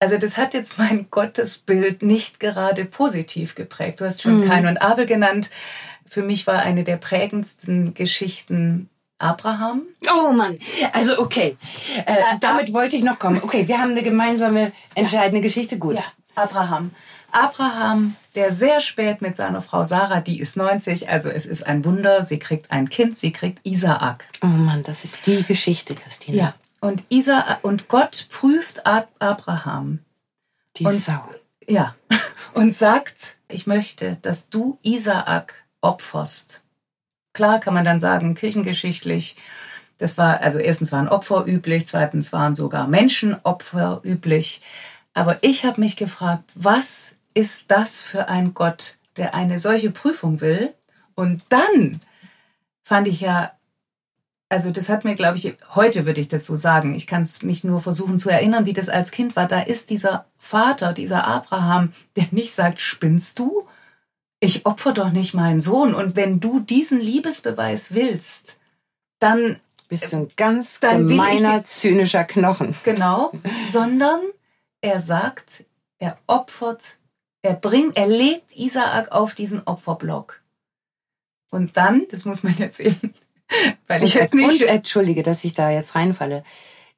also 0.00 0.18
das 0.18 0.36
hat 0.36 0.54
jetzt 0.54 0.78
mein 0.78 1.06
Gottesbild 1.10 2.02
nicht 2.02 2.40
gerade 2.40 2.84
positiv 2.84 3.54
geprägt. 3.54 4.00
Du 4.00 4.04
hast 4.04 4.22
schon 4.22 4.40
mhm. 4.40 4.48
Kain 4.48 4.66
und 4.66 4.78
Abel 4.78 5.06
genannt. 5.06 5.50
Für 6.08 6.22
mich 6.22 6.46
war 6.46 6.60
eine 6.60 6.84
der 6.84 6.96
prägendsten 6.96 7.94
Geschichten 7.94 8.88
Abraham. 9.18 9.82
Oh 10.12 10.32
Mann, 10.32 10.56
also 10.92 11.18
okay, 11.20 11.56
äh, 12.06 12.12
äh, 12.12 12.22
damit 12.40 12.72
wollte 12.72 12.96
ich 12.96 13.02
noch 13.02 13.18
kommen. 13.18 13.40
Okay, 13.42 13.66
wir 13.66 13.78
haben 13.78 13.90
eine 13.90 14.02
gemeinsame 14.02 14.72
entscheidende 14.94 15.38
ja. 15.38 15.42
Geschichte, 15.42 15.78
gut. 15.78 15.96
Ja, 15.96 16.04
Abraham. 16.36 16.92
Abraham, 17.30 18.16
der 18.36 18.52
sehr 18.52 18.80
spät 18.80 19.20
mit 19.20 19.36
seiner 19.36 19.60
Frau 19.60 19.84
Sarah, 19.84 20.20
die 20.20 20.40
ist 20.40 20.56
90, 20.56 21.10
also 21.10 21.28
es 21.28 21.44
ist 21.44 21.66
ein 21.66 21.84
Wunder, 21.84 22.22
sie 22.22 22.38
kriegt 22.38 22.70
ein 22.70 22.88
Kind, 22.88 23.18
sie 23.18 23.32
kriegt 23.32 23.66
Isaak. 23.66 24.24
Oh 24.42 24.46
Mann, 24.46 24.82
das 24.82 25.04
ist 25.04 25.26
die 25.26 25.42
Geschichte, 25.42 25.94
Christine. 25.94 26.36
Ja, 26.36 26.54
und 26.80 27.04
Isaak, 27.08 27.58
und 27.62 27.88
Gott 27.88 28.28
prüft 28.30 28.86
Abraham. 28.86 30.00
Die 30.76 30.84
und, 30.84 30.96
Sau. 30.96 31.28
Ja, 31.66 31.94
und 32.54 32.74
sagt, 32.74 33.36
ich 33.48 33.66
möchte, 33.66 34.16
dass 34.22 34.48
du 34.48 34.78
Isaak 34.82 35.64
opferst. 35.80 36.62
Klar 37.32 37.60
kann 37.60 37.74
man 37.74 37.84
dann 37.84 38.00
sagen, 38.00 38.34
kirchengeschichtlich, 38.34 39.36
das 39.98 40.16
war, 40.16 40.40
also 40.40 40.58
erstens 40.58 40.92
waren 40.92 41.08
Opfer 41.08 41.44
üblich, 41.46 41.88
zweitens 41.88 42.32
waren 42.32 42.54
sogar 42.54 42.86
Menschenopfer 42.86 44.00
üblich. 44.04 44.62
Aber 45.12 45.38
ich 45.42 45.64
habe 45.64 45.80
mich 45.80 45.96
gefragt, 45.96 46.52
was 46.54 47.16
ist 47.34 47.70
das 47.70 48.02
für 48.02 48.28
ein 48.28 48.54
Gott, 48.54 48.96
der 49.16 49.34
eine 49.34 49.58
solche 49.58 49.90
Prüfung 49.90 50.40
will? 50.40 50.72
Und 51.16 51.42
dann 51.48 52.00
fand 52.84 53.08
ich 53.08 53.20
ja, 53.20 53.52
also 54.48 54.70
das 54.70 54.88
hat 54.88 55.04
mir, 55.04 55.14
glaube 55.14 55.36
ich, 55.36 55.56
heute 55.74 56.06
würde 56.06 56.20
ich 56.20 56.28
das 56.28 56.46
so 56.46 56.56
sagen. 56.56 56.94
Ich 56.94 57.06
kann 57.06 57.22
es 57.22 57.42
mich 57.42 57.64
nur 57.64 57.80
versuchen 57.80 58.18
zu 58.18 58.30
erinnern, 58.30 58.66
wie 58.66 58.72
das 58.72 58.88
als 58.88 59.10
Kind 59.10 59.36
war. 59.36 59.46
Da 59.46 59.60
ist 59.60 59.90
dieser 59.90 60.26
Vater, 60.38 60.92
dieser 60.92 61.26
Abraham, 61.26 61.92
der 62.16 62.26
nicht 62.30 62.52
sagt, 62.52 62.80
spinnst 62.80 63.38
du? 63.38 63.66
Ich 64.40 64.64
opfer 64.66 64.92
doch 64.92 65.10
nicht 65.10 65.34
meinen 65.34 65.60
Sohn. 65.60 65.94
Und 65.94 66.16
wenn 66.16 66.40
du 66.40 66.60
diesen 66.60 67.00
Liebesbeweis 67.00 67.94
willst, 67.94 68.58
dann 69.18 69.58
bist 69.88 70.12
du 70.12 70.18
ein 70.18 70.28
ganz 70.36 70.80
gemeiner, 70.80 71.64
zynischer 71.64 72.24
Knochen. 72.24 72.74
Genau, 72.84 73.32
sondern 73.70 74.20
er 74.80 75.00
sagt, 75.00 75.64
er 75.98 76.18
opfert 76.26 76.98
er 77.42 77.54
bringt, 77.54 77.96
er 77.96 78.08
legt 78.08 78.56
Isaak 78.56 79.12
auf 79.12 79.34
diesen 79.34 79.62
Opferblock. 79.66 80.42
Und 81.50 81.76
dann, 81.76 82.06
das 82.10 82.24
muss 82.24 82.42
man 82.42 82.56
jetzt 82.58 82.80
eben, 82.80 83.14
weil 83.86 84.02
ich 84.02 84.14
jetzt 84.14 84.34
nicht. 84.34 84.62
Und, 84.62 84.68
entschuldige, 84.68 85.22
dass 85.22 85.44
ich 85.44 85.54
da 85.54 85.70
jetzt 85.70 85.94
reinfalle. 85.94 86.44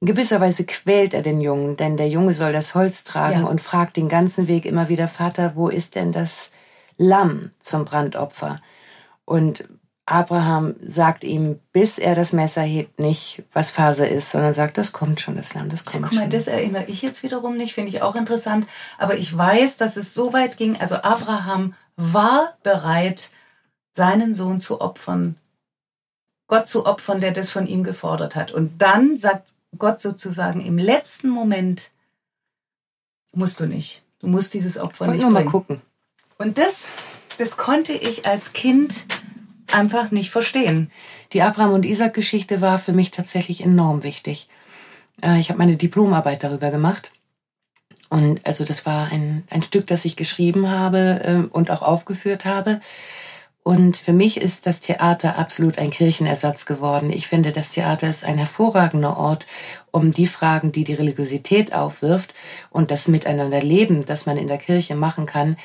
In 0.00 0.06
gewisser 0.06 0.40
Weise 0.40 0.64
quält 0.64 1.12
er 1.12 1.22
den 1.22 1.40
Jungen, 1.40 1.76
denn 1.76 1.96
der 1.96 2.08
Junge 2.08 2.32
soll 2.32 2.52
das 2.52 2.74
Holz 2.74 3.04
tragen 3.04 3.42
ja. 3.42 3.46
und 3.46 3.60
fragt 3.60 3.96
den 3.96 4.08
ganzen 4.08 4.48
Weg 4.48 4.64
immer 4.64 4.88
wieder, 4.88 5.08
Vater, 5.08 5.52
wo 5.56 5.68
ist 5.68 5.94
denn 5.94 6.12
das 6.12 6.50
Lamm 6.96 7.50
zum 7.60 7.84
Brandopfer? 7.84 8.62
Und 9.26 9.68
Abraham 10.10 10.74
sagt 10.80 11.22
ihm, 11.22 11.60
bis 11.72 11.98
er 11.98 12.16
das 12.16 12.32
Messer 12.32 12.62
hebt, 12.62 12.98
nicht, 12.98 13.44
was 13.52 13.70
Phase 13.70 14.06
ist, 14.06 14.30
sondern 14.30 14.54
sagt, 14.54 14.76
das 14.76 14.90
kommt 14.92 15.20
schon, 15.20 15.36
das 15.36 15.54
Lamm, 15.54 15.68
das 15.68 15.84
kommt 15.84 16.02
Guck 16.02 16.14
mal, 16.14 16.22
schon. 16.22 16.30
Das 16.30 16.48
erinnere 16.48 16.86
ich 16.86 17.00
jetzt 17.02 17.22
wiederum 17.22 17.56
nicht, 17.56 17.74
finde 17.74 17.90
ich 17.90 18.02
auch 18.02 18.16
interessant. 18.16 18.66
Aber 18.98 19.16
ich 19.16 19.36
weiß, 19.36 19.76
dass 19.76 19.96
es 19.96 20.12
so 20.12 20.32
weit 20.32 20.56
ging, 20.56 20.80
also 20.80 20.96
Abraham 20.96 21.74
war 21.96 22.56
bereit, 22.62 23.30
seinen 23.92 24.34
Sohn 24.34 24.58
zu 24.58 24.80
opfern, 24.80 25.36
Gott 26.50 26.66
zu 26.66 26.84
opfern, 26.84 27.20
der 27.20 27.30
das 27.30 27.52
von 27.52 27.68
ihm 27.68 27.84
gefordert 27.84 28.34
hat. 28.34 28.50
Und 28.50 28.82
dann 28.82 29.16
sagt 29.16 29.54
Gott 29.78 30.00
sozusagen 30.00 30.60
im 30.60 30.78
letzten 30.78 31.28
Moment, 31.28 31.92
musst 33.32 33.60
du 33.60 33.66
nicht. 33.66 34.02
Du 34.18 34.26
musst 34.26 34.52
dieses 34.52 34.76
Opfer 34.76 35.06
Wollt 35.06 35.18
nicht 35.18 35.22
bringen. 35.22 35.32
mal 35.32 35.44
gucken. 35.44 35.80
Und 36.38 36.58
das, 36.58 36.88
das 37.38 37.56
konnte 37.56 37.92
ich 37.92 38.26
als 38.26 38.52
Kind 38.52 39.06
einfach 39.70 40.10
nicht 40.10 40.30
verstehen. 40.32 40.90
Die 41.32 41.42
Abraham 41.42 41.72
und 41.72 41.86
Isaac 41.86 42.14
Geschichte 42.14 42.60
war 42.60 42.80
für 42.80 42.92
mich 42.92 43.12
tatsächlich 43.12 43.62
enorm 43.62 44.02
wichtig. 44.02 44.48
Äh, 45.22 45.38
ich 45.38 45.50
habe 45.50 45.58
meine 45.58 45.76
Diplomarbeit 45.76 46.42
darüber 46.42 46.72
gemacht. 46.72 47.12
Und 48.08 48.44
also 48.44 48.64
das 48.64 48.86
war 48.86 49.12
ein, 49.12 49.44
ein 49.50 49.62
Stück, 49.62 49.86
das 49.86 50.04
ich 50.04 50.16
geschrieben 50.16 50.68
habe 50.68 51.20
äh, 51.22 51.56
und 51.56 51.70
auch 51.70 51.82
aufgeführt 51.82 52.44
habe. 52.44 52.80
Und 53.62 53.98
für 53.98 54.14
mich 54.14 54.38
ist 54.38 54.66
das 54.66 54.80
Theater 54.80 55.36
absolut 55.36 55.78
ein 55.78 55.90
Kirchenersatz 55.90 56.64
geworden. 56.64 57.10
Ich 57.10 57.28
finde, 57.28 57.52
das 57.52 57.72
Theater 57.72 58.08
ist 58.08 58.24
ein 58.24 58.38
hervorragender 58.38 59.16
Ort, 59.18 59.46
um 59.90 60.12
die 60.12 60.26
Fragen, 60.26 60.72
die 60.72 60.84
die 60.84 60.94
Religiosität 60.94 61.74
aufwirft 61.74 62.32
und 62.70 62.90
das 62.90 63.06
Miteinanderleben, 63.06 64.06
das 64.06 64.24
man 64.24 64.38
in 64.38 64.48
der 64.48 64.58
Kirche 64.58 64.94
machen 64.94 65.26
kann, 65.26 65.56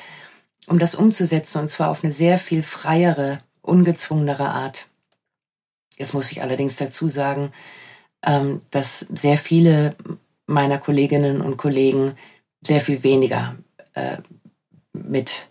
um 0.66 0.78
das 0.78 0.94
umzusetzen 0.94 1.60
und 1.60 1.70
zwar 1.70 1.90
auf 1.90 2.04
eine 2.04 2.12
sehr 2.12 2.38
viel 2.38 2.62
freiere 2.62 3.40
ungezwungenere 3.62 4.48
Art. 4.48 4.88
Jetzt 5.96 6.14
muss 6.14 6.30
ich 6.30 6.42
allerdings 6.42 6.76
dazu 6.76 7.08
sagen, 7.08 7.52
ähm, 8.24 8.60
dass 8.70 9.00
sehr 9.00 9.38
viele 9.38 9.96
meiner 10.46 10.78
Kolleginnen 10.78 11.40
und 11.40 11.56
Kollegen 11.56 12.16
sehr 12.62 12.80
viel 12.80 13.02
weniger 13.02 13.56
äh, 13.94 14.18
mit 14.92 15.48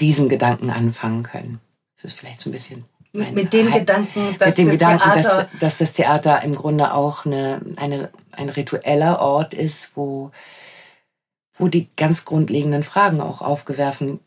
diesem 0.00 0.28
Gedanken 0.28 0.70
anfangen 0.70 1.22
können. 1.22 1.60
Das 2.00 2.12
ist 2.12 2.18
vielleicht 2.18 2.40
so 2.40 2.48
ein 2.48 2.52
bisschen 2.52 2.84
mit, 3.12 3.52
dem. 3.52 3.70
Gedanken, 3.70 4.36
dass, 4.38 4.54
dem 4.54 4.66
das, 4.66 4.78
Gedanken 4.78 5.12
Theater 5.12 5.48
dass, 5.50 5.60
dass, 5.60 5.78
das 5.78 5.92
Theater 5.92 6.42
im 6.42 6.54
Grunde 6.54 6.94
auch 6.94 7.26
eine, 7.26 7.60
eine, 7.76 8.10
ein 8.32 8.48
ritueller 8.48 9.20
Ort 9.20 9.52
ist, 9.52 9.96
wo, 9.96 10.30
wo 11.54 11.68
die 11.68 11.88
ganz 11.96 12.24
grundlegenden 12.24 12.82
Fragen 12.82 13.20
auch 13.20 13.42
aufgeworfen 13.42 14.20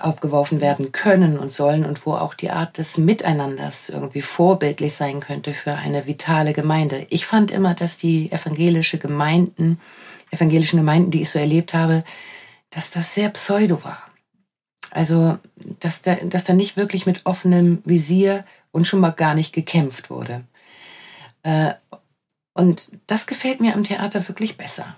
aufgeworfen 0.00 0.60
werden 0.60 0.90
können 0.90 1.38
und 1.38 1.52
sollen 1.52 1.84
und 1.84 2.06
wo 2.06 2.14
auch 2.14 2.34
die 2.34 2.50
Art 2.50 2.76
des 2.78 2.98
Miteinanders 2.98 3.88
irgendwie 3.88 4.22
vorbildlich 4.22 4.94
sein 4.94 5.20
könnte 5.20 5.54
für 5.54 5.74
eine 5.74 6.08
vitale 6.08 6.52
Gemeinde. 6.52 7.06
Ich 7.08 7.24
fand 7.24 7.52
immer, 7.52 7.74
dass 7.74 7.96
die 7.96 8.32
evangelische 8.32 8.98
Gemeinden, 8.98 9.80
evangelischen 10.32 10.78
Gemeinden, 10.78 11.12
die 11.12 11.22
ich 11.22 11.30
so 11.30 11.38
erlebt 11.38 11.72
habe, 11.72 12.02
dass 12.70 12.90
das 12.90 13.14
sehr 13.14 13.28
pseudo 13.30 13.84
war. 13.84 14.02
Also, 14.90 15.38
dass 15.80 16.02
da, 16.02 16.14
dass 16.16 16.44
da 16.44 16.52
nicht 16.52 16.76
wirklich 16.76 17.06
mit 17.06 17.24
offenem 17.24 17.82
Visier 17.84 18.44
und 18.72 18.86
schon 18.86 19.00
mal 19.00 19.10
gar 19.10 19.34
nicht 19.34 19.52
gekämpft 19.52 20.10
wurde. 20.10 20.42
Äh, 21.42 21.74
und 22.52 22.90
das 23.06 23.26
gefällt 23.26 23.60
mir 23.60 23.74
am 23.74 23.84
Theater 23.84 24.26
wirklich 24.28 24.56
besser. 24.56 24.96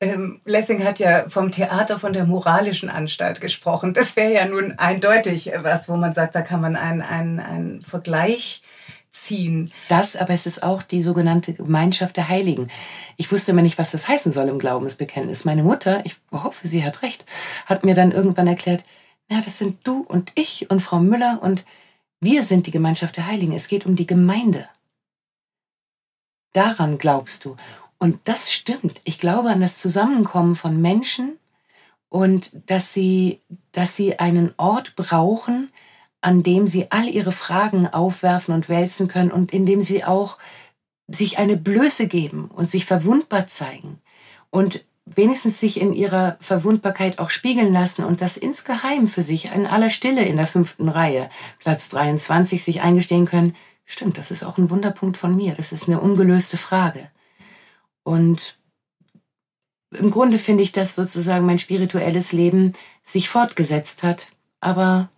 Ähm, 0.00 0.40
Lessing 0.44 0.82
hat 0.84 0.98
ja 0.98 1.28
vom 1.28 1.50
Theater, 1.50 1.98
von 1.98 2.12
der 2.14 2.24
moralischen 2.24 2.88
Anstalt 2.88 3.40
gesprochen. 3.40 3.92
Das 3.92 4.16
wäre 4.16 4.32
ja 4.32 4.46
nun 4.46 4.78
eindeutig 4.78 5.52
was, 5.58 5.88
wo 5.88 5.96
man 5.96 6.14
sagt, 6.14 6.34
da 6.34 6.40
kann 6.40 6.60
man 6.60 6.74
einen, 6.74 7.02
einen, 7.02 7.38
einen 7.38 7.82
Vergleich 7.82 8.62
ziehen. 9.10 9.72
Das, 9.88 10.16
aber 10.16 10.34
es 10.34 10.46
ist 10.46 10.62
auch 10.62 10.82
die 10.82 11.02
sogenannte 11.02 11.54
Gemeinschaft 11.54 12.16
der 12.16 12.28
Heiligen. 12.28 12.68
Ich 13.16 13.30
wusste 13.32 13.52
immer 13.52 13.62
nicht, 13.62 13.78
was 13.78 13.90
das 13.90 14.08
heißen 14.08 14.32
soll 14.32 14.48
im 14.48 14.58
Glaubensbekenntnis. 14.58 15.44
Meine 15.44 15.62
Mutter, 15.62 16.04
ich 16.04 16.16
hoffe, 16.32 16.68
sie 16.68 16.84
hat 16.84 17.02
recht, 17.02 17.24
hat 17.66 17.84
mir 17.84 17.94
dann 17.94 18.12
irgendwann 18.12 18.46
erklärt, 18.46 18.84
ja, 19.28 19.40
das 19.40 19.58
sind 19.58 19.78
du 19.86 20.00
und 20.00 20.32
ich 20.34 20.70
und 20.70 20.80
Frau 20.80 20.98
Müller 20.98 21.40
und 21.42 21.64
wir 22.20 22.44
sind 22.44 22.66
die 22.66 22.72
Gemeinschaft 22.72 23.16
der 23.16 23.26
Heiligen. 23.26 23.54
Es 23.54 23.68
geht 23.68 23.86
um 23.86 23.96
die 23.96 24.06
Gemeinde. 24.06 24.68
Daran 26.52 26.98
glaubst 26.98 27.44
du. 27.44 27.56
Und 27.98 28.20
das 28.24 28.52
stimmt. 28.52 29.00
Ich 29.04 29.20
glaube 29.20 29.50
an 29.50 29.60
das 29.60 29.78
Zusammenkommen 29.78 30.56
von 30.56 30.80
Menschen 30.80 31.38
und 32.08 32.52
dass 32.68 32.92
sie, 32.92 33.40
dass 33.72 33.96
sie 33.96 34.18
einen 34.18 34.52
Ort 34.56 34.96
brauchen, 34.96 35.70
an 36.20 36.42
dem 36.42 36.66
sie 36.66 36.90
all 36.90 37.08
ihre 37.08 37.32
Fragen 37.32 37.86
aufwerfen 37.86 38.54
und 38.54 38.68
wälzen 38.68 39.08
können 39.08 39.30
und 39.30 39.52
in 39.52 39.66
dem 39.66 39.82
sie 39.82 40.04
auch 40.04 40.38
sich 41.08 41.38
eine 41.38 41.56
Blöße 41.56 42.06
geben 42.06 42.50
und 42.54 42.70
sich 42.70 42.84
verwundbar 42.84 43.46
zeigen 43.46 44.00
und 44.50 44.84
wenigstens 45.06 45.58
sich 45.58 45.80
in 45.80 45.92
ihrer 45.92 46.36
Verwundbarkeit 46.40 47.18
auch 47.18 47.30
spiegeln 47.30 47.72
lassen 47.72 48.04
und 48.04 48.20
das 48.20 48.36
insgeheim 48.36 49.08
für 49.08 49.22
sich 49.22 49.52
in 49.52 49.66
aller 49.66 49.90
Stille 49.90 50.24
in 50.24 50.36
der 50.36 50.46
fünften 50.46 50.88
Reihe, 50.88 51.30
Platz 51.58 51.88
23, 51.88 52.62
sich 52.62 52.82
eingestehen 52.82 53.26
können, 53.26 53.56
stimmt, 53.86 54.18
das 54.18 54.30
ist 54.30 54.44
auch 54.44 54.56
ein 54.58 54.70
Wunderpunkt 54.70 55.18
von 55.18 55.34
mir, 55.34 55.54
das 55.54 55.72
ist 55.72 55.88
eine 55.88 56.00
ungelöste 56.00 56.56
Frage. 56.56 57.10
Und 58.04 58.58
im 59.90 60.10
Grunde 60.10 60.38
finde 60.38 60.62
ich, 60.62 60.70
dass 60.70 60.94
sozusagen 60.94 61.44
mein 61.44 61.58
spirituelles 61.58 62.30
Leben 62.30 62.74
sich 63.02 63.28
fortgesetzt 63.28 64.04
hat, 64.04 64.28
aber 64.60 65.08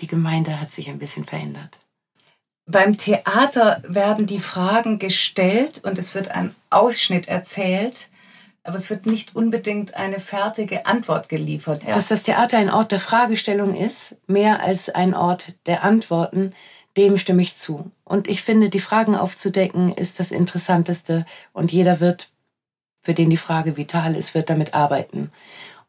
die 0.00 0.06
Gemeinde 0.06 0.60
hat 0.60 0.72
sich 0.72 0.88
ein 0.88 0.98
bisschen 0.98 1.24
verändert. 1.24 1.78
Beim 2.66 2.98
Theater 2.98 3.80
werden 3.86 4.26
die 4.26 4.40
Fragen 4.40 4.98
gestellt 4.98 5.82
und 5.84 5.98
es 5.98 6.14
wird 6.14 6.32
ein 6.32 6.54
Ausschnitt 6.68 7.28
erzählt, 7.28 8.08
aber 8.64 8.76
es 8.76 8.90
wird 8.90 9.06
nicht 9.06 9.36
unbedingt 9.36 9.94
eine 9.94 10.18
fertige 10.18 10.86
Antwort 10.86 11.28
geliefert. 11.28 11.84
Ja. 11.84 11.94
Dass 11.94 12.08
das 12.08 12.24
Theater 12.24 12.58
ein 12.58 12.70
Ort 12.70 12.90
der 12.90 12.98
Fragestellung 12.98 13.76
ist, 13.76 14.16
mehr 14.26 14.64
als 14.64 14.88
ein 14.88 15.14
Ort 15.14 15.52
der 15.66 15.84
Antworten, 15.84 16.52
dem 16.96 17.18
stimme 17.18 17.42
ich 17.42 17.56
zu. 17.56 17.92
Und 18.04 18.26
ich 18.26 18.42
finde, 18.42 18.68
die 18.68 18.80
Fragen 18.80 19.14
aufzudecken 19.14 19.92
ist 19.92 20.18
das 20.18 20.32
Interessanteste 20.32 21.24
und 21.52 21.70
jeder 21.70 22.00
wird, 22.00 22.30
für 23.00 23.14
den 23.14 23.30
die 23.30 23.36
Frage 23.36 23.76
vital 23.76 24.16
ist, 24.16 24.34
wird 24.34 24.50
damit 24.50 24.74
arbeiten. 24.74 25.30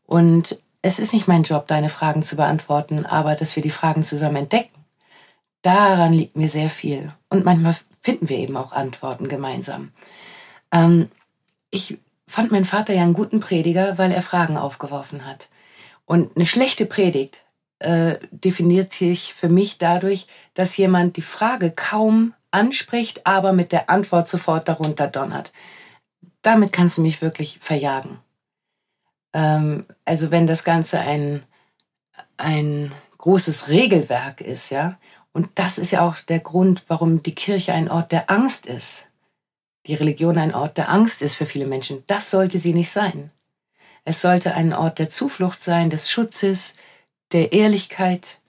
Und 0.06 0.62
es 0.82 1.00
ist 1.00 1.14
nicht 1.14 1.28
mein 1.28 1.44
Job, 1.44 1.68
deine 1.68 1.90
Fragen 1.90 2.24
zu 2.24 2.36
beantworten, 2.36 3.06
aber 3.06 3.36
dass 3.36 3.56
wir 3.56 3.64
die 3.64 3.70
Fragen 3.70 4.04
zusammen 4.04 4.38
entdecken, 4.38 4.86
daran 5.62 6.14
liegt 6.14 6.38
mir 6.38 6.50
sehr 6.50 6.70
viel. 6.70 7.14
Und 7.30 7.46
manchmal 7.46 7.76
finden 8.02 8.30
wir 8.30 8.38
eben 8.38 8.58
auch 8.58 8.72
Antworten 8.72 9.28
gemeinsam. 9.28 9.92
Ähm, 10.72 11.10
ich 11.72 11.98
fand 12.28 12.52
meinen 12.52 12.66
Vater 12.66 12.94
ja 12.94 13.04
einen 13.04 13.14
guten 13.14 13.40
Prediger, 13.40 13.98
weil 13.98 14.12
er 14.12 14.22
Fragen 14.22 14.58
aufgeworfen 14.58 15.26
hat. 15.26 15.50
Und 16.06 16.36
eine 16.36 16.46
schlechte 16.46 16.86
Predigt 16.86 17.44
äh, 17.80 18.16
definiert 18.32 18.94
sich 18.94 19.34
für 19.34 19.50
mich 19.50 19.78
dadurch, 19.78 20.28
dass 20.54 20.78
jemand 20.78 21.18
die 21.18 21.22
Frage 21.22 21.72
kaum 21.72 22.34
anspricht, 22.52 23.28
aber 23.28 23.54
mit 23.54 23.72
der 23.72 23.90
Antwort 23.90 24.30
sofort 24.30 24.68
darunter 24.68 25.08
donnert. 25.08 25.52
Damit 26.42 26.72
kannst 26.72 26.98
du 26.98 27.02
mich 27.02 27.22
wirklich 27.22 27.58
verjagen. 27.60 28.20
Ähm, 29.38 29.86
also 30.04 30.32
wenn 30.32 30.48
das 30.48 30.64
Ganze 30.64 31.00
ein, 31.00 31.44
ein 32.38 32.92
großes 33.20 33.70
Regelwerk 33.70 34.42
ist, 34.42 34.72
ja, 34.72 34.98
und 35.32 35.50
das 35.54 35.78
ist 35.78 35.92
ja 35.92 36.02
auch 36.02 36.18
der 36.18 36.40
Grund, 36.40 36.86
warum 36.88 37.22
die 37.22 37.36
Kirche 37.36 37.72
ein 37.72 37.92
Ort 37.92 38.12
der 38.12 38.32
Angst 38.32 38.66
ist. 38.66 39.06
Die 39.86 39.94
Religion 39.94 40.40
ein 40.40 40.56
Ort 40.56 40.78
der 40.78 40.90
Angst 40.90 41.22
ist 41.22 41.36
für 41.36 41.46
viele 41.46 41.68
Menschen. 41.68 42.04
Das 42.08 42.32
sollte 42.32 42.58
sie 42.58 42.74
nicht 42.74 42.90
sein. 42.90 43.30
Es 44.04 44.22
sollte 44.22 44.56
ein 44.56 44.74
Ort 44.74 44.98
der 44.98 45.12
Zuflucht 45.12 45.62
sein, 45.62 45.92
des 45.92 46.10
Schutzes, 46.10 46.74
der 47.32 47.54
Ehrlichkeit. 47.54 48.40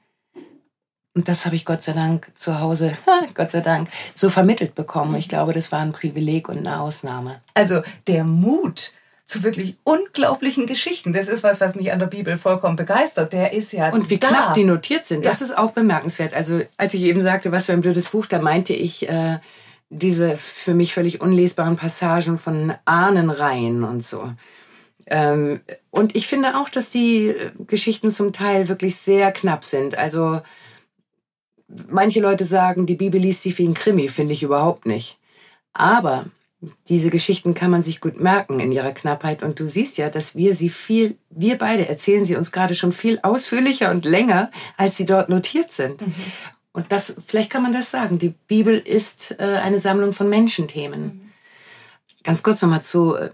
Und 1.14 1.28
das 1.28 1.44
habe 1.44 1.56
ich 1.56 1.66
Gott 1.66 1.82
sei 1.82 1.92
Dank 1.92 2.32
zu 2.34 2.60
Hause, 2.60 2.96
Gott 3.34 3.50
sei 3.50 3.60
Dank, 3.60 3.90
so 4.14 4.30
vermittelt 4.30 4.74
bekommen. 4.74 5.16
Ich 5.16 5.28
glaube, 5.28 5.52
das 5.52 5.70
war 5.70 5.80
ein 5.80 5.92
Privileg 5.92 6.48
und 6.48 6.58
eine 6.58 6.80
Ausnahme. 6.80 7.42
Also 7.52 7.82
der 8.06 8.24
Mut 8.24 8.92
zu 9.28 9.42
wirklich 9.42 9.76
unglaublichen 9.84 10.66
Geschichten. 10.66 11.12
Das 11.12 11.28
ist 11.28 11.44
was, 11.44 11.60
was 11.60 11.74
mich 11.74 11.92
an 11.92 11.98
der 11.98 12.06
Bibel 12.06 12.38
vollkommen 12.38 12.76
begeistert. 12.76 13.34
Der 13.34 13.52
ist 13.52 13.72
ja 13.72 13.92
Und 13.92 14.08
wie 14.08 14.16
da. 14.16 14.28
knapp 14.28 14.54
die 14.54 14.64
notiert 14.64 15.04
sind, 15.06 15.24
das 15.24 15.40
ja. 15.40 15.46
ist 15.46 15.58
auch 15.58 15.72
bemerkenswert. 15.72 16.32
Also 16.32 16.62
als 16.78 16.94
ich 16.94 17.02
eben 17.02 17.20
sagte, 17.20 17.52
was 17.52 17.66
für 17.66 17.74
ein 17.74 17.82
blödes 17.82 18.06
Buch, 18.06 18.24
da 18.24 18.40
meinte 18.40 18.72
ich 18.72 19.06
äh, 19.06 19.38
diese 19.90 20.34
für 20.36 20.72
mich 20.72 20.94
völlig 20.94 21.20
unlesbaren 21.20 21.76
Passagen 21.76 22.38
von 22.38 22.72
Ahnenreihen 22.86 23.84
und 23.84 24.02
so. 24.02 24.32
Ähm, 25.06 25.60
und 25.90 26.16
ich 26.16 26.26
finde 26.26 26.56
auch, 26.56 26.70
dass 26.70 26.88
die 26.88 27.28
äh, 27.28 27.50
Geschichten 27.66 28.10
zum 28.10 28.32
Teil 28.32 28.68
wirklich 28.68 28.96
sehr 28.96 29.30
knapp 29.30 29.66
sind. 29.66 29.96
Also 29.98 30.40
manche 31.86 32.20
Leute 32.20 32.46
sagen, 32.46 32.86
die 32.86 32.96
Bibel 32.96 33.20
liest 33.20 33.42
sich 33.42 33.58
wie 33.58 33.68
ein 33.68 33.74
Krimi, 33.74 34.08
finde 34.08 34.32
ich 34.32 34.42
überhaupt 34.42 34.86
nicht. 34.86 35.18
Aber 35.74 36.24
diese 36.88 37.10
Geschichten 37.10 37.54
kann 37.54 37.70
man 37.70 37.82
sich 37.82 38.00
gut 38.00 38.20
merken 38.20 38.58
in 38.58 38.72
ihrer 38.72 38.92
Knappheit. 38.92 39.42
Und 39.42 39.60
du 39.60 39.68
siehst 39.68 39.96
ja, 39.98 40.10
dass 40.10 40.34
wir 40.34 40.54
sie 40.54 40.70
viel, 40.70 41.16
wir 41.30 41.56
beide 41.56 41.88
erzählen 41.88 42.24
sie 42.24 42.36
uns 42.36 42.50
gerade 42.50 42.74
schon 42.74 42.92
viel 42.92 43.20
ausführlicher 43.22 43.90
und 43.90 44.04
länger, 44.04 44.50
als 44.76 44.96
sie 44.96 45.06
dort 45.06 45.28
notiert 45.28 45.72
sind. 45.72 46.00
Mhm. 46.00 46.14
Und 46.72 46.90
das, 46.92 47.16
vielleicht 47.26 47.50
kann 47.50 47.62
man 47.62 47.72
das 47.72 47.90
sagen. 47.90 48.18
Die 48.18 48.34
Bibel 48.48 48.76
ist 48.78 49.36
äh, 49.38 49.60
eine 49.62 49.78
Sammlung 49.78 50.12
von 50.12 50.28
Menschenthemen. 50.28 51.02
Mhm. 51.02 51.20
Ganz 52.24 52.42
kurz 52.42 52.60
nochmal 52.62 52.82
zu 52.82 53.16
äh, 53.16 53.30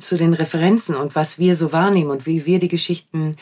zu 0.00 0.16
den 0.16 0.34
Referenzen 0.34 0.94
und 0.96 1.14
was 1.14 1.38
wir 1.38 1.56
so 1.56 1.72
wahrnehmen 1.72 2.10
und 2.10 2.26
wie 2.26 2.46
wir 2.46 2.58
die 2.58 2.68
Geschichten 2.68 3.36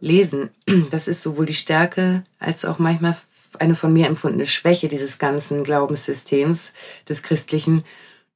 lesen, 0.00 0.50
das 0.90 1.08
ist 1.08 1.22
sowohl 1.22 1.46
die 1.46 1.54
Stärke 1.54 2.24
als 2.38 2.64
auch 2.64 2.78
manchmal 2.78 3.16
eine 3.58 3.74
von 3.74 3.92
mir 3.92 4.06
empfundene 4.06 4.46
Schwäche 4.46 4.88
dieses 4.88 5.18
ganzen 5.18 5.62
Glaubenssystems 5.62 6.72
des 7.08 7.22
Christlichen. 7.22 7.84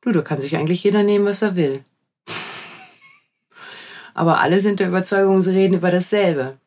Du, 0.00 0.12
da 0.12 0.22
kann 0.22 0.40
sich 0.40 0.56
eigentlich 0.56 0.84
jeder 0.84 1.02
nehmen, 1.02 1.24
was 1.26 1.42
er 1.42 1.56
will. 1.56 1.84
Aber 4.14 4.40
alle 4.40 4.60
sind 4.60 4.80
der 4.80 4.88
Überzeugung, 4.88 5.42
sie 5.42 5.50
reden 5.50 5.74
über 5.74 5.90
dasselbe. 5.90 6.58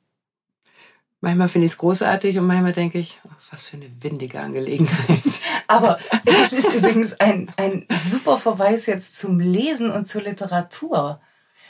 Manchmal 1.20 1.50
finde 1.50 1.68
ich 1.68 1.74
es 1.74 1.78
großartig 1.78 2.40
und 2.40 2.48
manchmal 2.48 2.74
denke 2.74 2.98
ich, 2.98 3.20
was 3.52 3.64
für 3.64 3.78
eine 3.78 3.92
windige 4.02 4.40
Angelegenheit. 4.40 5.22
Aber 5.68 6.00
das 6.26 6.52
ist 6.52 6.74
übrigens 6.74 7.20
ein, 7.20 7.52
ein 7.58 7.86
super 7.94 8.38
Verweis 8.38 8.88
jetzt 8.88 9.18
zum 9.18 9.40
Lesen 9.40 9.92
und 9.92 10.08
zur 10.08 10.24
Literatur. 10.24 11.22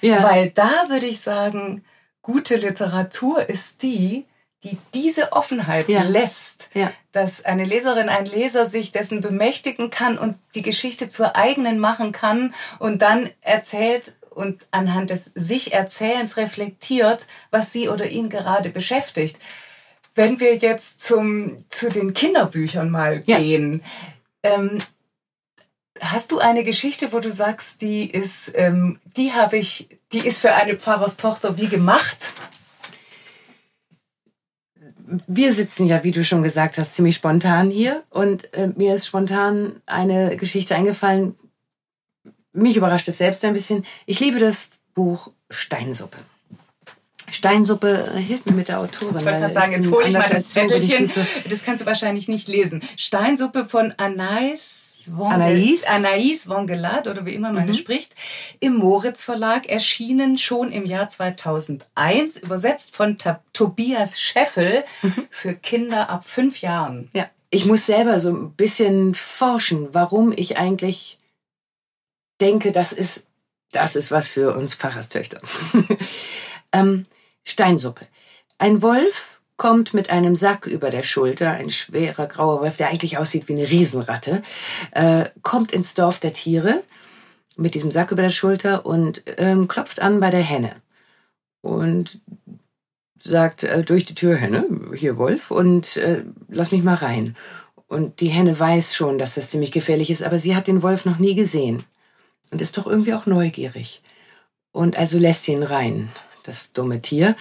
Ja. 0.01 0.23
Weil 0.23 0.51
da 0.51 0.85
würde 0.87 1.05
ich 1.05 1.19
sagen, 1.19 1.83
gute 2.21 2.55
Literatur 2.55 3.49
ist 3.49 3.83
die, 3.83 4.25
die 4.63 4.77
diese 4.93 5.33
Offenheit 5.33 5.89
ja. 5.89 6.03
lässt, 6.03 6.69
ja. 6.73 6.91
dass 7.11 7.45
eine 7.45 7.65
Leserin, 7.65 8.09
ein 8.09 8.25
Leser 8.25 8.65
sich 8.65 8.91
dessen 8.91 9.21
bemächtigen 9.21 9.89
kann 9.89 10.17
und 10.17 10.37
die 10.53 10.61
Geschichte 10.61 11.09
zur 11.09 11.35
eigenen 11.35 11.79
machen 11.79 12.11
kann 12.11 12.53
und 12.77 13.01
dann 13.01 13.29
erzählt 13.41 14.15
und 14.29 14.65
anhand 14.71 15.09
des 15.09 15.25
sich 15.35 15.73
Erzählens 15.73 16.37
reflektiert, 16.37 17.27
was 17.49 17.73
sie 17.73 17.89
oder 17.89 18.07
ihn 18.07 18.29
gerade 18.29 18.69
beschäftigt. 18.69 19.39
Wenn 20.13 20.39
wir 20.39 20.57
jetzt 20.57 21.01
zum, 21.01 21.57
zu 21.69 21.89
den 21.89 22.13
Kinderbüchern 22.13 22.89
mal 22.89 23.23
ja. 23.25 23.39
gehen, 23.39 23.83
ähm, 24.43 24.77
hast 25.99 26.31
du 26.31 26.39
eine 26.39 26.63
Geschichte, 26.63 27.13
wo 27.13 27.19
du 27.19 27.31
sagst, 27.31 27.81
die 27.81 28.09
ist, 28.09 28.51
ähm, 28.55 28.99
die 29.17 29.33
habe 29.33 29.57
ich, 29.57 29.89
die 30.13 30.25
ist 30.25 30.41
für 30.41 30.53
eine 30.53 30.75
Pfarrerstochter 30.75 31.57
wie 31.57 31.67
gemacht? 31.67 32.33
Wir 35.27 35.53
sitzen 35.53 35.87
ja, 35.87 36.03
wie 36.03 36.11
du 36.11 36.23
schon 36.23 36.43
gesagt 36.43 36.77
hast, 36.77 36.95
ziemlich 36.95 37.15
spontan 37.15 37.69
hier 37.69 38.03
und 38.09 38.53
äh, 38.53 38.69
mir 38.75 38.95
ist 38.95 39.07
spontan 39.07 39.81
eine 39.85 40.37
Geschichte 40.37 40.75
eingefallen, 40.75 41.35
mich 42.53 42.77
überrascht 42.77 43.07
es 43.07 43.17
selbst 43.17 43.43
ein 43.45 43.53
bisschen. 43.53 43.85
Ich 44.05 44.19
liebe 44.19 44.39
das 44.39 44.71
Buch 44.93 45.31
Steinsuppe. 45.49 46.17
Steinsuppe 47.31 48.13
hilft 48.15 48.45
mir 48.45 48.53
mit 48.53 48.67
der 48.67 48.79
Autorin. 48.79 49.17
Ich 49.17 49.25
wollte 49.25 49.39
gerade 49.39 49.53
sagen, 49.53 49.71
jetzt 49.73 49.91
hole 49.91 50.07
ich 50.07 50.13
mal 50.13 50.29
das 50.29 50.49
Zettelchen. 50.49 51.09
Das 51.49 51.63
kannst 51.63 51.81
du 51.81 51.85
wahrscheinlich 51.85 52.27
nicht 52.27 52.47
lesen. 52.47 52.83
Steinsuppe 52.97 53.65
von 53.65 53.93
Anais 53.97 54.91
von, 55.05 55.31
Anais? 55.31 55.83
Anais 55.85 56.47
Vongelat 56.47 57.07
oder 57.07 57.25
wie 57.25 57.33
immer 57.33 57.51
man 57.51 57.67
mhm. 57.67 57.73
spricht, 57.73 58.15
im 58.59 58.75
Moritz 58.75 59.21
Verlag 59.21 59.67
erschienen 59.67 60.37
schon 60.37 60.71
im 60.71 60.85
Jahr 60.85 61.09
2001, 61.09 62.37
übersetzt 62.37 62.95
von 62.95 63.17
Tobias 63.53 64.19
Scheffel 64.19 64.83
mhm. 65.01 65.27
für 65.29 65.55
Kinder 65.55 66.09
ab 66.09 66.25
fünf 66.25 66.61
Jahren. 66.61 67.09
Ja, 67.13 67.29
ich 67.49 67.65
muss 67.65 67.85
selber 67.85 68.19
so 68.19 68.29
ein 68.29 68.51
bisschen 68.53 69.15
forschen, 69.15 69.89
warum 69.93 70.33
ich 70.35 70.57
eigentlich 70.57 71.19
denke, 72.39 72.71
das 72.71 72.91
ist, 72.91 73.25
das 73.71 73.95
ist 73.95 74.11
was 74.11 74.27
für 74.27 74.55
uns 74.55 74.73
Pfarrerstöchter. 74.73 75.41
ähm, 76.71 77.05
Steinsuppe. 77.43 78.07
Ein 78.57 78.81
Wolf 78.81 79.41
kommt 79.57 79.93
mit 79.93 80.09
einem 80.09 80.35
Sack 80.35 80.65
über 80.65 80.89
der 80.89 81.03
Schulter, 81.03 81.51
ein 81.51 81.69
schwerer 81.69 82.27
grauer 82.27 82.61
Wolf, 82.61 82.77
der 82.77 82.89
eigentlich 82.89 83.17
aussieht 83.17 83.47
wie 83.47 83.53
eine 83.53 83.69
Riesenratte, 83.69 84.41
äh, 84.91 85.25
kommt 85.43 85.71
ins 85.71 85.93
Dorf 85.93 86.19
der 86.19 86.33
Tiere 86.33 86.83
mit 87.57 87.75
diesem 87.75 87.91
Sack 87.91 88.11
über 88.11 88.23
der 88.23 88.29
Schulter 88.29 88.85
und 88.85 89.23
ähm, 89.37 89.67
klopft 89.67 90.01
an 90.01 90.19
bei 90.19 90.31
der 90.31 90.41
Henne. 90.41 90.75
Und 91.61 92.21
sagt 93.19 93.63
äh, 93.63 93.83
durch 93.83 94.05
die 94.05 94.15
Tür, 94.15 94.35
Henne, 94.35 94.65
hier 94.95 95.17
Wolf, 95.17 95.51
und 95.51 95.97
äh, 95.97 96.23
lass 96.47 96.71
mich 96.71 96.81
mal 96.81 96.95
rein. 96.95 97.35
Und 97.87 98.19
die 98.19 98.29
Henne 98.29 98.59
weiß 98.59 98.95
schon, 98.95 99.19
dass 99.19 99.35
das 99.35 99.51
ziemlich 99.51 99.71
gefährlich 99.71 100.09
ist, 100.09 100.23
aber 100.23 100.39
sie 100.39 100.55
hat 100.55 100.67
den 100.67 100.81
Wolf 100.81 101.05
noch 101.05 101.19
nie 101.19 101.35
gesehen. 101.35 101.83
Und 102.49 102.61
ist 102.61 102.77
doch 102.77 102.87
irgendwie 102.87 103.13
auch 103.13 103.25
neugierig. 103.25 104.01
Und 104.71 104.97
also 104.97 105.19
lässt 105.19 105.43
sie 105.43 105.53
ihn 105.53 105.63
rein, 105.63 106.09
das 106.43 106.71
dumme 106.71 107.01
Tier, 107.01 107.35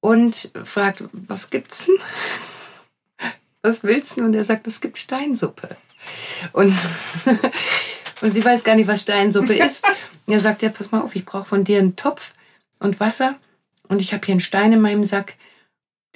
und 0.00 0.50
fragt, 0.64 1.04
was 1.12 1.50
gibt's 1.50 1.86
denn? 1.86 1.96
Was 3.62 3.84
willst 3.84 4.16
du? 4.16 4.24
Und 4.24 4.34
er 4.34 4.44
sagt, 4.44 4.66
es 4.66 4.80
gibt 4.80 4.98
Steinsuppe. 4.98 5.76
Und, 6.52 6.76
und 8.20 8.32
sie 8.32 8.44
weiß 8.44 8.64
gar 8.64 8.74
nicht, 8.74 8.88
was 8.88 9.02
Steinsuppe 9.02 9.54
ist. 9.54 9.86
Er 10.28 10.38
sagt, 10.38 10.62
ja, 10.62 10.68
pass 10.68 10.92
mal 10.92 11.00
auf, 11.00 11.16
ich 11.16 11.24
brauche 11.24 11.48
von 11.48 11.64
dir 11.64 11.80
einen 11.80 11.96
Topf 11.96 12.34
und 12.78 13.00
Wasser 13.00 13.34
und 13.88 14.00
ich 14.00 14.14
habe 14.14 14.24
hier 14.24 14.34
einen 14.34 14.40
Stein 14.40 14.72
in 14.72 14.80
meinem 14.80 15.02
Sack. 15.02 15.34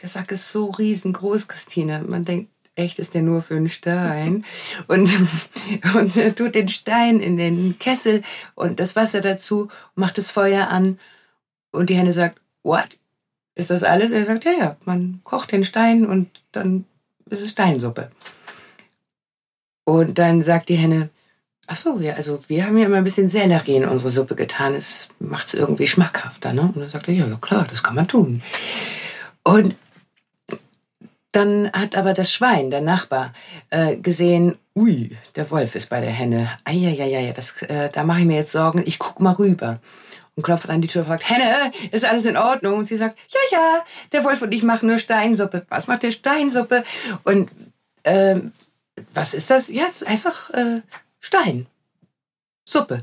Der 0.01 0.09
Sack 0.09 0.31
ist 0.31 0.53
so 0.53 0.67
riesengroß, 0.71 1.49
Christine. 1.49 2.05
Man 2.07 2.25
denkt, 2.25 2.49
echt 2.77 3.01
ist 3.01 3.15
der 3.15 3.23
nur 3.23 3.43
für 3.43 3.57
einen 3.57 3.69
Stein. 3.69 4.45
Und, 4.87 5.11
und 5.95 6.17
er 6.17 6.35
tut 6.37 6.55
den 6.55 6.69
Stein 6.69 7.19
in 7.19 7.37
den 7.37 7.79
Kessel 7.81 8.23
und 8.55 8.79
das 8.79 8.95
Wasser 8.95 9.21
dazu, 9.21 9.69
macht 9.97 10.19
das 10.19 10.31
Feuer 10.31 10.69
an. 10.69 11.01
Und 11.77 11.91
die 11.91 11.97
Henne 11.97 12.13
sagt, 12.13 12.41
what? 12.63 12.99
Ist 13.55 13.71
das 13.71 13.83
alles? 13.83 14.11
Er 14.11 14.27
sagt, 14.27 14.45
ja, 14.45 14.53
ja, 14.53 14.77
man 14.85 15.21
kocht 15.25 15.53
den 15.53 15.65
Stein 15.65 16.05
und 16.05 16.29
dann 16.53 16.85
ist 17.31 17.43
es 17.43 17.53
Steinsuppe. 17.53 18.11
Und 19.85 20.19
dann 20.19 20.43
sagt 20.43 20.69
die 20.69 20.75
Henne, 20.75 21.11
ach 21.67 21.77
so, 21.77 21.99
ja, 22.01 22.15
also 22.15 22.43
wir 22.49 22.67
haben 22.67 22.77
ja 22.77 22.87
immer 22.87 22.99
ein 22.99 23.05
bisschen 23.05 23.29
Sellerie 23.29 23.77
in 23.77 23.89
unsere 23.89 24.11
Suppe 24.11 24.35
getan. 24.35 24.75
Es 24.75 25.09
macht 25.19 25.49
es 25.49 25.55
irgendwie 25.55 25.87
schmackhafter, 25.87 26.53
ne? 26.53 26.63
Und 26.63 26.77
dann 26.77 26.89
sagt 26.89 27.09
er, 27.09 27.15
ja, 27.15 27.27
ja, 27.27 27.37
klar, 27.37 27.67
das 27.71 27.83
kann 27.83 27.95
man 27.95 28.09
tun. 28.09 28.43
Und 29.43 29.75
dann 31.33 31.71
hat 31.73 31.97
aber 31.97 32.15
das 32.15 32.33
Schwein, 32.33 32.71
der 32.71 32.81
Nachbar, 32.81 33.33
äh, 33.71 33.97
gesehen, 33.97 34.57
ui, 34.75 35.17
der 35.35 35.51
Wolf 35.51 35.75
ist 35.75 35.91
bei 35.91 36.01
der 36.01 36.11
Henne. 36.11 36.51
Eieieiei, 36.65 37.33
das, 37.33 37.63
äh, 37.63 37.91
da 37.91 38.05
mache 38.05 38.21
ich 38.21 38.27
mir 38.27 38.37
jetzt 38.37 38.53
Sorgen. 38.53 38.83
Ich 38.87 38.99
guck 38.99 39.21
mal 39.21 39.35
rüber 39.35 39.81
und 40.37 40.43
klopft 40.43 40.69
an 40.69 40.83
die 40.83 40.89
Tür 40.89 41.01
und 41.03 41.09
fragt, 41.09 41.29
Henne, 41.29 41.73
ist 41.91 42.05
alles 42.05 42.27
in 42.27 42.37
Ordnung? 42.37 42.79
Und 42.79 42.87
sie 42.87 42.97
sagt, 42.97 43.19
ja, 43.31 43.59
ja, 43.59 43.85
der 44.13 44.23
Wolf 44.23 44.43
und 44.43 44.53
ich 44.53 44.63
machen 44.63 44.89
nur 44.89 44.99
Steinsuppe. 44.99 45.67
Was 45.69 45.89
macht 45.89 46.03
der 46.03 46.13
Steinsuppe? 46.13 46.85
Und 47.25 47.51
äh, 48.05 48.37
was 49.13 49.35
ist 49.35 49.51
das? 49.51 49.69
Ja, 49.69 49.85
das 49.87 50.03
ist 50.03 50.09
einfach 50.09 50.51
äh, 50.51 50.83
Stein. 51.21 51.67
Suppe. 52.69 53.03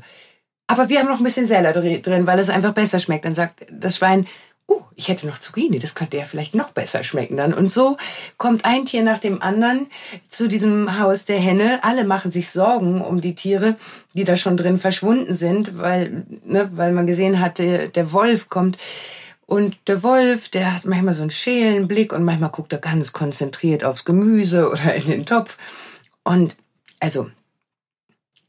Aber 0.66 0.88
wir 0.88 1.00
haben 1.00 1.08
noch 1.08 1.18
ein 1.18 1.24
bisschen 1.24 1.46
Sellerie 1.46 2.00
drin, 2.00 2.26
weil 2.26 2.38
es 2.38 2.48
einfach 2.48 2.72
besser 2.72 2.98
schmeckt. 2.98 3.24
Dann 3.24 3.34
sagt 3.34 3.66
das 3.70 3.98
Schwein, 3.98 4.26
oh, 4.66 4.82
ich 4.94 5.08
hätte 5.08 5.26
noch 5.26 5.38
Zucchini, 5.38 5.78
das 5.78 5.94
könnte 5.94 6.16
ja 6.16 6.24
vielleicht 6.24 6.54
noch 6.54 6.70
besser 6.70 7.04
schmecken 7.04 7.36
dann. 7.36 7.52
Und 7.52 7.72
so 7.72 7.96
kommt 8.38 8.64
ein 8.64 8.86
Tier 8.86 9.02
nach 9.02 9.18
dem 9.18 9.42
anderen 9.42 9.88
zu 10.28 10.48
diesem 10.48 10.98
Haus 10.98 11.24
der 11.24 11.38
Henne. 11.38 11.82
Alle 11.82 12.04
machen 12.04 12.30
sich 12.30 12.50
Sorgen 12.50 13.00
um 13.00 13.20
die 13.20 13.34
Tiere, 13.34 13.76
die 14.14 14.24
da 14.24 14.36
schon 14.36 14.56
drin 14.56 14.78
verschwunden 14.78 15.34
sind, 15.34 15.78
weil, 15.78 16.24
ne, 16.44 16.70
weil 16.74 16.92
man 16.92 17.06
gesehen 17.06 17.40
hat, 17.40 17.58
der, 17.58 17.88
der 17.88 18.12
Wolf 18.12 18.48
kommt. 18.48 18.78
Und 19.46 19.76
der 19.88 20.02
Wolf, 20.02 20.48
der 20.48 20.74
hat 20.74 20.86
manchmal 20.86 21.14
so 21.14 21.22
einen 21.22 21.30
schälen 21.30 21.86
Blick 21.86 22.12
und 22.12 22.24
manchmal 22.24 22.50
guckt 22.50 22.72
er 22.72 22.78
ganz 22.78 23.12
konzentriert 23.12 23.84
aufs 23.84 24.04
Gemüse 24.04 24.70
oder 24.70 24.94
in 24.94 25.10
den 25.10 25.26
Topf. 25.26 25.58
Und 26.22 26.56
also, 27.00 27.30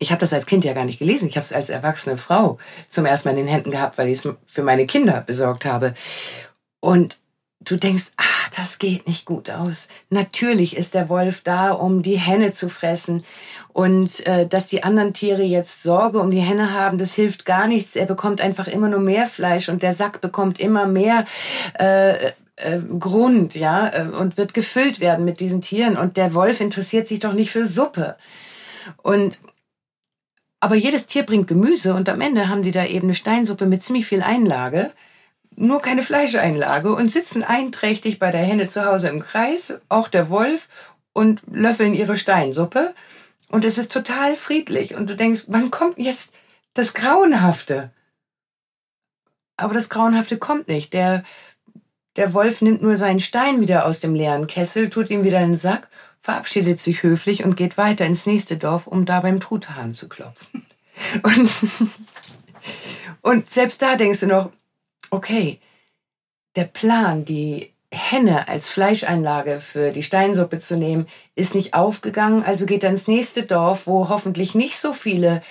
ich 0.06 0.12
habe 0.12 0.20
das 0.20 0.34
als 0.34 0.46
Kind 0.46 0.64
ja 0.64 0.74
gar 0.74 0.86
nicht 0.86 1.00
gelesen. 1.00 1.28
Ich 1.28 1.36
habe 1.36 1.44
es 1.44 1.52
als 1.52 1.72
erwachsene 1.72 2.18
Frau 2.18 2.60
zum 2.90 3.06
ersten 3.06 3.28
Mal 3.28 3.32
in 3.32 3.46
den 3.46 3.54
Händen 3.54 3.72
gehabt, 3.72 3.98
weil 3.98 4.08
ich 4.08 4.24
es 4.24 4.30
für 4.48 4.62
meine 4.62 4.86
Kinder 4.86 5.24
besorgt 5.26 5.66
habe. 5.66 5.96
Und 6.80 7.18
du 7.60 7.76
denkst, 7.76 8.12
ach, 8.18 8.50
das 8.56 8.78
geht 8.78 9.08
nicht 9.08 9.26
gut 9.26 9.50
aus. 9.50 9.88
Natürlich 10.12 10.78
ist 10.78 10.94
der 10.94 11.10
Wolf 11.10 11.42
da, 11.42 11.72
um 11.72 12.04
die 12.04 12.20
Henne 12.20 12.54
zu 12.54 12.70
fressen. 12.70 13.24
Und 13.74 14.28
äh, 14.28 14.46
dass 14.46 14.68
die 14.68 14.84
anderen 14.84 15.14
Tiere 15.14 15.42
jetzt 15.42 15.82
Sorge 15.82 16.20
um 16.20 16.30
die 16.30 16.40
Henne 16.40 16.72
haben, 16.72 17.00
das 17.00 17.16
hilft 17.16 17.48
gar 17.48 17.68
nichts. 17.68 17.96
Er 17.96 18.06
bekommt 18.06 18.42
einfach 18.42 18.68
immer 18.68 18.88
nur 18.88 19.00
mehr 19.00 19.26
Fleisch 19.26 19.70
und 19.70 19.82
der 19.82 19.94
Sack 19.94 20.22
bekommt 20.22 20.60
immer 20.60 20.86
mehr 20.86 21.26
äh, 21.80 22.28
äh, 22.58 22.80
Grund, 23.00 23.56
ja, 23.56 23.88
äh, 23.88 24.08
und 24.10 24.38
wird 24.38 24.54
gefüllt 24.54 25.00
werden 25.00 25.26
mit 25.26 25.40
diesen 25.40 25.62
Tieren. 25.62 25.98
Und 25.98 26.16
der 26.16 26.36
Wolf 26.36 26.62
interessiert 26.62 27.08
sich 27.08 27.22
doch 27.22 27.34
nicht 27.34 27.50
für 27.50 27.66
Suppe. 27.66 28.18
Und 29.02 29.40
aber 30.60 30.76
jedes 30.76 31.08
Tier 31.08 31.24
bringt 31.24 31.48
Gemüse 31.48 31.94
und 31.94 32.10
am 32.10 32.22
Ende 32.22 32.50
haben 32.50 32.62
die 32.62 32.72
da 32.72 32.86
eben 32.86 33.08
eine 33.08 33.16
Steinsuppe 33.16 33.66
mit 33.66 33.84
ziemlich 33.84 34.06
viel 34.06 34.24
Einlage, 34.24 34.92
nur 35.56 35.82
keine 35.82 36.04
Fleischeinlage 36.04 36.94
und 36.94 37.12
sitzen 37.12 37.44
einträchtig 37.44 38.20
bei 38.20 38.32
der 38.32 38.42
Henne 38.42 38.68
zu 38.68 38.86
Hause 38.86 39.10
im 39.10 39.22
Kreis, 39.22 39.80
auch 39.90 40.08
der 40.08 40.30
Wolf, 40.30 40.70
und 41.14 41.42
löffeln 41.50 41.94
ihre 41.94 42.18
Steinsuppe. 42.18 42.94
Und 43.50 43.64
es 43.64 43.78
ist 43.78 43.92
total 43.92 44.36
friedlich. 44.36 44.96
Und 44.96 45.10
du 45.10 45.16
denkst, 45.16 45.46
wann 45.48 45.72
kommt 45.72 45.98
jetzt 45.98 46.34
das 46.74 46.94
Grauenhafte? 46.94 47.92
Aber 49.56 49.74
das 49.74 49.90
Grauenhafte 49.90 50.38
kommt 50.38 50.68
nicht. 50.68 50.94
Der, 50.94 51.24
der 52.18 52.34
Wolf 52.34 52.62
nimmt 52.62 52.82
nur 52.82 52.98
seinen 52.98 53.22
Stein 53.22 53.62
wieder 53.62 53.86
aus 53.86 54.02
dem 54.02 54.14
leeren 54.14 54.48
Kessel, 54.48 54.90
tut 54.90 55.10
ihm 55.10 55.24
wieder 55.24 55.40
in 55.40 55.52
den 55.52 55.58
Sack 55.58 55.88
verabschiedet 56.26 56.80
sich 56.80 57.04
höflich 57.04 57.46
und 57.46 57.56
geht 57.56 57.78
weiter 57.78 58.04
ins 58.04 58.26
nächste 58.26 58.58
Dorf, 58.58 58.88
um 58.88 59.06
da 59.06 59.20
beim 59.20 59.40
Truthahn 59.40 59.94
zu 59.94 60.10
klopfen. 60.10 60.66
Und, 61.24 61.52
und 63.22 63.52
selbst 63.52 63.82
da 63.82 63.98
denkst 63.98 64.22
du 64.22 64.28
noch, 64.28 64.50
okay, 65.12 65.60
der 66.56 66.64
Plan, 66.64 67.26
die 67.26 67.74
Henne 67.92 68.48
als 68.48 68.70
Fleischeinlage 68.70 69.60
für 69.60 69.92
die 69.92 70.04
Steinsuppe 70.04 70.60
zu 70.60 70.78
nehmen, 70.78 71.06
ist 71.36 71.54
nicht 71.54 71.74
aufgegangen. 71.74 72.44
Also 72.44 72.66
geht 72.66 72.86
er 72.86 72.92
ins 72.92 73.10
nächste 73.10 73.44
Dorf, 73.44 73.88
wo 73.88 74.08
hoffentlich 74.08 74.56
nicht 74.56 74.78
so 74.78 74.94
viele 74.94 75.42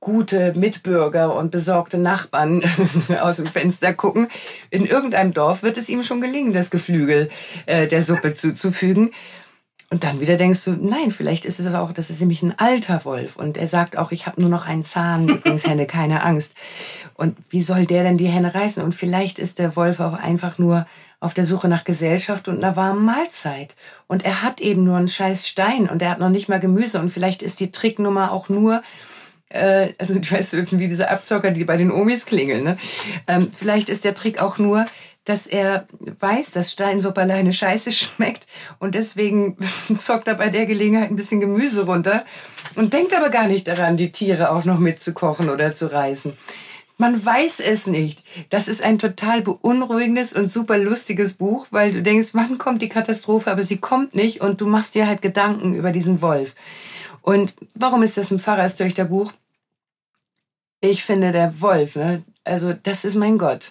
gute 0.00 0.54
Mitbürger 0.54 1.36
und 1.36 1.50
besorgte 1.50 1.98
Nachbarn 1.98 2.64
aus 3.20 3.36
dem 3.36 3.46
Fenster 3.46 3.92
gucken. 3.92 4.28
In 4.70 4.86
irgendeinem 4.86 5.34
Dorf 5.34 5.62
wird 5.62 5.76
es 5.76 5.90
ihm 5.90 6.02
schon 6.02 6.22
gelingen, 6.22 6.54
das 6.54 6.70
Geflügel 6.70 7.28
äh, 7.66 7.86
der 7.88 8.02
Suppe 8.02 8.32
zuzufügen. 8.32 9.10
Und 9.92 10.04
dann 10.04 10.20
wieder 10.20 10.36
denkst 10.36 10.64
du, 10.64 10.70
nein, 10.70 11.10
vielleicht 11.10 11.44
ist 11.44 11.58
es 11.58 11.66
aber 11.66 11.80
auch, 11.80 11.92
das 11.92 12.10
ist 12.10 12.20
nämlich 12.20 12.42
ein 12.42 12.56
alter 12.56 13.04
Wolf. 13.04 13.34
Und 13.34 13.56
er 13.56 13.66
sagt 13.66 13.98
auch, 13.98 14.12
ich 14.12 14.26
habe 14.26 14.40
nur 14.40 14.48
noch 14.48 14.64
einen 14.64 14.84
Zahn, 14.84 15.28
übrigens 15.28 15.66
Henne, 15.66 15.86
keine 15.86 16.22
Angst. 16.24 16.54
Und 17.14 17.36
wie 17.48 17.62
soll 17.62 17.86
der 17.86 18.04
denn 18.04 18.16
die 18.16 18.28
Henne 18.28 18.54
reißen? 18.54 18.84
Und 18.84 18.94
vielleicht 18.94 19.40
ist 19.40 19.58
der 19.58 19.74
Wolf 19.74 19.98
auch 19.98 20.14
einfach 20.14 20.58
nur 20.58 20.86
auf 21.18 21.34
der 21.34 21.44
Suche 21.44 21.66
nach 21.66 21.82
Gesellschaft 21.82 22.46
und 22.46 22.62
einer 22.62 22.76
warmen 22.76 23.04
Mahlzeit. 23.04 23.74
Und 24.06 24.24
er 24.24 24.42
hat 24.42 24.60
eben 24.60 24.84
nur 24.84 24.96
einen 24.96 25.08
scheiß 25.08 25.48
Stein 25.48 25.88
und 25.88 26.00
er 26.02 26.10
hat 26.10 26.20
noch 26.20 26.30
nicht 26.30 26.48
mal 26.48 26.60
Gemüse. 26.60 27.00
Und 27.00 27.10
vielleicht 27.10 27.42
ist 27.42 27.58
die 27.58 27.72
Tricknummer 27.72 28.30
auch 28.30 28.48
nur, 28.48 28.82
äh, 29.48 29.88
also 29.98 30.14
du 30.18 30.30
weißt 30.30 30.54
irgendwie 30.54 30.86
diese 30.86 31.10
Abzocker, 31.10 31.50
die 31.50 31.64
bei 31.64 31.76
den 31.76 31.90
Omis 31.90 32.26
klingeln. 32.26 32.62
Ne? 32.62 32.78
Ähm, 33.26 33.48
vielleicht 33.52 33.88
ist 33.88 34.04
der 34.04 34.14
Trick 34.14 34.40
auch 34.40 34.58
nur, 34.58 34.86
dass 35.30 35.46
er 35.46 35.86
weiß, 36.00 36.50
dass 36.50 36.72
Steinsuppe 36.72 37.20
alleine 37.20 37.52
scheiße 37.52 37.92
schmeckt 37.92 38.48
und 38.80 38.96
deswegen 38.96 39.56
zockt 39.98 40.26
er 40.26 40.34
bei 40.34 40.48
der 40.48 40.66
Gelegenheit 40.66 41.08
ein 41.08 41.16
bisschen 41.16 41.38
Gemüse 41.38 41.86
runter 41.86 42.24
und 42.74 42.92
denkt 42.92 43.16
aber 43.16 43.30
gar 43.30 43.46
nicht 43.46 43.68
daran, 43.68 43.96
die 43.96 44.10
Tiere 44.10 44.50
auch 44.50 44.64
noch 44.64 44.80
mitzukochen 44.80 45.48
oder 45.48 45.76
zu 45.76 45.92
reißen. 45.92 46.32
Man 46.98 47.24
weiß 47.24 47.60
es 47.60 47.86
nicht. 47.86 48.24
Das 48.50 48.66
ist 48.66 48.82
ein 48.82 48.98
total 48.98 49.40
beunruhigendes 49.40 50.32
und 50.32 50.50
super 50.50 50.76
lustiges 50.76 51.34
Buch, 51.34 51.68
weil 51.70 51.92
du 51.92 52.02
denkst, 52.02 52.30
wann 52.32 52.58
kommt 52.58 52.82
die 52.82 52.88
Katastrophe, 52.88 53.52
aber 53.52 53.62
sie 53.62 53.78
kommt 53.78 54.16
nicht 54.16 54.40
und 54.40 54.60
du 54.60 54.66
machst 54.66 54.96
dir 54.96 55.06
halt 55.06 55.22
Gedanken 55.22 55.74
über 55.74 55.92
diesen 55.92 56.20
Wolf. 56.20 56.56
Und 57.22 57.54
warum 57.76 58.02
ist 58.02 58.18
das 58.18 58.32
ein 58.32 58.40
Pfarrerstöchterbuch? 58.40 59.32
Ich 60.80 61.04
finde, 61.04 61.30
der 61.30 61.60
Wolf, 61.60 61.94
ne? 61.94 62.24
also 62.42 62.72
das 62.72 63.04
ist 63.04 63.14
mein 63.14 63.38
Gott. 63.38 63.70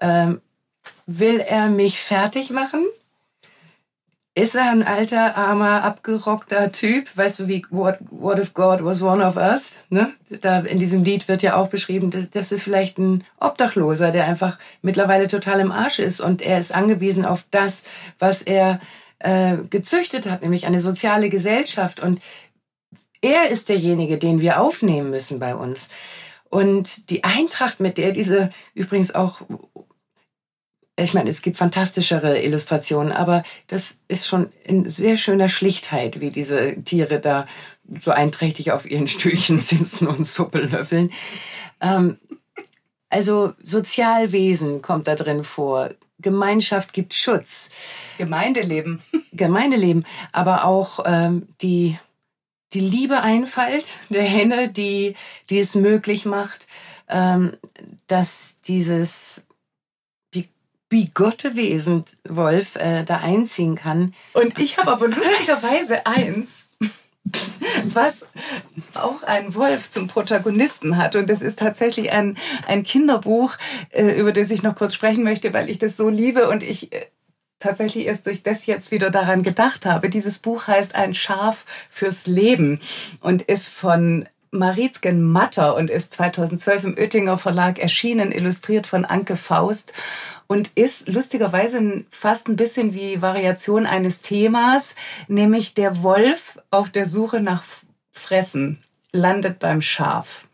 Ähm, 0.00 0.40
Will 1.10 1.40
er 1.40 1.70
mich 1.70 1.98
fertig 1.98 2.50
machen? 2.50 2.84
Ist 4.34 4.54
er 4.54 4.70
ein 4.70 4.82
alter, 4.82 5.38
armer, 5.38 5.82
abgerockter 5.82 6.70
Typ? 6.70 7.08
Weißt 7.16 7.38
du, 7.38 7.48
wie 7.48 7.64
What, 7.70 7.96
what 8.10 8.38
if 8.38 8.52
God 8.52 8.84
was 8.84 9.00
one 9.00 9.24
of 9.24 9.36
us? 9.36 9.78
Ne? 9.88 10.12
Da 10.42 10.60
in 10.60 10.78
diesem 10.78 11.04
Lied 11.04 11.26
wird 11.26 11.40
ja 11.40 11.56
auch 11.56 11.68
beschrieben, 11.68 12.10
das, 12.10 12.28
das 12.28 12.52
ist 12.52 12.62
vielleicht 12.62 12.98
ein 12.98 13.24
Obdachloser, 13.40 14.12
der 14.12 14.26
einfach 14.26 14.58
mittlerweile 14.82 15.28
total 15.28 15.60
im 15.60 15.72
Arsch 15.72 15.98
ist 15.98 16.20
und 16.20 16.42
er 16.42 16.58
ist 16.58 16.74
angewiesen 16.74 17.24
auf 17.24 17.46
das, 17.50 17.84
was 18.18 18.42
er 18.42 18.78
äh, 19.20 19.56
gezüchtet 19.70 20.30
hat, 20.30 20.42
nämlich 20.42 20.66
eine 20.66 20.80
soziale 20.80 21.30
Gesellschaft. 21.30 22.00
Und 22.00 22.20
er 23.22 23.48
ist 23.48 23.70
derjenige, 23.70 24.18
den 24.18 24.42
wir 24.42 24.60
aufnehmen 24.60 25.08
müssen 25.08 25.38
bei 25.38 25.54
uns. 25.54 25.88
Und 26.50 27.08
die 27.08 27.24
Eintracht, 27.24 27.80
mit 27.80 27.96
der 27.96 28.12
diese 28.12 28.50
übrigens 28.74 29.14
auch 29.14 29.40
ich 30.98 31.14
meine, 31.14 31.30
es 31.30 31.42
gibt 31.42 31.56
fantastischere 31.56 32.42
Illustrationen, 32.42 33.12
aber 33.12 33.44
das 33.68 34.00
ist 34.08 34.26
schon 34.26 34.48
in 34.64 34.88
sehr 34.90 35.16
schöner 35.16 35.48
Schlichtheit, 35.48 36.20
wie 36.20 36.30
diese 36.30 36.82
Tiere 36.82 37.20
da 37.20 37.46
so 38.00 38.10
einträchtig 38.10 38.72
auf 38.72 38.90
ihren 38.90 39.08
Stühlchen 39.08 39.58
sitzen 39.60 40.08
und 40.08 40.26
Suppe 40.26 40.60
löffeln. 40.60 41.12
Ähm, 41.80 42.18
also 43.10 43.54
Sozialwesen 43.62 44.82
kommt 44.82 45.08
da 45.08 45.14
drin 45.14 45.44
vor. 45.44 45.90
Gemeinschaft 46.20 46.92
gibt 46.92 47.14
Schutz. 47.14 47.70
Gemeindeleben. 48.18 49.00
Gemeindeleben, 49.32 50.04
aber 50.32 50.64
auch 50.64 51.00
ähm, 51.06 51.46
die 51.62 51.98
die 52.74 52.80
Liebe 52.80 53.22
Einfalt 53.22 53.96
der 54.10 54.24
Henne, 54.24 54.68
die 54.68 55.14
die 55.48 55.58
es 55.58 55.74
möglich 55.74 56.26
macht, 56.26 56.66
ähm, 57.08 57.56
dass 58.08 58.56
dieses 58.66 59.42
bigotte 60.88 61.54
Wesen 61.54 62.04
Wolf 62.28 62.76
äh, 62.76 63.04
da 63.04 63.18
einziehen 63.18 63.74
kann. 63.74 64.14
Und 64.32 64.58
ich 64.58 64.78
habe 64.78 64.92
aber 64.92 65.08
lustigerweise 65.08 66.06
eins, 66.06 66.70
was 67.94 68.26
auch 68.94 69.22
ein 69.22 69.54
Wolf 69.54 69.90
zum 69.90 70.08
Protagonisten 70.08 70.96
hat. 70.96 71.16
Und 71.16 71.28
das 71.28 71.42
ist 71.42 71.58
tatsächlich 71.58 72.10
ein, 72.10 72.38
ein 72.66 72.84
Kinderbuch, 72.84 73.56
äh, 73.90 74.18
über 74.18 74.32
das 74.32 74.50
ich 74.50 74.62
noch 74.62 74.76
kurz 74.76 74.94
sprechen 74.94 75.24
möchte, 75.24 75.52
weil 75.52 75.68
ich 75.68 75.78
das 75.78 75.96
so 75.96 76.08
liebe 76.08 76.48
und 76.48 76.62
ich 76.62 76.92
äh, 76.92 77.06
tatsächlich 77.58 78.06
erst 78.06 78.26
durch 78.26 78.42
das 78.42 78.66
jetzt 78.66 78.90
wieder 78.90 79.10
daran 79.10 79.42
gedacht 79.42 79.84
habe. 79.84 80.08
Dieses 80.08 80.38
Buch 80.38 80.66
heißt 80.66 80.94
Ein 80.94 81.14
Schaf 81.14 81.64
fürs 81.90 82.26
Leben 82.26 82.80
und 83.20 83.42
ist 83.42 83.68
von 83.68 84.26
Maritgen 84.50 85.22
Matter 85.22 85.76
und 85.76 85.90
ist 85.90 86.14
2012 86.14 86.84
im 86.84 86.96
Oettinger 86.96 87.38
Verlag 87.38 87.78
erschienen, 87.78 88.32
illustriert 88.32 88.86
von 88.86 89.04
Anke 89.04 89.36
Faust 89.36 89.92
und 90.46 90.70
ist 90.74 91.08
lustigerweise 91.08 92.04
fast 92.10 92.48
ein 92.48 92.56
bisschen 92.56 92.94
wie 92.94 93.20
Variation 93.20 93.86
eines 93.86 94.22
Themas, 94.22 94.96
nämlich 95.28 95.74
der 95.74 96.02
Wolf 96.02 96.58
auf 96.70 96.90
der 96.90 97.06
Suche 97.06 97.40
nach 97.40 97.62
Fressen 98.12 98.82
landet 99.12 99.58
beim 99.58 99.82
Schaf. 99.82 100.48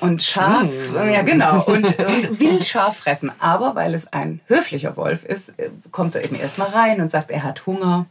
Und 0.00 0.22
Schaf, 0.22 0.68
mm. 0.92 1.10
ja 1.10 1.22
genau, 1.22 1.62
und, 1.64 1.84
und, 1.84 2.40
will 2.40 2.62
Schaf 2.62 2.98
fressen. 2.98 3.30
Aber 3.38 3.74
weil 3.74 3.94
es 3.94 4.12
ein 4.12 4.40
höflicher 4.46 4.96
Wolf 4.96 5.24
ist, 5.24 5.58
äh, 5.58 5.68
kommt 5.90 6.14
er 6.14 6.24
eben 6.24 6.36
erstmal 6.36 6.68
rein 6.68 7.00
und 7.00 7.10
sagt, 7.10 7.30
er 7.30 7.42
hat 7.42 7.66
Hunger. 7.66 8.06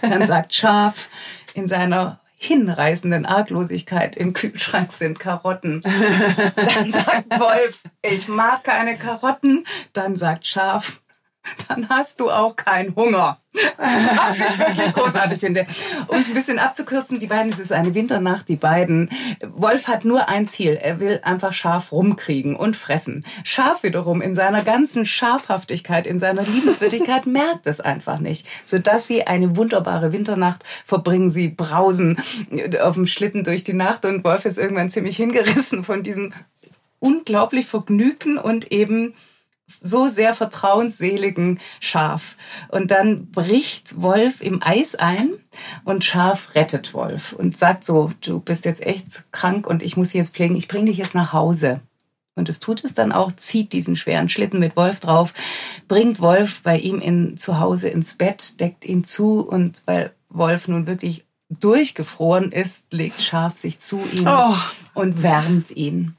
Dann 0.00 0.24
sagt 0.24 0.54
Schaf 0.54 1.08
in 1.54 1.68
seiner 1.68 2.18
hinreißenden 2.42 3.26
Arglosigkeit, 3.26 4.16
im 4.16 4.32
Kühlschrank 4.32 4.92
sind 4.92 5.20
Karotten. 5.20 5.82
Dann 5.82 6.90
sagt 6.90 7.28
Wolf, 7.38 7.82
ich 8.00 8.28
mag 8.28 8.64
keine 8.64 8.96
Karotten. 8.96 9.66
Dann 9.92 10.16
sagt 10.16 10.46
Schaf, 10.46 11.02
dann 11.68 11.88
hast 11.88 12.20
du 12.20 12.30
auch 12.30 12.56
keinen 12.56 12.94
Hunger. 12.96 13.38
Was 13.76 14.38
ich 14.38 14.58
wirklich 14.58 14.92
großartig 14.94 15.40
finde. 15.40 15.66
Um 16.06 16.18
es 16.18 16.28
ein 16.28 16.34
bisschen 16.34 16.60
abzukürzen, 16.60 17.18
die 17.18 17.26
beiden, 17.26 17.50
es 17.50 17.58
ist 17.58 17.72
eine 17.72 17.94
Winternacht, 17.94 18.48
die 18.48 18.56
beiden. 18.56 19.10
Wolf 19.42 19.88
hat 19.88 20.04
nur 20.04 20.28
ein 20.28 20.46
Ziel. 20.46 20.78
Er 20.80 21.00
will 21.00 21.20
einfach 21.24 21.52
scharf 21.52 21.90
rumkriegen 21.90 22.54
und 22.54 22.76
fressen. 22.76 23.24
Schaf 23.42 23.82
wiederum 23.82 24.22
in 24.22 24.36
seiner 24.36 24.62
ganzen 24.62 25.04
Scharfhaftigkeit, 25.04 26.06
in 26.06 26.20
seiner 26.20 26.42
Liebenswürdigkeit 26.42 27.26
merkt 27.26 27.66
es 27.66 27.80
einfach 27.80 28.20
nicht. 28.20 28.46
Sodass 28.64 29.08
sie 29.08 29.26
eine 29.26 29.56
wunderbare 29.56 30.12
Winternacht 30.12 30.62
verbringen. 30.86 31.30
Sie 31.30 31.48
brausen 31.48 32.22
auf 32.80 32.94
dem 32.94 33.06
Schlitten 33.06 33.42
durch 33.42 33.64
die 33.64 33.72
Nacht 33.72 34.04
und 34.04 34.22
Wolf 34.22 34.44
ist 34.44 34.58
irgendwann 34.58 34.90
ziemlich 34.90 35.16
hingerissen 35.16 35.82
von 35.82 36.04
diesem 36.04 36.32
unglaublich 37.00 37.66
vergnügten 37.66 38.38
und 38.38 38.70
eben 38.70 39.14
so 39.80 40.08
sehr 40.08 40.34
vertrauensseligen 40.34 41.60
Schaf. 41.80 42.36
Und 42.68 42.90
dann 42.90 43.26
bricht 43.30 44.00
Wolf 44.00 44.40
im 44.40 44.62
Eis 44.62 44.94
ein 44.94 45.30
und 45.84 46.04
Schaf 46.04 46.54
rettet 46.54 46.94
Wolf 46.94 47.32
und 47.32 47.56
sagt 47.56 47.84
so, 47.84 48.12
du 48.20 48.40
bist 48.40 48.64
jetzt 48.64 48.82
echt 48.82 49.32
krank 49.32 49.66
und 49.66 49.82
ich 49.82 49.96
muss 49.96 50.08
dich 50.08 50.18
jetzt 50.18 50.34
pflegen, 50.34 50.56
ich 50.56 50.68
bringe 50.68 50.86
dich 50.86 50.98
jetzt 50.98 51.14
nach 51.14 51.32
Hause. 51.32 51.80
Und 52.36 52.48
es 52.48 52.60
tut 52.60 52.84
es 52.84 52.94
dann 52.94 53.12
auch, 53.12 53.32
zieht 53.32 53.72
diesen 53.72 53.96
schweren 53.96 54.28
Schlitten 54.28 54.60
mit 54.60 54.76
Wolf 54.76 55.00
drauf, 55.00 55.34
bringt 55.88 56.20
Wolf 56.20 56.62
bei 56.62 56.78
ihm 56.78 57.00
in, 57.00 57.36
zu 57.36 57.58
Hause 57.58 57.88
ins 57.88 58.16
Bett, 58.16 58.60
deckt 58.60 58.84
ihn 58.84 59.04
zu 59.04 59.40
und 59.46 59.82
weil 59.86 60.12
Wolf 60.28 60.68
nun 60.68 60.86
wirklich 60.86 61.24
durchgefroren 61.50 62.52
ist, 62.52 62.92
legt 62.92 63.20
Schaf 63.20 63.56
sich 63.56 63.80
zu 63.80 64.00
ihm 64.12 64.26
oh. 64.26 64.54
und 64.94 65.22
wärmt 65.22 65.72
ihn. 65.72 66.16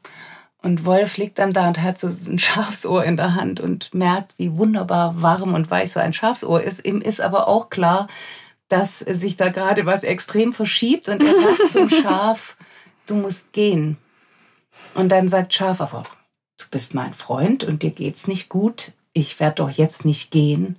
Und 0.64 0.86
Wolf 0.86 1.18
liegt 1.18 1.39
dann 1.39 1.53
da 1.53 1.68
und 1.68 1.82
hat 1.82 1.99
so 1.99 2.07
ein 2.07 2.39
Schafsohr 2.39 3.03
in 3.03 3.18
der 3.18 3.36
Hand 3.36 3.59
und 3.59 3.93
merkt, 3.93 4.34
wie 4.38 4.57
wunderbar 4.57 5.22
warm 5.22 5.53
und 5.53 5.72
weich 5.72 5.91
so 5.91 5.99
ein 5.99 6.14
Schafsohr 6.14 6.62
ist. 6.62 6.86
Ihm 6.86 7.01
ist 7.01 7.22
aber 7.22 7.47
auch 7.47 7.70
klar, 7.70 8.07
dass 8.68 8.99
sich 8.99 9.38
da 9.38 9.49
gerade 9.49 9.86
was 9.86 10.03
extrem 10.03 10.53
verschiebt 10.53 11.09
und 11.09 11.22
er 11.22 11.34
sagt 11.34 11.72
zum 11.72 11.89
Schaf, 12.01 12.57
du 13.05 13.16
musst 13.16 13.53
gehen. 13.53 13.97
Und 14.93 15.09
dann 15.09 15.28
sagt 15.28 15.53
Schaf, 15.53 15.82
aber 15.82 16.03
du 16.57 16.66
bist 16.70 16.93
mein 16.93 17.14
Freund 17.14 17.64
und 17.64 17.84
dir 17.84 17.91
geht's 17.91 18.28
nicht 18.28 18.47
gut. 18.47 18.93
Ich 19.14 19.39
werde 19.39 19.55
doch 19.55 19.72
jetzt 19.72 20.05
nicht 20.05 20.32
gehen, 20.32 20.78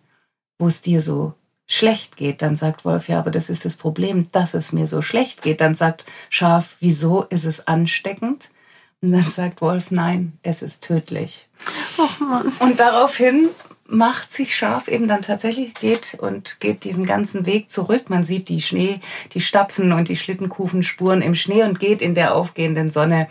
wo 0.59 0.68
es 0.68 0.80
dir 0.80 1.03
so 1.03 1.35
schlecht 1.66 2.16
geht. 2.16 2.41
Dann 2.41 2.57
sagt 2.57 2.85
Wolf, 2.85 3.09
ja, 3.09 3.18
aber 3.18 3.30
das 3.30 3.51
ist 3.51 3.64
das 3.64 3.76
Problem, 3.76 4.30
dass 4.33 4.55
es 4.55 4.72
mir 4.72 4.87
so 4.87 5.03
schlecht 5.03 5.43
geht. 5.43 5.61
Dann 5.61 5.74
sagt 5.74 6.07
Schaf, 6.30 6.76
wieso 6.80 7.24
ist 7.24 7.45
es 7.45 7.66
ansteckend? 7.66 8.51
Und 9.03 9.12
dann 9.12 9.28
sagt 9.30 9.61
Wolf, 9.61 9.90
nein, 9.90 10.38
es 10.42 10.62
ist 10.62 10.84
tödlich. 10.84 11.48
Oh 11.98 12.24
Mann. 12.24 12.53
Und 12.61 12.78
daraufhin 12.78 13.48
macht 13.86 14.32
sich 14.32 14.57
Schaf 14.57 14.88
eben 14.88 15.09
dann 15.09 15.22
tatsächlich, 15.22 15.74
geht 15.74 16.16
und 16.18 16.61
geht 16.61 16.84
diesen 16.84 17.05
ganzen 17.05 17.44
Weg 17.44 17.70
zurück. 17.70 18.09
Man 18.09 18.24
sieht 18.24 18.48
die 18.48 18.62
Schnee, 18.62 19.00
die 19.34 19.40
Stapfen 19.40 19.92
und 19.92 20.09
die 20.09 20.16
Schlittenkufenspuren 20.16 21.20
im 21.20 21.34
Schnee 21.34 21.64
und 21.64 21.80
geht 21.80 22.00
in 22.00 22.14
der 22.14 22.34
aufgehenden 22.34 22.90
Sonne 22.90 23.28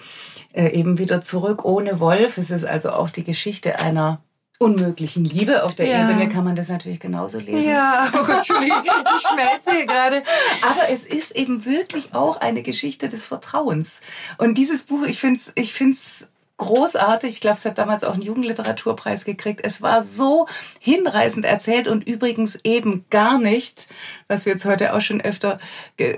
äh, 0.54 0.68
eben 0.70 1.00
wieder 1.00 1.22
zurück 1.22 1.66
ohne 1.66 2.00
Wolf. 2.00 2.38
Es 2.38 2.52
ist 2.52 2.66
also 2.66 2.92
auch 2.92 3.10
die 3.10 3.24
Geschichte 3.24 3.80
einer 3.80 4.22
unmöglichen 4.62 5.26
Liebe. 5.26 5.64
Auf 5.64 5.74
der 5.74 5.88
ja. 5.88 6.08
Ebene 6.08 6.30
kann 6.30 6.44
man 6.44 6.56
das 6.56 6.70
natürlich 6.70 7.00
genauso 7.00 7.40
lesen. 7.40 7.70
Ja, 7.70 8.08
oh 8.14 8.24
Gott, 8.24 8.38
Entschuldigung, 8.38 8.80
ich 9.18 9.28
schmelze 9.28 9.72
hier 9.72 9.86
gerade. 9.88 10.24
Aber 10.62 10.90
es 10.90 11.06
ist 11.06 11.32
eben 11.32 11.66
wirklich 11.66 12.14
auch 12.14 12.40
eine 12.40 12.62
Geschichte 12.62 13.10
des 13.10 13.26
Vertrauens. 13.26 14.02
Und 14.38 14.58
dieses 14.60 14.84
Buch, 14.84 15.04
ich 15.04 15.20
finde 15.20 15.40
es 15.40 15.52
ich 15.56 15.74
find's 15.74 16.28
großartig. 16.62 17.34
Ich 17.34 17.42
glaube, 17.42 17.56
es 17.56 17.66
hat 17.66 17.80
damals 17.80 18.04
auch 18.04 18.14
einen 18.14 18.22
Jugendliteraturpreis 18.22 19.26
gekriegt. 19.26 19.62
Es 19.64 19.82
war 19.82 20.04
so 20.04 20.48
hinreißend 20.80 21.44
erzählt 21.44 21.88
und 21.88 22.08
übrigens 22.08 22.60
eben 22.64 23.04
gar 23.10 23.40
nicht, 23.40 23.88
was 24.28 24.46
wir 24.46 24.54
jetzt 24.54 24.66
heute 24.66 24.94
auch 24.94 25.02
schon 25.02 25.22
öfter 25.22 25.60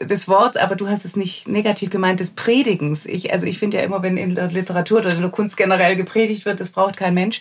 das 0.05 0.27
Wort, 0.27 0.57
aber 0.57 0.75
du 0.75 0.89
hast 0.89 1.05
es 1.05 1.15
nicht 1.15 1.47
negativ 1.47 1.89
gemeint, 1.89 2.19
des 2.19 2.31
Predigens. 2.31 3.05
Ich, 3.05 3.31
also 3.31 3.45
ich 3.45 3.57
finde 3.57 3.77
ja 3.77 3.83
immer, 3.83 4.03
wenn 4.03 4.17
in 4.17 4.35
der 4.35 4.47
Literatur 4.47 4.99
oder 4.99 5.13
in 5.13 5.21
der 5.21 5.29
Kunst 5.29 5.55
generell 5.55 5.95
gepredigt 5.95 6.43
wird, 6.43 6.59
das 6.59 6.71
braucht 6.71 6.97
kein 6.97 7.13
Mensch. 7.13 7.39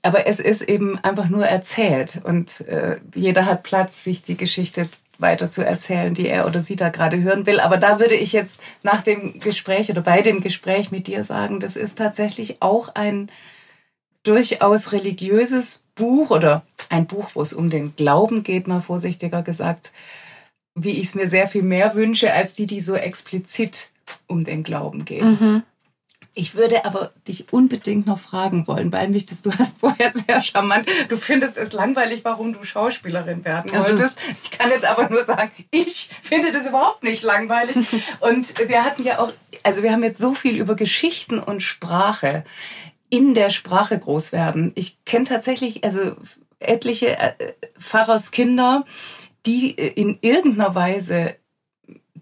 Aber 0.00 0.26
es 0.26 0.40
ist 0.40 0.62
eben 0.62 0.98
einfach 1.02 1.28
nur 1.28 1.44
erzählt 1.44 2.20
und 2.24 2.62
äh, 2.62 2.96
jeder 3.14 3.44
hat 3.44 3.64
Platz, 3.64 4.02
sich 4.02 4.22
die 4.22 4.38
Geschichte 4.38 4.88
weiter 5.20 5.50
zu 5.50 5.64
erzählen, 5.64 6.14
die 6.14 6.28
er 6.28 6.46
oder 6.46 6.62
sie 6.62 6.76
da 6.76 6.88
gerade 6.88 7.20
hören 7.20 7.46
will. 7.46 7.60
Aber 7.60 7.76
da 7.76 7.98
würde 7.98 8.14
ich 8.14 8.32
jetzt 8.32 8.60
nach 8.82 9.02
dem 9.02 9.38
Gespräch 9.40 9.90
oder 9.90 10.00
bei 10.00 10.22
dem 10.22 10.40
Gespräch 10.40 10.90
mit 10.90 11.06
dir 11.06 11.24
sagen, 11.24 11.60
das 11.60 11.76
ist 11.76 11.98
tatsächlich 11.98 12.60
auch 12.60 12.94
ein 12.94 13.30
durchaus 14.22 14.92
religiöses 14.92 15.84
Buch 15.94 16.30
oder 16.30 16.62
ein 16.88 17.06
Buch, 17.06 17.30
wo 17.34 17.42
es 17.42 17.52
um 17.52 17.70
den 17.70 17.96
Glauben 17.96 18.42
geht, 18.42 18.66
mal 18.66 18.80
vorsichtiger 18.80 19.42
gesagt, 19.42 19.92
wie 20.74 20.90
ich 20.90 21.08
es 21.08 21.14
mir 21.14 21.26
sehr 21.26 21.46
viel 21.46 21.62
mehr 21.62 21.94
wünsche, 21.94 22.32
als 22.32 22.54
die, 22.54 22.66
die 22.66 22.80
so 22.80 22.94
explizit 22.94 23.90
um 24.26 24.44
den 24.44 24.62
Glauben 24.62 25.04
gehen. 25.04 25.38
Mhm. 25.40 25.62
Ich 26.34 26.54
würde 26.54 26.84
aber 26.84 27.12
dich 27.26 27.52
unbedingt 27.52 28.06
noch 28.06 28.18
fragen 28.18 28.66
wollen, 28.68 28.92
weil 28.92 29.08
mich 29.08 29.26
das, 29.26 29.42
du 29.42 29.50
hast 29.58 29.78
vorher 29.80 30.12
sehr 30.12 30.40
charmant, 30.42 30.88
du 31.08 31.16
findest 31.16 31.58
es 31.58 31.72
langweilig, 31.72 32.20
warum 32.22 32.52
du 32.52 32.62
Schauspielerin 32.62 33.44
werden 33.44 33.72
also, 33.74 33.90
wolltest. 33.90 34.16
Ich 34.44 34.52
kann 34.52 34.70
jetzt 34.70 34.84
aber 34.84 35.10
nur 35.10 35.24
sagen, 35.24 35.50
ich 35.72 36.10
finde 36.22 36.52
das 36.52 36.68
überhaupt 36.68 37.02
nicht 37.02 37.22
langweilig. 37.22 37.76
Und 38.20 38.68
wir 38.68 38.84
hatten 38.84 39.02
ja 39.04 39.18
auch, 39.18 39.32
also 39.64 39.82
wir 39.82 39.92
haben 39.92 40.04
jetzt 40.04 40.20
so 40.20 40.34
viel 40.34 40.56
über 40.56 40.76
Geschichten 40.76 41.40
und 41.40 41.62
Sprache 41.62 42.44
in 43.08 43.34
der 43.34 43.50
Sprache 43.50 43.98
groß 43.98 44.32
werden. 44.32 44.70
Ich 44.76 45.04
kenne 45.04 45.24
tatsächlich, 45.24 45.82
also 45.82 46.16
etliche 46.60 47.18
äh, 47.18 47.32
Pfarrerskinder, 47.78 48.84
die 49.46 49.70
in 49.70 50.18
irgendeiner 50.20 50.74
Weise 50.74 51.34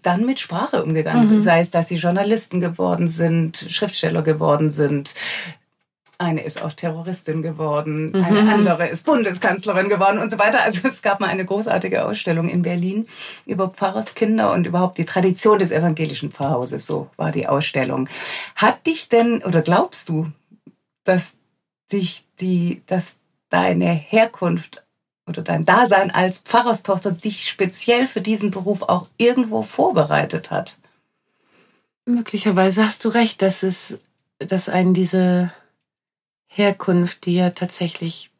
dann 0.03 0.25
mit 0.25 0.39
Sprache 0.39 0.83
umgegangen 0.83 1.27
sind. 1.27 1.37
Mhm. 1.37 1.43
Sei 1.43 1.59
es, 1.59 1.71
dass 1.71 1.87
sie 1.87 1.95
Journalisten 1.95 2.59
geworden 2.59 3.07
sind, 3.07 3.65
Schriftsteller 3.69 4.21
geworden 4.21 4.71
sind. 4.71 5.15
Eine 6.17 6.43
ist 6.43 6.61
auch 6.61 6.73
Terroristin 6.73 7.41
geworden, 7.41 8.07
mhm. 8.07 8.23
eine 8.23 8.51
andere 8.51 8.87
ist 8.87 9.05
Bundeskanzlerin 9.05 9.87
geworden 9.87 10.19
und 10.19 10.29
so 10.29 10.37
weiter. 10.37 10.61
Also 10.61 10.87
es 10.89 11.01
gab 11.01 11.21
mal 11.21 11.29
eine 11.29 11.45
großartige 11.45 12.05
Ausstellung 12.05 12.49
in 12.49 12.61
Berlin 12.61 13.07
über 13.45 13.69
Pfarrerskinder 13.69 14.51
und 14.51 14.67
überhaupt 14.67 14.97
die 14.97 15.05
Tradition 15.05 15.59
des 15.59 15.71
evangelischen 15.71 16.29
Pfarrhauses. 16.29 16.85
So 16.85 17.09
war 17.15 17.31
die 17.31 17.47
Ausstellung. 17.47 18.09
Hat 18.55 18.85
dich 18.85 19.07
denn 19.07 19.41
oder 19.43 19.61
glaubst 19.61 20.09
du, 20.09 20.27
dass 21.05 21.37
dich 21.91 22.25
die, 22.41 22.81
dass 22.85 23.15
deine 23.49 23.93
Herkunft 23.93 24.83
oder 25.29 25.41
dein 25.41 25.63
Dasein 25.63 26.11
als 26.11 26.39
Pfarrerstochter 26.39 27.11
dich 27.11 27.49
speziell 27.49 28.07
für 28.07 28.21
diesen 28.21 28.51
Beruf 28.51 28.81
auch 28.81 29.07
irgendwo 29.17 29.63
vorbereitet 29.63 30.51
hat. 30.51 30.79
Möglicherweise 32.05 32.83
hast 32.83 33.05
du 33.05 33.09
recht, 33.09 33.41
dass 33.41 33.63
es, 33.63 33.99
dass 34.39 34.67
einen 34.67 34.93
diese 34.93 35.53
Herkunft, 36.47 37.25
die 37.25 37.35
ja 37.35 37.51
tatsächlich 37.51 38.31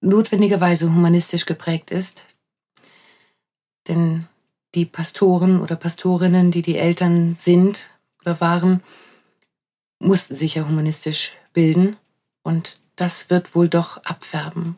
notwendigerweise 0.00 0.88
humanistisch 0.88 1.44
geprägt 1.44 1.90
ist, 1.90 2.24
denn 3.88 4.28
die 4.74 4.84
Pastoren 4.84 5.60
oder 5.60 5.74
Pastorinnen, 5.74 6.52
die 6.52 6.62
die 6.62 6.78
Eltern 6.78 7.34
sind 7.34 7.90
oder 8.20 8.40
waren, 8.40 8.82
mussten 9.98 10.36
sich 10.36 10.54
ja 10.54 10.66
humanistisch 10.66 11.32
bilden 11.52 11.96
und 12.42 12.80
das 12.96 13.30
wird 13.30 13.54
wohl 13.54 13.68
doch 13.68 13.98
abfärben. 14.04 14.76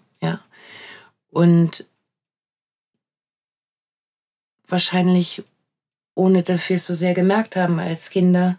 Und 1.33 1.87
wahrscheinlich, 4.68 5.43
ohne 6.14 6.43
dass 6.43 6.68
wir 6.68 6.76
es 6.76 6.87
so 6.87 6.95
sehr 6.95 7.14
gemerkt 7.14 7.57
haben 7.57 7.78
als 7.78 8.11
Kinder, 8.11 8.59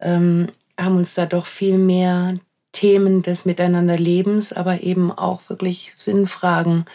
ähm, 0.00 0.48
haben 0.80 0.96
uns 0.96 1.14
da 1.14 1.26
doch 1.26 1.46
viel 1.46 1.76
mehr 1.78 2.38
Themen 2.72 3.22
des 3.22 3.44
Miteinanderlebens, 3.44 4.54
aber 4.54 4.82
eben 4.82 5.12
auch 5.12 5.48
wirklich 5.48 5.92
Sinnfragen 5.96 6.86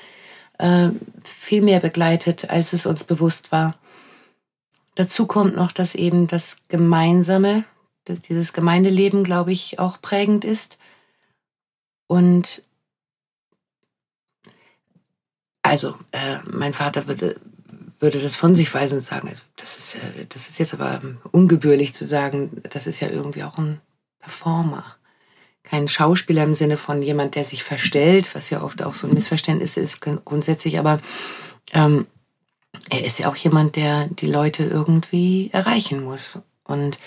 äh, 0.57 0.89
viel 1.23 1.61
mehr 1.61 1.79
begleitet, 1.79 2.49
als 2.49 2.73
es 2.73 2.87
uns 2.87 3.03
bewusst 3.03 3.51
war. 3.51 3.77
Dazu 4.95 5.27
kommt 5.27 5.55
noch, 5.55 5.71
dass 5.71 5.93
eben 5.93 6.27
das 6.27 6.57
Gemeinsame, 6.69 7.63
dass 8.05 8.19
dieses 8.21 8.51
Gemeindeleben, 8.51 9.23
glaube 9.23 9.51
ich, 9.51 9.77
auch 9.77 10.01
prägend 10.01 10.43
ist. 10.43 10.79
Und 12.07 12.63
also, 15.69 15.95
äh, 16.11 16.37
mein 16.45 16.73
Vater 16.73 17.07
würde, 17.07 17.35
würde 17.99 18.19
das 18.19 18.35
von 18.35 18.55
sich 18.55 18.73
weisen 18.73 18.95
und 18.95 19.01
sagen, 19.01 19.29
also 19.29 19.43
das, 19.55 19.77
ist, 19.77 19.95
äh, 19.95 20.25
das 20.27 20.49
ist 20.49 20.59
jetzt 20.59 20.73
aber 20.73 21.01
ungebührlich 21.31 21.93
zu 21.93 22.05
sagen, 22.05 22.61
das 22.69 22.87
ist 22.87 22.99
ja 22.99 23.09
irgendwie 23.09 23.43
auch 23.43 23.57
ein 23.57 23.81
Performer. 24.19 24.95
Kein 25.63 25.87
Schauspieler 25.87 26.43
im 26.43 26.55
Sinne 26.55 26.77
von 26.77 27.01
jemand, 27.01 27.35
der 27.35 27.45
sich 27.45 27.63
verstellt, 27.63 28.33
was 28.33 28.49
ja 28.49 28.63
oft 28.63 28.81
auch 28.83 28.95
so 28.95 29.07
ein 29.07 29.13
Missverständnis 29.13 29.77
ist 29.77 30.01
grundsätzlich, 30.01 30.79
aber 30.79 30.99
ähm, 31.73 32.07
er 32.89 33.03
ist 33.03 33.19
ja 33.19 33.29
auch 33.29 33.35
jemand, 33.35 33.75
der 33.75 34.07
die 34.07 34.27
Leute 34.27 34.63
irgendwie 34.63 35.49
erreichen 35.53 36.03
muss. 36.03 36.41
Und 36.63 36.99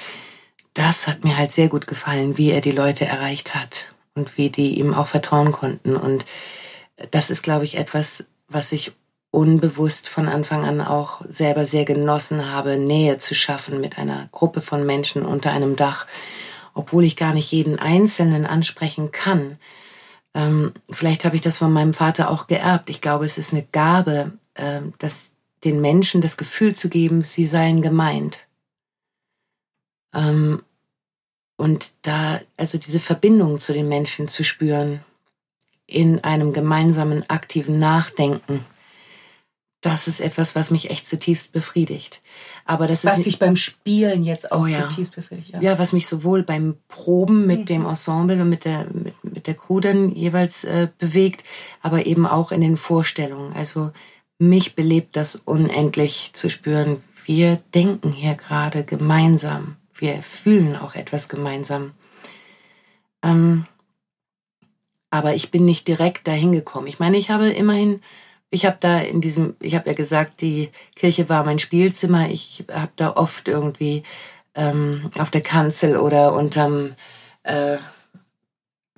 das 0.74 1.06
hat 1.06 1.24
mir 1.24 1.36
halt 1.36 1.52
sehr 1.52 1.68
gut 1.68 1.86
gefallen, 1.86 2.38
wie 2.38 2.50
er 2.50 2.60
die 2.60 2.70
Leute 2.70 3.04
erreicht 3.04 3.54
hat 3.54 3.92
und 4.14 4.36
wie 4.38 4.50
die 4.50 4.78
ihm 4.78 4.94
auch 4.94 5.06
vertrauen 5.06 5.52
konnten. 5.52 5.96
Und 5.96 6.24
das 7.10 7.30
ist, 7.30 7.42
glaube 7.42 7.64
ich, 7.64 7.76
etwas, 7.76 8.26
was 8.52 8.72
ich 8.72 8.92
unbewusst 9.30 10.08
von 10.08 10.28
Anfang 10.28 10.64
an 10.64 10.80
auch 10.80 11.22
selber 11.28 11.64
sehr 11.64 11.84
genossen 11.84 12.50
habe, 12.52 12.76
Nähe 12.76 13.18
zu 13.18 13.34
schaffen 13.34 13.80
mit 13.80 13.98
einer 13.98 14.28
Gruppe 14.30 14.60
von 14.60 14.84
Menschen 14.84 15.24
unter 15.24 15.50
einem 15.50 15.74
Dach, 15.74 16.06
obwohl 16.74 17.04
ich 17.04 17.16
gar 17.16 17.32
nicht 17.32 17.50
jeden 17.50 17.78
Einzelnen 17.78 18.46
ansprechen 18.46 19.10
kann. 19.10 19.58
Ähm, 20.34 20.72
vielleicht 20.90 21.24
habe 21.24 21.36
ich 21.36 21.42
das 21.42 21.58
von 21.58 21.72
meinem 21.72 21.94
Vater 21.94 22.30
auch 22.30 22.46
geerbt. 22.46 22.90
Ich 22.90 23.00
glaube, 23.00 23.24
es 23.24 23.38
ist 23.38 23.52
eine 23.52 23.66
Gabe, 23.72 24.32
äh, 24.54 24.80
dass 24.98 25.30
den 25.64 25.80
Menschen 25.80 26.20
das 26.20 26.36
Gefühl 26.36 26.74
zu 26.74 26.88
geben, 26.88 27.22
sie 27.22 27.46
seien 27.46 27.82
gemeint. 27.82 28.40
Ähm, 30.14 30.62
und 31.56 31.92
da, 32.02 32.40
also 32.56 32.78
diese 32.78 33.00
Verbindung 33.00 33.60
zu 33.60 33.72
den 33.72 33.88
Menschen 33.88 34.28
zu 34.28 34.44
spüren, 34.44 35.00
in 35.94 36.24
einem 36.24 36.52
gemeinsamen 36.52 37.28
aktiven 37.28 37.78
Nachdenken, 37.78 38.64
das 39.82 40.06
ist 40.06 40.20
etwas, 40.20 40.54
was 40.54 40.70
mich 40.70 40.90
echt 40.90 41.08
zutiefst 41.08 41.52
befriedigt. 41.52 42.22
Aber 42.64 42.86
das 42.86 43.04
was 43.04 43.18
ist 43.18 43.26
dich 43.26 43.38
beim 43.40 43.56
Spielen 43.56 44.22
jetzt 44.22 44.52
auch 44.52 44.62
oh, 44.62 44.66
ja. 44.66 44.88
zutiefst 44.88 45.16
befriedigt. 45.16 45.50
Ja. 45.50 45.60
ja, 45.60 45.78
was 45.78 45.92
mich 45.92 46.06
sowohl 46.06 46.44
beim 46.44 46.76
Proben 46.86 47.46
mit 47.46 47.60
mhm. 47.60 47.66
dem 47.66 47.86
Ensemble 47.86 48.40
und 48.40 48.48
mit 48.48 48.64
der 48.64 48.86
mit, 48.92 49.24
mit 49.24 49.46
der 49.48 49.54
Crew 49.54 49.80
dann 49.80 50.14
jeweils 50.14 50.62
äh, 50.62 50.88
bewegt, 50.98 51.44
aber 51.82 52.06
eben 52.06 52.26
auch 52.26 52.52
in 52.52 52.60
den 52.60 52.76
Vorstellungen. 52.76 53.52
Also 53.54 53.90
mich 54.38 54.76
belebt 54.76 55.16
das 55.16 55.34
unendlich 55.36 56.30
zu 56.32 56.48
spüren. 56.48 56.98
Wir 57.26 57.60
denken 57.74 58.12
hier 58.12 58.36
gerade 58.36 58.84
gemeinsam. 58.84 59.76
Wir 59.94 60.22
fühlen 60.22 60.76
auch 60.76 60.94
etwas 60.94 61.28
gemeinsam. 61.28 61.92
Ähm, 63.24 63.66
aber 65.12 65.34
ich 65.34 65.50
bin 65.50 65.66
nicht 65.66 65.86
direkt 65.88 66.26
dahin 66.26 66.52
gekommen. 66.52 66.86
Ich 66.86 66.98
meine, 66.98 67.18
ich 67.18 67.30
habe 67.30 67.50
immerhin, 67.50 68.00
ich 68.48 68.64
habe 68.64 68.78
da 68.80 68.98
in 68.98 69.20
diesem, 69.20 69.56
ich 69.60 69.74
habe 69.74 69.90
ja 69.90 69.94
gesagt, 69.94 70.40
die 70.40 70.70
Kirche 70.96 71.28
war 71.28 71.44
mein 71.44 71.58
Spielzimmer. 71.58 72.30
Ich 72.30 72.64
habe 72.72 72.92
da 72.96 73.10
oft 73.10 73.46
irgendwie 73.46 74.04
ähm, 74.54 75.10
auf 75.18 75.30
der 75.30 75.42
Kanzel 75.42 75.98
oder 75.98 76.32
unterm, 76.32 76.94
äh, 77.42 77.76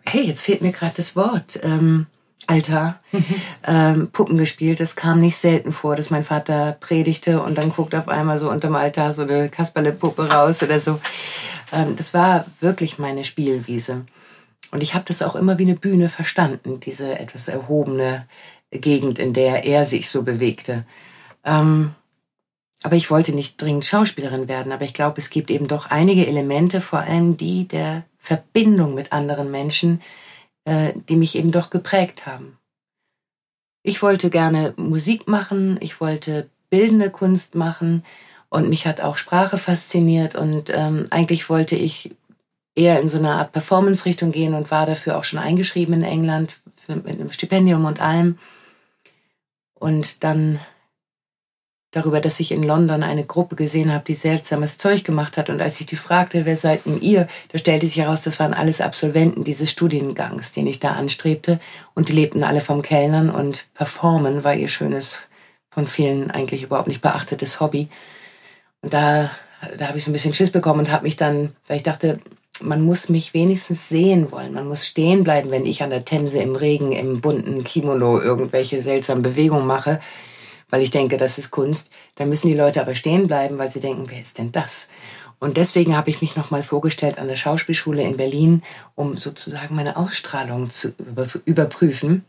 hey, 0.07 0.23
jetzt 0.23 0.43
fehlt 0.43 0.63
mir 0.63 0.71
gerade 0.71 0.95
das 0.97 1.17
Wort. 1.17 1.59
Ähm, 1.65 2.07
Alter 2.47 3.01
ähm, 3.67 4.11
Puppen 4.13 4.39
gespielt. 4.39 4.79
Das 4.79 4.95
kam 4.95 5.19
nicht 5.19 5.37
selten 5.37 5.73
vor, 5.73 5.97
dass 5.97 6.11
mein 6.11 6.23
Vater 6.23 6.77
predigte 6.79 7.43
und 7.43 7.59
dann 7.59 7.73
guckt 7.73 7.97
auf 7.97 8.07
einmal 8.07 8.39
so 8.39 8.51
unterm 8.51 8.77
Altar 8.77 9.13
so 9.13 9.23
eine 9.23 9.49
Kasperle-Puppe 9.49 10.29
raus 10.31 10.63
oder 10.63 10.79
so. 10.79 11.01
Ähm, 11.73 11.97
das 11.97 12.15
war 12.15 12.45
wirklich 12.61 13.01
meine 13.01 13.25
Spielwiese. 13.25 14.05
Und 14.73 14.83
ich 14.83 14.95
habe 14.95 15.05
das 15.07 15.23
auch 15.23 15.37
immer 15.37 15.59
wie 15.59 15.65
eine 15.65 15.77
Bühne 15.77 16.09
verstanden, 16.09 16.81
diese 16.81 17.19
etwas 17.19 17.49
erhobene 17.49 18.27
Gegend, 18.71 19.19
in 19.19 19.33
der 19.33 19.65
er 19.65 19.85
sich 19.85 20.09
so 20.09 20.23
bewegte. 20.23 20.85
Ähm, 21.45 21.95
aber 22.83 22.97
ich 22.97 23.11
wollte 23.11 23.33
nicht 23.33 23.61
dringend 23.61 23.87
Schauspielerin 23.87 24.47
werden, 24.47 24.73
aber 24.73 24.85
ich 24.85 24.95
glaube, 24.95 25.19
es 25.19 25.31
gibt 25.31 25.51
eben 25.51 25.69
doch 25.69 25.91
einige 25.91 26.27
Elemente, 26.27 26.81
vor 26.81 27.01
allem 27.01 27.37
die 27.37 27.67
der 27.67 28.05
Verbindung 28.19 28.95
mit 28.95 29.13
anderen 29.13 29.51
Menschen, 29.51 30.03
äh, 30.65 30.93
die 31.09 31.17
mich 31.17 31.37
eben 31.37 31.51
doch 31.51 31.71
geprägt 31.71 32.27
haben. 32.27 32.59
Ich 33.83 34.03
wollte 34.03 34.31
gerne 34.31 34.75
Musik 34.77 35.29
machen, 35.29 35.79
ich 35.81 36.01
wollte 36.01 36.49
bildende 36.69 37.11
Kunst 37.11 37.55
machen 37.55 38.05
und 38.49 38.69
mich 38.69 38.87
hat 38.87 39.01
auch 39.01 39.17
Sprache 39.17 39.59
fasziniert 39.59 40.35
und 40.35 40.71
ähm, 40.75 41.07
eigentlich 41.11 41.49
wollte 41.49 41.77
ich 41.77 42.15
eher 42.75 43.01
in 43.01 43.09
so 43.09 43.19
eine 43.19 43.33
Art 43.33 43.53
Performance-Richtung 43.53 44.33
gehen 44.33 44.55
und 44.55 44.71
war 44.71 44.87
dafür 44.87 45.17
auch 45.17 45.25
schon 45.25 45.39
eingeschrieben 45.39 45.95
in 45.95 46.03
England 46.03 46.55
für, 46.75 46.97
mit 46.97 47.09
einem 47.09 47.33
Stipendium 47.33 47.85
und 47.85 48.01
allem. 48.01 48.39
Und 49.75 50.25
dann 50.25 50.61
darüber, 51.95 52.21
dass 52.21 52.41
ich 52.41 52.51
in 52.51 52.65
London 52.65 53.05
eine 53.05 53.25
Gruppe 53.25 53.55
gesehen 53.55 53.93
habe, 53.93 54.05
die 54.05 54.15
seltsames 54.15 54.79
Zeug 54.79 55.05
gemacht 55.05 55.37
hat. 55.37 55.49
Und 55.49 55.63
als 55.63 55.81
ich 55.81 55.87
die 55.87 55.97
fragte, 55.97 56.45
wer 56.45 56.57
seid 56.57 56.87
denn 56.87 57.01
ihr, 57.01 57.29
da 57.53 57.59
stellte 57.59 57.87
sich 57.87 57.99
heraus, 57.99 58.23
das 58.23 58.41
waren 58.41 58.55
alles 58.55 58.81
Absolventen 58.81 59.45
dieses 59.45 59.71
Studiengangs, 59.71 60.53
den 60.53 60.67
ich 60.67 60.81
da 60.81 60.93
anstrebte. 60.93 61.61
Und 61.95 62.09
die 62.09 62.13
lebten 62.13 62.43
alle 62.43 62.61
vom 62.61 62.83
Kellnern 62.83 63.31
und 63.31 63.67
Performen 63.75 64.43
war 64.43 64.55
ihr 64.55 64.69
schönes, 64.69 65.29
von 65.71 65.87
vielen 65.87 66.31
eigentlich 66.31 66.65
überhaupt 66.65 66.89
nicht 66.89 67.01
beachtetes 67.01 67.61
Hobby. 67.61 67.89
Und 68.83 68.93
da, 68.93 69.31
da 69.79 69.89
habe 69.89 69.99
ich 69.99 70.05
so 70.05 70.11
ein 70.11 70.15
bisschen 70.15 70.35
Schiss 70.35 70.51
bekommen 70.51 70.81
und 70.81 70.93
habe 70.93 71.05
mich 71.05 71.17
dann, 71.17 71.55
weil 71.69 71.77
ich 71.77 71.85
dachte, 71.85 72.19
man 72.63 72.83
muss 72.83 73.09
mich 73.09 73.35
wenigstens 73.35 73.89
sehen 73.89 74.31
wollen. 74.31 74.53
Man 74.53 74.69
muss 74.69 74.87
stehen 74.87 75.25
bleiben, 75.25 75.51
wenn 75.51 75.67
ich 75.67 75.83
an 75.83 75.91
der 75.91 76.05
Themse 76.05 76.41
im 76.41 76.57
Regen 76.57 76.93
im 76.93 77.21
bunten 77.21 77.65
Kimono 77.65 78.21
irgendwelche 78.21 78.81
seltsamen 78.81 79.23
Bewegungen 79.23 79.67
mache 79.67 80.01
weil 80.75 80.83
ich 80.83 80.91
denke, 80.91 81.19
das 81.19 81.39
ist 81.39 81.53
Kunst. 81.53 81.93
Da 82.17 82.27
müssen 82.27 82.49
die 82.49 82.55
Leute 82.55 82.81
aber 82.81 82.97
stehen 82.97 83.29
bleiben, 83.29 83.59
weil 83.59 83.71
sie 83.71 83.79
denken, 83.79 84.07
wer 84.09 84.21
ist 84.21 84.39
denn 84.39 84.51
das? 84.51 84.89
Und 85.39 85.57
deswegen 85.57 85.97
habe 85.97 86.11
ich 86.11 86.21
mich 86.21 86.35
nochmal 86.35 86.65
vorgestellt 86.65 87.17
an 87.17 87.29
der 87.29 87.37
Schauspielschule 87.37 88.03
in 88.03 88.17
Berlin, 88.17 88.61
um 88.97 89.17
sozusagen 89.17 89.77
meine 89.77 89.97
Ausstrahlung 89.97 90.73
zu 90.73 90.93
überprüfen. 91.45 92.25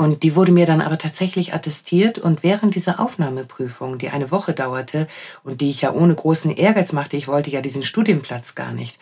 Und 0.00 0.22
die 0.22 0.34
wurde 0.34 0.50
mir 0.50 0.64
dann 0.64 0.80
aber 0.80 0.96
tatsächlich 0.96 1.52
attestiert 1.52 2.18
und 2.18 2.42
während 2.42 2.74
dieser 2.74 3.00
Aufnahmeprüfung, 3.00 3.98
die 3.98 4.08
eine 4.08 4.30
Woche 4.30 4.54
dauerte 4.54 5.06
und 5.44 5.60
die 5.60 5.68
ich 5.68 5.82
ja 5.82 5.92
ohne 5.92 6.14
großen 6.14 6.56
Ehrgeiz 6.56 6.92
machte, 6.92 7.18
ich 7.18 7.28
wollte 7.28 7.50
ja 7.50 7.60
diesen 7.60 7.82
Studienplatz 7.82 8.54
gar 8.54 8.72
nicht. 8.72 8.98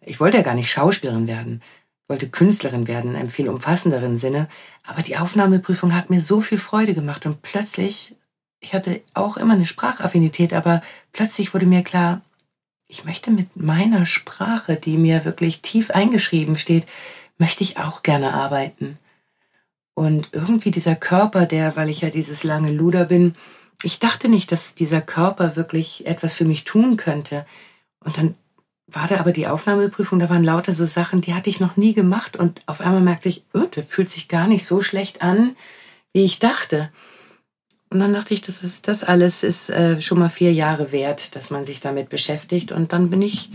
Ich 0.00 0.20
wollte 0.20 0.36
ja 0.36 0.44
gar 0.44 0.54
nicht 0.54 0.70
Schauspielerin 0.70 1.26
werden 1.26 1.62
wollte 2.10 2.28
Künstlerin 2.28 2.88
werden 2.88 3.12
in 3.12 3.16
einem 3.16 3.28
viel 3.28 3.48
umfassenderen 3.48 4.18
Sinne. 4.18 4.48
Aber 4.84 5.02
die 5.02 5.16
Aufnahmeprüfung 5.16 5.94
hat 5.94 6.10
mir 6.10 6.20
so 6.20 6.40
viel 6.40 6.58
Freude 6.58 6.92
gemacht 6.92 7.24
und 7.24 7.40
plötzlich, 7.40 8.16
ich 8.58 8.74
hatte 8.74 9.00
auch 9.14 9.36
immer 9.36 9.54
eine 9.54 9.64
Sprachaffinität, 9.64 10.52
aber 10.52 10.82
plötzlich 11.12 11.54
wurde 11.54 11.66
mir 11.66 11.84
klar, 11.84 12.20
ich 12.88 13.04
möchte 13.04 13.30
mit 13.30 13.56
meiner 13.56 14.06
Sprache, 14.06 14.74
die 14.74 14.96
mir 14.98 15.24
wirklich 15.24 15.62
tief 15.62 15.92
eingeschrieben 15.92 16.58
steht, 16.58 16.84
möchte 17.38 17.62
ich 17.62 17.78
auch 17.78 18.02
gerne 18.02 18.34
arbeiten. 18.34 18.98
Und 19.94 20.30
irgendwie 20.32 20.70
dieser 20.70 20.96
Körper, 20.96 21.46
der, 21.46 21.76
weil 21.76 21.88
ich 21.88 22.00
ja 22.00 22.10
dieses 22.10 22.44
lange 22.44 22.72
Luder 22.72 23.06
bin, 23.06 23.34
ich 23.82 23.98
dachte 23.98 24.28
nicht, 24.28 24.52
dass 24.52 24.74
dieser 24.74 25.00
Körper 25.00 25.56
wirklich 25.56 26.06
etwas 26.06 26.34
für 26.34 26.44
mich 26.44 26.64
tun 26.64 26.96
könnte. 26.96 27.46
Und 28.04 28.16
dann 28.16 28.34
war 28.86 29.06
da 29.06 29.18
aber 29.18 29.32
die 29.32 29.46
Aufnahmeprüfung, 29.46 30.18
da 30.18 30.28
waren 30.28 30.44
lauter 30.44 30.72
so 30.72 30.84
Sachen, 30.84 31.20
die 31.20 31.34
hatte 31.34 31.50
ich 31.50 31.60
noch 31.60 31.76
nie 31.76 31.94
gemacht 31.94 32.36
und 32.36 32.62
auf 32.66 32.80
einmal 32.80 33.00
merkte 33.00 33.28
ich, 33.28 33.44
oh, 33.54 33.66
der 33.74 33.82
fühlt 33.82 34.10
sich 34.10 34.28
gar 34.28 34.48
nicht 34.48 34.64
so 34.64 34.82
schlecht 34.82 35.22
an, 35.22 35.56
wie 36.12 36.24
ich 36.24 36.38
dachte. 36.38 36.90
Und 37.90 38.00
dann 38.00 38.12
dachte 38.12 38.34
ich, 38.34 38.42
das, 38.42 38.62
ist, 38.62 38.88
das 38.88 39.02
alles 39.02 39.42
ist 39.42 39.70
äh, 39.70 40.00
schon 40.00 40.18
mal 40.18 40.28
vier 40.28 40.52
Jahre 40.52 40.92
wert, 40.92 41.34
dass 41.34 41.50
man 41.50 41.66
sich 41.66 41.80
damit 41.80 42.08
beschäftigt. 42.08 42.70
Und 42.70 42.92
dann 42.92 43.10
bin 43.10 43.20
ich 43.20 43.50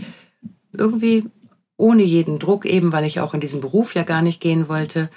irgendwie 0.72 1.24
ohne 1.78 2.02
jeden 2.02 2.38
Druck, 2.38 2.66
eben 2.66 2.92
weil 2.92 3.04
ich 3.04 3.20
auch 3.20 3.32
in 3.32 3.40
diesen 3.40 3.60
Beruf 3.60 3.94
ja 3.94 4.02
gar 4.02 4.22
nicht 4.22 4.40
gehen 4.40 4.68
wollte. 4.68 5.10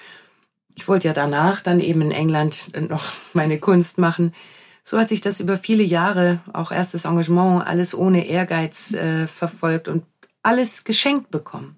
Ich 0.80 0.88
wollte 0.88 1.10
ja 1.10 1.14
danach 1.14 1.60
dann 1.60 1.82
eben 1.82 2.02
in 2.02 2.12
England 2.12 2.72
noch 2.90 3.04
meine 3.34 3.60
Kunst 3.60 3.98
machen. 3.98 4.34
So 4.82 4.98
hat 4.98 5.10
sich 5.10 5.20
das 5.20 5.42
über 5.42 5.58
viele 5.58 5.84
Jahre, 5.84 6.40
auch 6.54 6.72
erstes 6.72 7.04
Engagement, 7.04 7.68
alles 7.68 7.94
ohne 7.94 8.26
Ehrgeiz 8.28 8.94
äh, 8.94 9.28
verfolgt 9.28 9.90
und 9.90 10.04
alles 10.42 10.86
geschenkt 10.86 11.32
bekommen. 11.32 11.76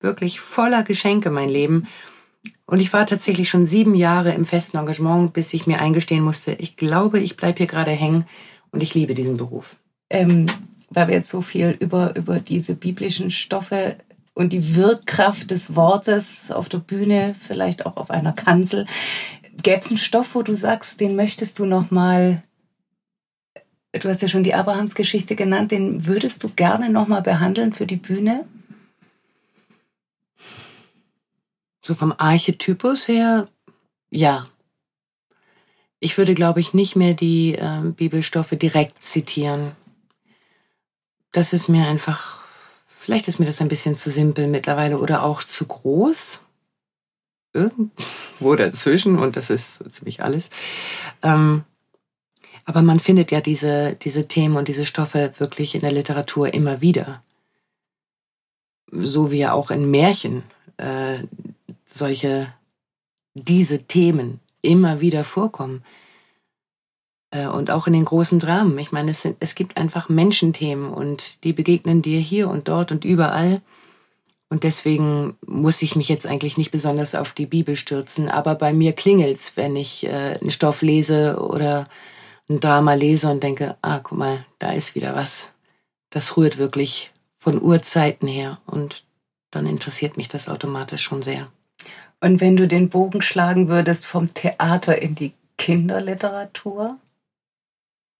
Wirklich 0.00 0.38
voller 0.38 0.84
Geschenke 0.84 1.30
mein 1.30 1.48
Leben. 1.48 1.88
Und 2.64 2.78
ich 2.78 2.92
war 2.92 3.06
tatsächlich 3.06 3.48
schon 3.48 3.66
sieben 3.66 3.96
Jahre 3.96 4.32
im 4.32 4.44
festen 4.44 4.76
Engagement, 4.76 5.32
bis 5.32 5.52
ich 5.52 5.66
mir 5.66 5.80
eingestehen 5.80 6.22
musste, 6.22 6.52
ich 6.52 6.76
glaube, 6.76 7.18
ich 7.18 7.36
bleibe 7.36 7.58
hier 7.58 7.66
gerade 7.66 7.90
hängen 7.90 8.24
und 8.70 8.84
ich 8.84 8.94
liebe 8.94 9.14
diesen 9.14 9.36
Beruf. 9.36 9.74
Ähm, 10.10 10.46
weil 10.90 11.08
wir 11.08 11.16
jetzt 11.16 11.30
so 11.30 11.42
viel 11.42 11.76
über, 11.80 12.14
über 12.14 12.38
diese 12.38 12.76
biblischen 12.76 13.32
Stoffe 13.32 13.96
und 14.38 14.52
die 14.52 14.76
Wirkkraft 14.76 15.50
des 15.50 15.74
Wortes 15.74 16.52
auf 16.52 16.68
der 16.68 16.78
Bühne, 16.78 17.34
vielleicht 17.40 17.84
auch 17.84 17.96
auf 17.96 18.08
einer 18.10 18.32
Kanzel. 18.32 18.86
Gäbe 19.60 19.80
es 19.80 19.88
einen 19.88 19.98
Stoff, 19.98 20.36
wo 20.36 20.42
du 20.42 20.54
sagst, 20.54 21.00
den 21.00 21.16
möchtest 21.16 21.58
du 21.58 21.66
noch 21.66 21.90
mal 21.90 22.44
du 23.92 24.08
hast 24.08 24.22
ja 24.22 24.28
schon 24.28 24.44
die 24.44 24.54
Abrahamsgeschichte 24.54 25.34
genannt, 25.34 25.72
den 25.72 26.06
würdest 26.06 26.44
du 26.44 26.50
gerne 26.50 26.88
noch 26.88 27.08
mal 27.08 27.22
behandeln 27.22 27.72
für 27.72 27.86
die 27.86 27.96
Bühne? 27.96 28.46
So 31.80 31.94
vom 31.94 32.14
Archetypus 32.16 33.08
her, 33.08 33.48
ja. 34.10 34.46
Ich 35.98 36.16
würde, 36.16 36.34
glaube 36.34 36.60
ich, 36.60 36.74
nicht 36.74 36.94
mehr 36.94 37.14
die 37.14 37.56
äh, 37.56 37.80
Bibelstoffe 37.82 38.50
direkt 38.50 39.02
zitieren. 39.02 39.72
Das 41.32 41.52
ist 41.52 41.68
mir 41.68 41.88
einfach 41.88 42.47
Vielleicht 43.08 43.26
ist 43.26 43.40
mir 43.40 43.46
das 43.46 43.62
ein 43.62 43.68
bisschen 43.68 43.96
zu 43.96 44.10
simpel 44.10 44.48
mittlerweile 44.48 44.98
oder 44.98 45.22
auch 45.22 45.42
zu 45.42 45.64
groß. 45.64 46.42
Irgendwo 47.54 48.54
dazwischen 48.54 49.18
und 49.18 49.34
das 49.34 49.48
ist 49.48 49.76
so 49.76 49.88
ziemlich 49.88 50.22
alles. 50.22 50.50
Ähm, 51.22 51.64
aber 52.66 52.82
man 52.82 53.00
findet 53.00 53.30
ja 53.30 53.40
diese, 53.40 53.94
diese 53.94 54.28
Themen 54.28 54.58
und 54.58 54.68
diese 54.68 54.84
Stoffe 54.84 55.32
wirklich 55.38 55.74
in 55.74 55.80
der 55.80 55.92
Literatur 55.92 56.52
immer 56.52 56.82
wieder. 56.82 57.22
So 58.92 59.30
wie 59.30 59.38
ja 59.38 59.54
auch 59.54 59.70
in 59.70 59.90
Märchen 59.90 60.42
äh, 60.76 61.20
solche, 61.86 62.52
diese 63.32 63.84
Themen 63.84 64.40
immer 64.60 65.00
wieder 65.00 65.24
vorkommen. 65.24 65.82
Äh, 67.30 67.46
und 67.46 67.70
auch 67.70 67.86
in 67.86 67.92
den 67.92 68.04
großen 68.04 68.38
Dramen. 68.38 68.78
Ich 68.78 68.92
meine, 68.92 69.10
es, 69.10 69.22
sind, 69.22 69.36
es 69.40 69.54
gibt 69.54 69.76
einfach 69.76 70.08
Menschenthemen 70.08 70.90
und 70.92 71.44
die 71.44 71.52
begegnen 71.52 72.02
dir 72.02 72.20
hier 72.20 72.48
und 72.48 72.68
dort 72.68 72.92
und 72.92 73.04
überall. 73.04 73.60
Und 74.50 74.64
deswegen 74.64 75.36
muss 75.46 75.82
ich 75.82 75.94
mich 75.94 76.08
jetzt 76.08 76.26
eigentlich 76.26 76.56
nicht 76.56 76.70
besonders 76.70 77.14
auf 77.14 77.34
die 77.34 77.46
Bibel 77.46 77.76
stürzen. 77.76 78.30
Aber 78.30 78.54
bei 78.54 78.72
mir 78.72 78.94
klingelt's, 78.94 79.56
wenn 79.56 79.76
ich 79.76 80.06
äh, 80.06 80.38
einen 80.40 80.50
Stoff 80.50 80.80
lese 80.80 81.38
oder 81.38 81.86
ein 82.48 82.60
Drama 82.60 82.94
lese 82.94 83.30
und 83.30 83.42
denke, 83.42 83.76
ah, 83.82 84.00
guck 84.02 84.16
mal, 84.16 84.44
da 84.58 84.72
ist 84.72 84.94
wieder 84.94 85.14
was. 85.14 85.50
Das 86.08 86.38
rührt 86.38 86.56
wirklich 86.56 87.12
von 87.36 87.60
Urzeiten 87.60 88.26
her. 88.26 88.58
Und 88.66 89.04
dann 89.50 89.66
interessiert 89.66 90.16
mich 90.16 90.28
das 90.28 90.48
automatisch 90.48 91.02
schon 91.02 91.22
sehr. 91.22 91.48
Und 92.20 92.40
wenn 92.40 92.56
du 92.56 92.66
den 92.66 92.88
Bogen 92.88 93.20
schlagen 93.20 93.68
würdest 93.68 94.06
vom 94.06 94.32
Theater 94.32 95.00
in 95.00 95.14
die 95.14 95.34
Kinderliteratur? 95.58 96.96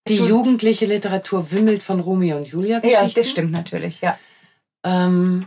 Die 0.09 0.16
so, 0.16 0.26
jugendliche 0.26 0.86
Literatur 0.86 1.50
wimmelt 1.50 1.82
von 1.82 2.00
Romeo 2.00 2.36
und 2.36 2.48
Julia 2.48 2.80
Geschichten. 2.80 3.06
Ja, 3.06 3.14
das 3.14 3.30
stimmt 3.30 3.52
natürlich, 3.52 4.00
ja. 4.00 4.18
Ähm, 4.84 5.46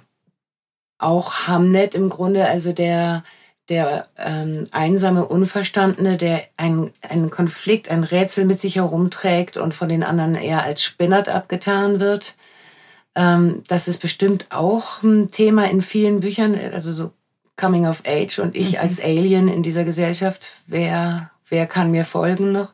auch 0.97 1.47
Hamlet 1.47 1.95
im 1.95 2.09
Grunde, 2.09 2.47
also 2.47 2.73
der, 2.73 3.23
der 3.69 4.07
ähm, 4.17 4.67
einsame 4.71 5.25
Unverstandene, 5.25 6.17
der 6.17 6.43
einen, 6.57 6.91
einen 7.01 7.29
Konflikt, 7.29 7.89
ein 7.89 8.03
Rätsel 8.03 8.45
mit 8.45 8.61
sich 8.61 8.75
herumträgt 8.75 9.57
und 9.57 9.73
von 9.73 9.89
den 9.89 10.03
anderen 10.03 10.35
eher 10.35 10.63
als 10.63 10.83
Spinnert 10.83 11.29
abgetan 11.29 11.99
wird. 11.99 12.35
Ähm, 13.15 13.63
das 13.67 13.87
ist 13.87 14.01
bestimmt 14.01 14.47
auch 14.49 15.03
ein 15.03 15.31
Thema 15.31 15.69
in 15.69 15.81
vielen 15.81 16.19
Büchern, 16.19 16.57
also 16.73 16.91
so 16.91 17.11
Coming 17.57 17.85
of 17.85 18.03
Age 18.05 18.39
und 18.39 18.55
ich 18.55 18.73
mhm. 18.73 18.79
als 18.79 19.01
Alien 19.01 19.47
in 19.47 19.63
dieser 19.63 19.83
Gesellschaft. 19.83 20.49
Wer, 20.67 21.31
wer 21.49 21.67
kann 21.67 21.91
mir 21.91 22.05
folgen 22.05 22.51
noch? 22.51 22.73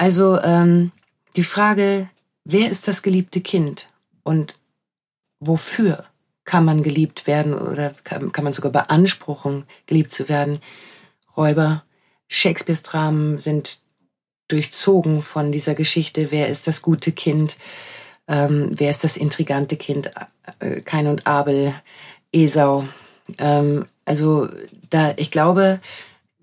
Also 0.00 0.40
ähm, 0.40 0.92
die 1.36 1.42
Frage, 1.42 2.08
wer 2.46 2.70
ist 2.70 2.88
das 2.88 3.02
geliebte 3.02 3.42
Kind 3.42 3.86
und 4.22 4.54
wofür 5.40 6.06
kann 6.44 6.64
man 6.64 6.82
geliebt 6.82 7.26
werden 7.26 7.52
oder 7.52 7.92
kann, 8.02 8.32
kann 8.32 8.44
man 8.44 8.54
sogar 8.54 8.72
beanspruchen, 8.72 9.66
geliebt 9.84 10.10
zu 10.10 10.30
werden? 10.30 10.60
Räuber, 11.36 11.84
Shakespeares 12.28 12.82
Dramen 12.82 13.38
sind 13.38 13.78
durchzogen 14.48 15.20
von 15.20 15.52
dieser 15.52 15.74
Geschichte, 15.74 16.30
wer 16.30 16.48
ist 16.48 16.66
das 16.66 16.80
gute 16.80 17.12
Kind, 17.12 17.58
ähm, 18.26 18.70
wer 18.72 18.88
ist 18.88 19.04
das 19.04 19.18
intrigante 19.18 19.76
Kind, 19.76 20.12
äh, 20.60 20.80
Kain 20.80 21.08
und 21.08 21.26
Abel, 21.26 21.74
Esau. 22.32 22.88
Ähm, 23.36 23.84
also 24.06 24.48
da, 24.88 25.12
ich 25.18 25.30
glaube, 25.30 25.78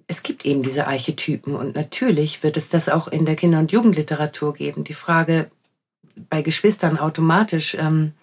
es 0.08 0.24
gibt 0.24 0.46
eben 0.46 0.64
diese 0.64 0.88
Archetypen 0.88 1.56
und 1.56 1.76
natürlich 1.76 2.42
wird 2.42 2.56
es 2.58 2.70
das 2.70 2.88
auch 2.88 3.10
in 3.10 3.26
der 3.26 3.36
Kinder- 3.36 3.60
und 3.60 3.74
Jugendliteratur 3.74 4.54
geben. 4.54 4.86
Die 4.86 4.94
Frage 4.94 5.52
bei 6.30 6.42
Geschwistern 6.42 6.98
automatisch, 6.98 7.76
ähm, 7.76 8.14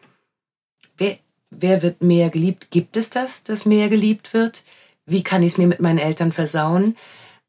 wer, 0.97 1.19
wer 1.51 1.83
wird 1.83 2.03
mehr 2.03 2.31
geliebt? 2.31 2.71
Gibt 2.71 2.97
es 2.97 3.11
das, 3.11 3.45
dass 3.45 3.67
mehr 3.67 3.91
geliebt 3.91 4.33
wird? 4.33 4.65
Wie 5.07 5.23
kann 5.23 5.43
ich 5.43 5.53
es 5.53 5.59
mir 5.59 5.67
mit 5.67 5.81
meinen 5.81 5.99
Eltern 5.99 6.33
versauen? 6.33 6.97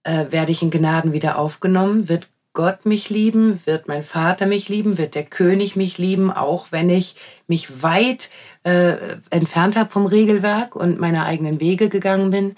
Äh, 0.04 0.26
werde 0.30 0.52
ich 0.52 0.62
in 0.62 0.70
Gnaden 0.70 1.14
wieder 1.14 1.40
aufgenommen? 1.40 2.10
Wird 2.10 2.28
Gott 2.54 2.86
mich 2.86 3.10
lieben? 3.10 3.66
Wird 3.66 3.88
mein 3.88 4.04
Vater 4.04 4.48
mich 4.48 4.68
lieben? 4.68 4.98
Wird 4.98 5.16
der 5.16 5.24
König 5.24 5.78
mich 5.78 5.98
lieben? 5.98 6.32
Auch 6.32 6.72
wenn 6.72 6.90
ich 6.90 7.16
mich 7.48 7.84
weit 7.84 8.30
äh, 8.64 8.98
entfernt 9.30 9.78
habe 9.78 9.90
vom 9.90 10.06
Regelwerk 10.06 10.76
und 10.76 11.00
meine 11.00 11.26
eigenen 11.26 11.62
Wege 11.62 11.88
gegangen 11.88 12.32
bin? 12.32 12.56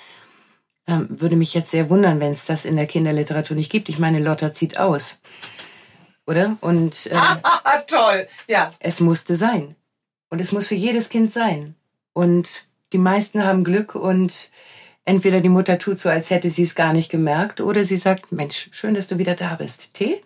Ähm, 0.88 1.08
würde 1.10 1.36
mich 1.36 1.54
jetzt 1.54 1.72
sehr 1.72 1.90
wundern, 1.90 2.20
wenn 2.20 2.32
es 2.32 2.46
das 2.46 2.64
in 2.66 2.78
der 2.78 2.88
Kinderliteratur 2.88 3.56
nicht 3.58 3.72
gibt. 3.72 3.90
Ich 3.90 4.00
meine, 4.00 4.20
Lotta 4.20 4.54
zieht 4.54 4.78
aus. 4.78 5.20
Oder? 6.26 6.58
Und 6.62 7.08
äh, 7.08 7.16
toll, 7.88 8.28
ja. 8.48 8.70
Es 8.80 9.00
musste 9.00 9.36
sein. 9.36 9.76
Und 10.30 10.40
es 10.40 10.52
muss 10.52 10.68
für 10.68 10.76
jedes 10.76 11.10
Kind 11.10 11.32
sein. 11.32 11.76
Und 12.14 12.66
die 12.94 12.98
meisten 12.98 13.44
haben 13.44 13.64
Glück 13.64 13.96
und 13.96 14.50
entweder 15.06 15.42
die 15.42 15.50
Mutter 15.50 15.80
tut 15.80 16.00
so, 16.00 16.10
als 16.10 16.30
hätte 16.30 16.50
sie 16.50 16.64
es 16.64 16.76
gar 16.76 16.94
nicht 16.94 17.10
gemerkt, 17.10 17.62
oder 17.62 17.86
sie 17.86 17.98
sagt, 17.98 18.32
Mensch, 18.32 18.70
schön, 18.72 18.94
dass 18.94 19.08
du 19.08 19.18
wieder 19.18 19.36
da 19.36 19.56
bist. 19.56 19.94
Tee? 19.94 20.22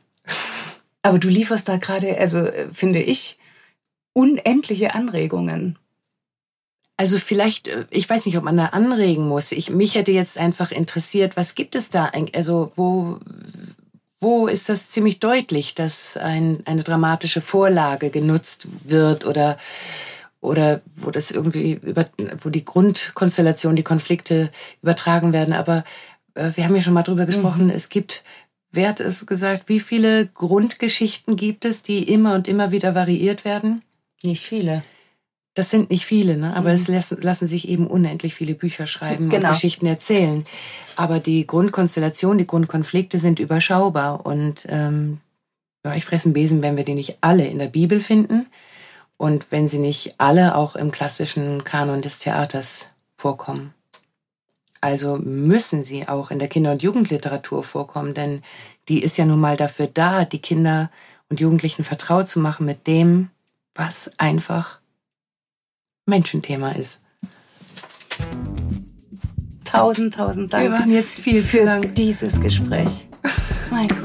Aber 1.02 1.20
du 1.20 1.28
lieferst 1.28 1.68
da 1.68 1.78
gerade, 1.78 2.18
also 2.18 2.40
äh, 2.40 2.68
finde 2.74 3.02
ich, 3.02 3.40
unendliche 4.14 4.94
Anregungen. 4.94 5.78
Also 7.02 7.18
vielleicht, 7.18 7.68
äh, 7.68 7.86
ich 7.90 8.08
weiß 8.08 8.28
nicht, 8.28 8.38
ob 8.38 8.44
man 8.44 8.58
da 8.58 8.68
anregen 8.68 9.28
muss. 9.28 9.52
Ich, 9.52 9.72
mich 9.72 9.96
hätte 9.96 10.12
jetzt 10.12 10.38
einfach 10.38 10.72
interessiert, 10.72 11.36
was 11.36 11.56
gibt 11.56 11.74
es 11.74 11.90
da? 11.90 12.12
Also 12.34 12.72
wo, 12.76 13.18
wo 14.20 14.46
ist 14.46 14.70
das 14.70 14.88
ziemlich 14.88 15.20
deutlich, 15.20 15.74
dass 15.74 16.16
ein, 16.16 16.60
eine 16.66 16.84
dramatische 16.84 17.42
Vorlage 17.42 18.12
genutzt 18.12 18.68
wird 18.88 19.26
oder 19.26 19.58
oder 20.42 20.82
wo 20.96 21.10
das 21.10 21.32
irgendwie 21.32 21.74
über, 21.74 22.08
wo 22.38 22.50
die 22.50 22.66
Grundkonstellation, 22.66 23.76
die 23.76 23.84
Konflikte 23.84 24.52
übertragen 24.84 25.34
werden. 25.34 25.56
Aber 25.56 25.84
äh, 26.36 26.52
wir 26.54 26.66
haben 26.66 26.76
ja 26.76 26.84
schon 26.84 26.94
mal 26.94 27.02
drüber 27.02 27.26
gesprochen. 27.26 27.66
Mhm. 27.66 27.72
Es 27.72 27.90
gibt, 27.90 28.24
wer 28.72 28.90
hat 28.90 29.00
es 29.00 29.26
gesagt, 29.26 29.70
wie 29.70 29.80
viele 29.80 30.28
Grundgeschichten 30.28 31.36
gibt 31.36 31.66
es, 31.66 31.82
die 31.82 32.12
immer 32.12 32.36
und 32.36 32.48
immer 32.48 32.72
wieder 32.72 32.94
variiert 32.94 33.44
werden? 33.44 33.82
Nicht 34.22 34.46
viele. 34.46 34.84
Das 35.54 35.70
sind 35.70 35.90
nicht 35.90 36.06
viele, 36.06 36.38
ne? 36.38 36.56
aber 36.56 36.70
mhm. 36.70 36.76
es 36.76 36.88
lassen, 36.88 37.22
lassen 37.22 37.46
sich 37.46 37.68
eben 37.68 37.88
unendlich 37.88 38.34
viele 38.34 38.56
Bücher 38.56 38.88
schreiben 38.88 39.30
genau. 39.30 39.48
und 39.48 39.54
Geschichten 39.54 39.86
erzählen. 39.86 40.46
Aber 40.96 41.20
die 41.20 41.46
Grundkonstellation, 41.46 42.38
die 42.38 42.48
Grundkonflikte 42.48 43.20
sind 43.20 43.40
überschaubar. 43.40 44.26
Und 44.26 44.66
ähm, 44.70 45.20
ja, 45.84 45.94
ich 45.94 46.06
fressen 46.06 46.32
Besen, 46.32 46.62
wenn 46.62 46.78
wir 46.78 46.86
die 46.86 46.94
nicht 46.94 47.18
alle 47.20 47.46
in 47.48 47.60
der 47.60 47.68
Bibel 47.68 48.00
finden 48.00 48.48
und 49.18 49.52
wenn 49.52 49.68
sie 49.68 49.80
nicht 49.80 50.16
alle 50.20 50.56
auch 50.56 50.76
im 50.76 50.92
klassischen 50.92 51.66
Kanon 51.66 52.02
des 52.02 52.20
Theaters 52.20 52.88
vorkommen. 53.18 53.74
Also 54.80 55.18
müssen 55.18 55.84
sie 55.84 56.08
auch 56.08 56.32
in 56.32 56.40
der 56.40 56.48
Kinder- 56.48 56.72
und 56.72 56.82
Jugendliteratur 56.82 57.64
vorkommen, 57.64 58.14
denn 58.14 58.42
die 58.90 59.04
ist 59.04 59.18
ja 59.18 59.26
nun 59.26 59.40
mal 59.40 59.58
dafür 59.58 59.88
da, 59.88 60.26
die 60.26 60.42
Kinder 60.42 60.90
und 61.30 61.40
Jugendlichen 61.40 61.84
vertraut 61.84 62.30
zu 62.30 62.40
machen 62.40 62.66
mit 62.66 62.88
dem, 62.88 63.30
was 63.76 64.10
einfach 64.18 64.81
Menschenthema 66.12 66.74
ist. 66.74 67.00
Tausend, 69.64 70.14
tausend 70.14 70.52
Dank. 70.52 70.66
Wir 70.66 70.72
waren 70.72 70.92
jetzt 70.92 71.18
viel 71.18 71.44
zu 71.46 71.64
lang. 71.64 71.94
dieses 71.94 72.42
Gespräch. 72.42 73.08
mein 73.72 73.88
Gott. 73.88 73.98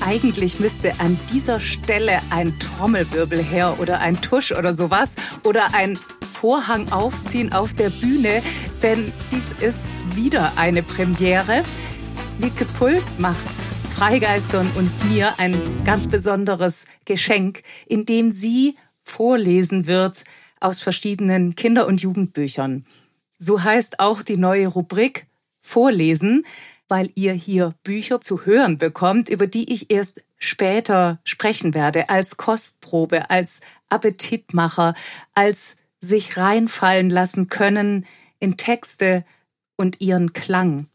Eigentlich 0.00 0.60
müsste 0.60 1.00
an 1.00 1.18
dieser 1.32 1.58
Stelle 1.58 2.20
ein 2.30 2.56
Trommelwirbel 2.60 3.42
her 3.42 3.80
oder 3.80 3.98
ein 3.98 4.20
Tusch 4.20 4.52
oder 4.52 4.72
sowas 4.72 5.16
oder 5.42 5.74
ein 5.74 5.98
Vorhang 6.40 6.92
aufziehen 6.92 7.54
auf 7.54 7.72
der 7.72 7.88
Bühne, 7.88 8.42
denn 8.82 9.10
dies 9.32 9.52
ist 9.66 9.80
wieder 10.14 10.58
eine 10.58 10.82
Premiere. 10.82 11.64
Wiebke 12.38 12.66
Puls 12.66 13.18
macht 13.18 13.46
Freigeistern 13.94 14.70
und 14.76 14.92
mir 15.10 15.38
ein 15.38 15.82
ganz 15.86 16.10
besonderes 16.10 16.84
Geschenk, 17.06 17.62
indem 17.86 18.30
sie 18.30 18.76
vorlesen 19.00 19.86
wird 19.86 20.24
aus 20.60 20.82
verschiedenen 20.82 21.54
Kinder- 21.54 21.86
und 21.86 22.02
Jugendbüchern. 22.02 22.84
So 23.38 23.64
heißt 23.64 23.98
auch 23.98 24.20
die 24.20 24.36
neue 24.36 24.66
Rubrik 24.66 25.26
Vorlesen, 25.62 26.44
weil 26.86 27.10
ihr 27.14 27.32
hier 27.32 27.74
Bücher 27.82 28.20
zu 28.20 28.44
hören 28.44 28.76
bekommt, 28.76 29.30
über 29.30 29.46
die 29.46 29.72
ich 29.72 29.90
erst 29.90 30.22
später 30.36 31.18
sprechen 31.24 31.72
werde, 31.72 32.10
als 32.10 32.36
Kostprobe, 32.36 33.30
als 33.30 33.62
Appetitmacher, 33.88 34.92
als 35.34 35.78
sich 36.06 36.36
reinfallen 36.36 37.10
lassen 37.10 37.48
können 37.48 38.06
in 38.38 38.56
Texte 38.56 39.24
und 39.76 40.00
ihren 40.00 40.32
Klang. 40.32 40.86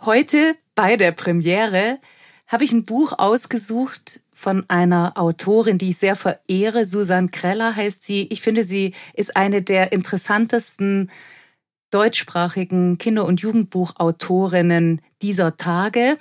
Heute 0.00 0.56
bei 0.74 0.96
der 0.96 1.12
Premiere 1.12 1.98
habe 2.46 2.64
ich 2.64 2.72
ein 2.72 2.84
Buch 2.84 3.12
ausgesucht 3.18 4.20
von 4.32 4.68
einer 4.68 5.12
Autorin, 5.16 5.78
die 5.78 5.90
ich 5.90 5.98
sehr 5.98 6.16
verehre. 6.16 6.84
Susan 6.84 7.30
Kreller 7.30 7.76
heißt 7.76 8.02
sie. 8.02 8.26
Ich 8.30 8.40
finde, 8.40 8.64
sie 8.64 8.94
ist 9.14 9.36
eine 9.36 9.62
der 9.62 9.92
interessantesten 9.92 11.10
deutschsprachigen 11.90 12.98
Kinder- 12.98 13.26
und 13.26 13.40
Jugendbuchautorinnen 13.40 15.02
dieser 15.22 15.56
Tage. 15.56 16.18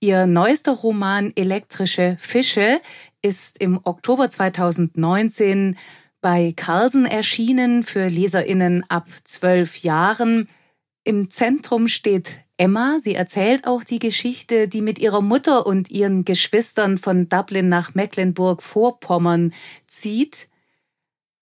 Ihr 0.00 0.26
neuester 0.26 0.72
Roman 0.72 1.32
Elektrische 1.34 2.16
Fische 2.18 2.80
ist 3.22 3.58
im 3.58 3.80
Oktober 3.84 4.28
2019 4.28 5.76
bei 6.24 6.54
Carlsen 6.56 7.04
erschienen 7.04 7.82
für 7.82 8.08
Leserinnen 8.08 8.82
ab 8.88 9.06
zwölf 9.24 9.82
Jahren. 9.82 10.48
Im 11.04 11.28
Zentrum 11.28 11.86
steht 11.86 12.38
Emma. 12.56 12.96
Sie 12.98 13.14
erzählt 13.14 13.66
auch 13.66 13.84
die 13.84 13.98
Geschichte, 13.98 14.66
die 14.66 14.80
mit 14.80 14.98
ihrer 14.98 15.20
Mutter 15.20 15.66
und 15.66 15.90
ihren 15.90 16.24
Geschwistern 16.24 16.96
von 16.96 17.28
Dublin 17.28 17.68
nach 17.68 17.94
Mecklenburg-Vorpommern 17.94 19.52
zieht. 19.86 20.48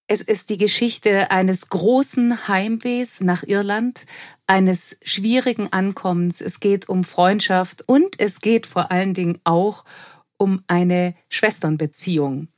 Es 0.08 0.20
ist 0.20 0.50
die 0.50 0.58
Geschichte 0.58 1.30
eines 1.30 1.68
großen 1.68 2.48
Heimwehs 2.48 3.20
nach 3.20 3.44
Irland, 3.44 4.04
eines 4.48 4.96
schwierigen 5.04 5.72
Ankommens. 5.72 6.40
Es 6.40 6.58
geht 6.58 6.88
um 6.88 7.04
Freundschaft 7.04 7.84
und 7.86 8.18
es 8.18 8.40
geht 8.40 8.66
vor 8.66 8.90
allen 8.90 9.14
Dingen 9.14 9.38
auch 9.44 9.84
um 10.38 10.64
eine 10.66 11.14
Schwesternbeziehung. 11.28 12.48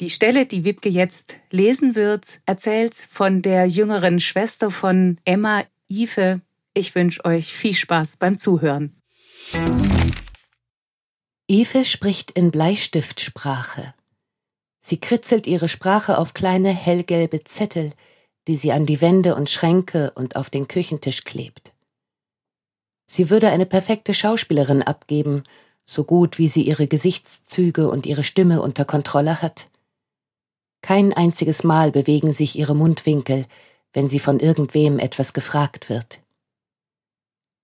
Die 0.00 0.10
Stelle, 0.10 0.44
die 0.44 0.64
Wibke 0.64 0.90
jetzt 0.90 1.36
lesen 1.50 1.94
wird, 1.94 2.40
erzählt 2.44 2.94
von 2.94 3.40
der 3.40 3.64
jüngeren 3.64 4.20
Schwester 4.20 4.70
von 4.70 5.18
Emma, 5.24 5.64
Ive. 5.88 6.42
Ich 6.74 6.94
wünsche 6.94 7.24
euch 7.24 7.54
viel 7.54 7.72
Spaß 7.72 8.18
beim 8.18 8.36
Zuhören. 8.36 9.00
Ive 11.50 11.84
spricht 11.86 12.32
in 12.32 12.50
Bleistiftsprache. 12.50 13.94
Sie 14.80 15.00
kritzelt 15.00 15.46
ihre 15.46 15.68
Sprache 15.68 16.18
auf 16.18 16.34
kleine 16.34 16.74
hellgelbe 16.74 17.42
Zettel, 17.44 17.92
die 18.48 18.56
sie 18.56 18.72
an 18.72 18.84
die 18.84 19.00
Wände 19.00 19.34
und 19.34 19.48
Schränke 19.48 20.12
und 20.14 20.36
auf 20.36 20.50
den 20.50 20.68
Küchentisch 20.68 21.24
klebt. 21.24 21.72
Sie 23.06 23.30
würde 23.30 23.48
eine 23.48 23.66
perfekte 23.66 24.12
Schauspielerin 24.12 24.82
abgeben, 24.82 25.44
so 25.86 26.04
gut 26.04 26.38
wie 26.38 26.48
sie 26.48 26.62
ihre 26.62 26.86
Gesichtszüge 26.86 27.88
und 27.88 28.04
ihre 28.04 28.24
Stimme 28.24 28.60
unter 28.60 28.84
Kontrolle 28.84 29.40
hat. 29.40 29.68
Kein 30.86 31.12
einziges 31.12 31.64
Mal 31.64 31.90
bewegen 31.90 32.32
sich 32.32 32.56
ihre 32.56 32.76
Mundwinkel, 32.76 33.46
wenn 33.92 34.06
sie 34.06 34.20
von 34.20 34.38
irgendwem 34.38 35.00
etwas 35.00 35.32
gefragt 35.32 35.88
wird. 35.88 36.20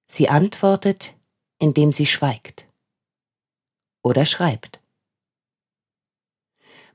Sie 0.09 0.29
antwortet, 0.29 1.15
indem 1.61 1.93
sie 1.93 2.07
schweigt 2.07 2.67
oder 4.03 4.27
schreibt. 4.27 4.81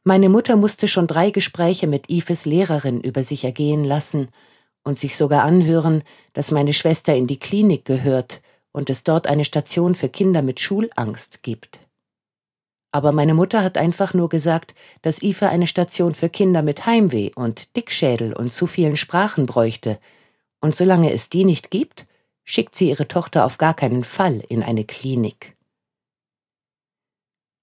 Meine 0.03 0.27
Mutter 0.27 0.57
musste 0.57 0.89
schon 0.89 1.07
drei 1.07 1.31
Gespräche 1.31 1.87
mit 1.87 2.09
Ives 2.09 2.45
Lehrerin 2.45 2.99
über 2.99 3.23
sich 3.23 3.45
ergehen 3.45 3.85
lassen 3.85 4.27
und 4.83 4.99
sich 4.99 5.15
sogar 5.15 5.45
anhören, 5.45 6.03
dass 6.33 6.51
meine 6.51 6.73
Schwester 6.73 7.15
in 7.15 7.27
die 7.27 7.39
Klinik 7.39 7.85
gehört 7.85 8.41
und 8.73 8.89
es 8.89 9.05
dort 9.05 9.27
eine 9.27 9.45
Station 9.45 9.95
für 9.95 10.09
Kinder 10.09 10.41
mit 10.41 10.59
Schulangst 10.59 11.41
gibt. 11.41 11.86
Aber 12.91 13.11
meine 13.11 13.33
Mutter 13.33 13.63
hat 13.63 13.77
einfach 13.77 14.13
nur 14.13 14.29
gesagt, 14.29 14.73
dass 15.01 15.21
Ife 15.21 15.49
eine 15.49 15.67
Station 15.67 16.13
für 16.15 16.29
Kinder 16.29 16.61
mit 16.61 16.85
Heimweh 16.85 17.31
und 17.35 17.75
Dickschädel 17.75 18.33
und 18.33 18.53
zu 18.53 18.67
vielen 18.67 18.95
Sprachen 18.95 19.45
bräuchte, 19.45 19.99
und 20.59 20.75
solange 20.75 21.13
es 21.13 21.29
die 21.29 21.45
nicht 21.45 21.69
gibt, 21.69 22.05
schickt 22.43 22.75
sie 22.75 22.89
ihre 22.89 23.07
Tochter 23.07 23.45
auf 23.45 23.57
gar 23.57 23.73
keinen 23.73 24.03
Fall 24.03 24.41
in 24.49 24.63
eine 24.63 24.85
Klinik. 24.85 25.55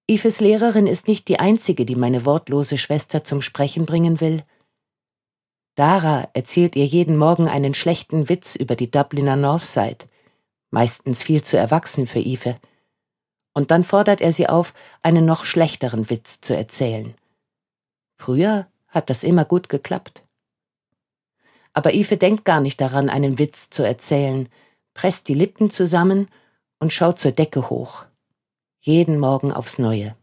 Ives 0.07 0.41
Lehrerin 0.41 0.87
ist 0.87 1.09
nicht 1.09 1.29
die 1.29 1.41
einzige, 1.41 1.87
die 1.87 1.97
meine 1.97 2.27
wortlose 2.27 2.77
Schwester 2.77 3.25
zum 3.25 3.41
Sprechen 3.41 3.87
bringen 3.87 4.20
will. 4.20 4.45
Dara 5.77 6.29
erzählt 6.35 6.77
ihr 6.77 6.85
jeden 6.85 7.16
Morgen 7.16 7.49
einen 7.49 7.72
schlechten 7.72 8.29
Witz 8.29 8.55
über 8.55 8.77
die 8.77 8.91
Dubliner 8.91 9.37
Northside, 9.37 10.05
meistens 10.70 11.22
viel 11.22 11.43
zu 11.43 11.57
erwachsen 11.57 12.07
für 12.07 12.20
Ive. 12.20 12.57
Und 13.55 13.71
dann 13.71 13.85
fordert 13.85 14.21
er 14.21 14.33
sie 14.33 14.49
auf, 14.49 14.75
einen 15.01 15.25
noch 15.25 15.47
schlechteren 15.47 16.11
Witz 16.11 16.41
zu 16.43 16.55
erzählen. 16.55 17.15
Früher 18.17 18.67
hat 18.89 19.09
das 19.09 19.25
immer 19.25 19.47
gut 19.47 19.69
geklappt. 19.69 20.25
Aber 21.73 21.95
Ive 21.95 22.17
denkt 22.17 22.45
gar 22.45 22.61
nicht 22.61 22.81
daran, 22.81 23.09
einen 23.09 23.39
Witz 23.39 23.71
zu 23.71 23.83
erzählen, 23.83 24.49
presst 24.93 25.29
die 25.29 25.35
Lippen 25.35 25.71
zusammen 25.71 26.29
und 26.79 26.93
schaut 26.93 27.19
zur 27.19 27.33
Decke 27.33 27.71
hoch 27.71 28.05
jeden 28.87 29.19
Morgen 29.19 29.51
aufs 29.51 29.79
Neue. 29.79 30.15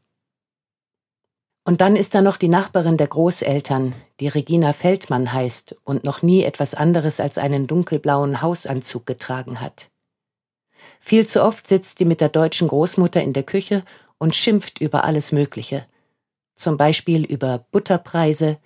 Und 1.63 1.81
dann 1.81 1.95
ist 1.95 2.13
da 2.13 2.21
noch 2.21 2.37
die 2.37 2.47
Nachbarin 2.47 2.95
der 2.95 3.07
Großeltern, 3.07 3.95
die 4.19 4.27
Regina 4.27 4.71
Feldmann 4.71 5.33
heißt 5.33 5.77
und 5.83 6.03
noch 6.03 6.21
nie 6.21 6.43
etwas 6.43 6.75
anderes 6.75 7.19
als 7.19 7.39
einen 7.39 7.65
dunkelblauen 7.65 8.43
Hausanzug 8.43 9.07
getragen 9.07 9.61
hat. 9.61 9.89
Viel 10.99 11.27
zu 11.27 11.43
oft 11.43 11.67
sitzt 11.67 11.97
sie 11.97 12.05
mit 12.05 12.21
der 12.21 12.29
deutschen 12.29 12.67
Großmutter 12.67 13.21
in 13.21 13.33
der 13.33 13.43
Küche 13.43 13.83
und 14.17 14.35
schimpft 14.35 14.79
über 14.79 15.03
alles 15.03 15.31
Mögliche. 15.31 15.85
Zum 16.55 16.77
Beispiel 16.77 17.25
über 17.25 17.65
Butterpreise, 17.71 18.57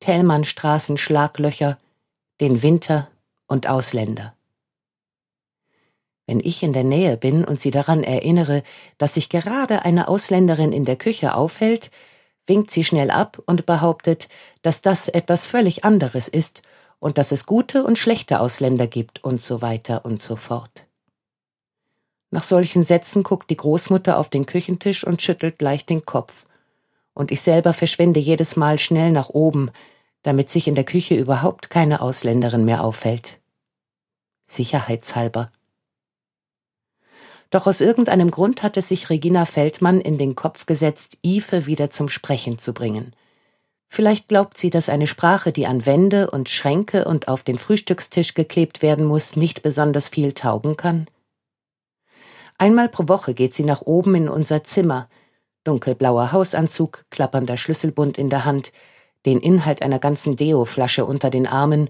Thälmannstraßen 0.00 0.98
Schlaglöcher, 0.98 1.78
den 2.40 2.62
Winter 2.62 3.08
und 3.46 3.68
Ausländer. 3.68 4.34
Wenn 6.26 6.40
ich 6.40 6.62
in 6.62 6.72
der 6.72 6.84
Nähe 6.84 7.16
bin 7.16 7.44
und 7.44 7.60
sie 7.60 7.70
daran 7.70 8.04
erinnere, 8.04 8.62
dass 8.98 9.14
sich 9.14 9.28
gerade 9.28 9.84
eine 9.84 10.08
Ausländerin 10.08 10.72
in 10.72 10.84
der 10.84 10.96
Küche 10.96 11.34
aufhält, 11.34 11.90
winkt 12.46 12.70
sie 12.70 12.84
schnell 12.84 13.10
ab 13.10 13.42
und 13.46 13.66
behauptet, 13.66 14.28
dass 14.62 14.82
das 14.82 15.08
etwas 15.08 15.46
völlig 15.46 15.84
anderes 15.84 16.28
ist 16.28 16.62
und 16.98 17.18
dass 17.18 17.32
es 17.32 17.46
gute 17.46 17.84
und 17.84 17.98
schlechte 17.98 18.40
Ausländer 18.40 18.86
gibt 18.86 19.24
und 19.24 19.42
so 19.42 19.62
weiter 19.62 20.04
und 20.04 20.22
so 20.22 20.36
fort. 20.36 20.86
Nach 22.32 22.42
solchen 22.42 22.82
Sätzen 22.82 23.22
guckt 23.22 23.50
die 23.50 23.58
Großmutter 23.58 24.18
auf 24.18 24.30
den 24.30 24.46
Küchentisch 24.46 25.04
und 25.06 25.20
schüttelt 25.20 25.58
gleich 25.58 25.84
den 25.84 26.06
Kopf, 26.06 26.46
und 27.12 27.30
ich 27.30 27.42
selber 27.42 27.74
verschwinde 27.74 28.20
jedes 28.20 28.56
Mal 28.56 28.78
schnell 28.78 29.12
nach 29.12 29.28
oben, 29.28 29.70
damit 30.22 30.48
sich 30.48 30.66
in 30.66 30.74
der 30.74 30.84
Küche 30.84 31.14
überhaupt 31.14 31.68
keine 31.68 32.00
Ausländerin 32.00 32.64
mehr 32.64 32.82
auffällt. 32.82 33.38
Sicherheitshalber. 34.46 35.52
Doch 37.50 37.66
aus 37.66 37.82
irgendeinem 37.82 38.30
Grund 38.30 38.62
hatte 38.62 38.80
sich 38.80 39.10
Regina 39.10 39.44
Feldmann 39.44 40.00
in 40.00 40.16
den 40.16 40.34
Kopf 40.34 40.64
gesetzt, 40.64 41.18
Ife 41.20 41.66
wieder 41.66 41.90
zum 41.90 42.08
Sprechen 42.08 42.58
zu 42.58 42.72
bringen. 42.72 43.12
Vielleicht 43.88 44.28
glaubt 44.28 44.56
sie, 44.56 44.70
dass 44.70 44.88
eine 44.88 45.06
Sprache, 45.06 45.52
die 45.52 45.66
an 45.66 45.84
Wände 45.84 46.30
und 46.30 46.48
Schränke 46.48 47.04
und 47.04 47.28
auf 47.28 47.42
den 47.42 47.58
Frühstückstisch 47.58 48.32
geklebt 48.32 48.80
werden 48.80 49.04
muss, 49.04 49.36
nicht 49.36 49.60
besonders 49.60 50.08
viel 50.08 50.32
taugen 50.32 50.78
kann. 50.78 51.08
Einmal 52.58 52.88
pro 52.88 53.08
Woche 53.08 53.34
geht 53.34 53.54
sie 53.54 53.64
nach 53.64 53.82
oben 53.82 54.14
in 54.14 54.28
unser 54.28 54.64
Zimmer, 54.64 55.08
dunkelblauer 55.64 56.32
Hausanzug, 56.32 57.04
klappernder 57.10 57.56
Schlüsselbund 57.56 58.18
in 58.18 58.30
der 58.30 58.44
Hand, 58.44 58.72
den 59.26 59.38
Inhalt 59.38 59.82
einer 59.82 59.98
ganzen 59.98 60.36
Deo-Flasche 60.36 61.04
unter 61.04 61.30
den 61.30 61.46
Armen, 61.46 61.88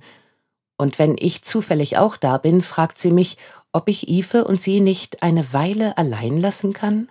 und 0.77 0.99
wenn 0.99 1.17
ich 1.17 1.43
zufällig 1.43 1.97
auch 1.97 2.17
da 2.17 2.39
bin, 2.39 2.61
fragt 2.61 2.99
sie 2.99 3.13
mich, 3.13 3.39
ob 3.73 3.89
ich 3.89 4.09
Ife 4.09 4.45
und 4.45 4.61
sie 4.61 4.81
nicht 4.81 5.23
eine 5.23 5.53
Weile 5.53 5.97
allein 5.97 6.41
lassen 6.41 6.73
kann? 6.73 7.09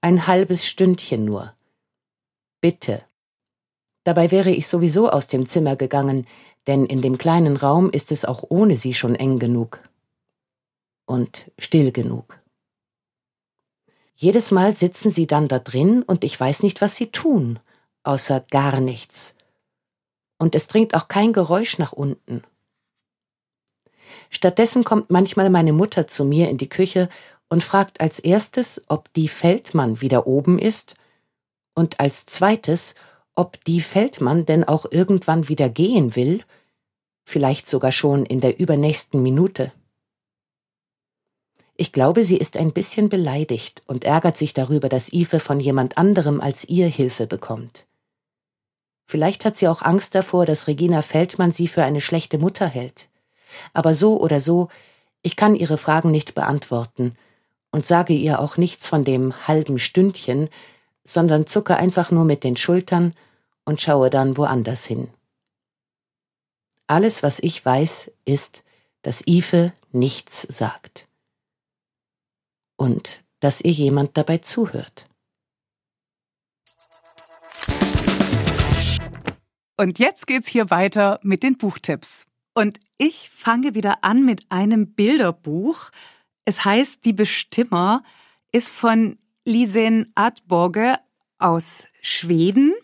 Ein 0.00 0.26
halbes 0.26 0.66
Stündchen 0.66 1.24
nur. 1.24 1.54
Bitte. 2.60 3.04
Dabei 4.02 4.32
wäre 4.32 4.50
ich 4.50 4.66
sowieso 4.66 5.08
aus 5.08 5.28
dem 5.28 5.46
Zimmer 5.46 5.76
gegangen, 5.76 6.26
denn 6.66 6.84
in 6.84 7.00
dem 7.00 7.16
kleinen 7.16 7.56
Raum 7.56 7.90
ist 7.90 8.10
es 8.10 8.24
auch 8.24 8.42
ohne 8.48 8.76
sie 8.76 8.94
schon 8.94 9.14
eng 9.14 9.38
genug. 9.38 9.78
Und 11.06 11.50
still 11.58 11.92
genug. 11.92 12.40
Jedes 14.14 14.50
Mal 14.50 14.74
sitzen 14.74 15.10
sie 15.10 15.26
dann 15.26 15.48
da 15.48 15.58
drin 15.58 16.02
und 16.02 16.22
ich 16.22 16.38
weiß 16.38 16.62
nicht, 16.62 16.80
was 16.80 16.96
sie 16.96 17.10
tun, 17.10 17.58
außer 18.04 18.40
gar 18.50 18.80
nichts. 18.80 19.34
Und 20.38 20.54
es 20.54 20.68
dringt 20.68 20.94
auch 20.94 21.08
kein 21.08 21.32
Geräusch 21.32 21.78
nach 21.78 21.92
unten. 21.92 22.42
Stattdessen 24.30 24.84
kommt 24.84 25.10
manchmal 25.10 25.50
meine 25.50 25.72
Mutter 25.72 26.06
zu 26.06 26.24
mir 26.24 26.50
in 26.50 26.58
die 26.58 26.68
Küche 26.68 27.08
und 27.48 27.62
fragt 27.62 28.00
als 28.00 28.18
erstes, 28.18 28.84
ob 28.88 29.12
die 29.12 29.28
Feldmann 29.28 30.00
wieder 30.00 30.26
oben 30.26 30.58
ist, 30.58 30.94
und 31.74 32.00
als 32.00 32.26
zweites, 32.26 32.94
ob 33.34 33.64
die 33.64 33.80
Feldmann 33.80 34.44
denn 34.44 34.64
auch 34.64 34.86
irgendwann 34.90 35.48
wieder 35.48 35.68
gehen 35.68 36.16
will, 36.16 36.42
vielleicht 37.24 37.66
sogar 37.66 37.92
schon 37.92 38.26
in 38.26 38.40
der 38.40 38.58
übernächsten 38.58 39.22
Minute. 39.22 39.72
Ich 41.82 41.90
glaube, 41.90 42.22
sie 42.22 42.36
ist 42.36 42.56
ein 42.56 42.72
bisschen 42.72 43.08
beleidigt 43.08 43.82
und 43.88 44.04
ärgert 44.04 44.36
sich 44.36 44.54
darüber, 44.54 44.88
dass 44.88 45.12
Ive 45.12 45.40
von 45.40 45.58
jemand 45.58 45.98
anderem 45.98 46.40
als 46.40 46.62
ihr 46.68 46.86
Hilfe 46.86 47.26
bekommt. 47.26 47.88
Vielleicht 49.04 49.44
hat 49.44 49.56
sie 49.56 49.66
auch 49.66 49.82
Angst 49.82 50.14
davor, 50.14 50.46
dass 50.46 50.68
Regina 50.68 51.02
Feldmann 51.02 51.50
sie 51.50 51.66
für 51.66 51.82
eine 51.82 52.00
schlechte 52.00 52.38
Mutter 52.38 52.68
hält. 52.68 53.08
Aber 53.72 53.94
so 53.94 54.20
oder 54.20 54.38
so, 54.38 54.68
ich 55.22 55.34
kann 55.34 55.56
ihre 55.56 55.76
Fragen 55.76 56.12
nicht 56.12 56.36
beantworten 56.36 57.16
und 57.72 57.84
sage 57.84 58.12
ihr 58.12 58.38
auch 58.38 58.56
nichts 58.56 58.86
von 58.86 59.02
dem 59.02 59.48
halben 59.48 59.80
Stündchen, 59.80 60.50
sondern 61.02 61.48
zucke 61.48 61.78
einfach 61.78 62.12
nur 62.12 62.24
mit 62.24 62.44
den 62.44 62.56
Schultern 62.56 63.12
und 63.64 63.80
schaue 63.80 64.08
dann 64.08 64.36
woanders 64.36 64.84
hin. 64.84 65.08
Alles, 66.86 67.24
was 67.24 67.40
ich 67.40 67.66
weiß, 67.66 68.12
ist, 68.24 68.62
dass 69.02 69.26
Ive 69.26 69.72
nichts 69.90 70.42
sagt. 70.42 71.08
Und 72.82 73.22
dass 73.38 73.60
ihr 73.60 73.70
jemand 73.70 74.16
dabei 74.16 74.38
zuhört. 74.38 75.06
Und 79.76 80.00
jetzt 80.00 80.26
geht's 80.26 80.48
hier 80.48 80.68
weiter 80.70 81.20
mit 81.22 81.44
den 81.44 81.56
Buchtipps. 81.58 82.26
Und 82.54 82.80
ich 82.98 83.30
fange 83.30 83.76
wieder 83.76 84.02
an 84.02 84.24
mit 84.24 84.50
einem 84.50 84.94
Bilderbuch. 84.94 85.90
Es 86.44 86.64
heißt 86.64 87.04
Die 87.04 87.12
Bestimmer, 87.12 88.02
ist 88.50 88.72
von 88.72 89.16
Lisen 89.44 90.10
Adborge 90.16 90.96
aus 91.38 91.86
Schweden. 92.00 92.74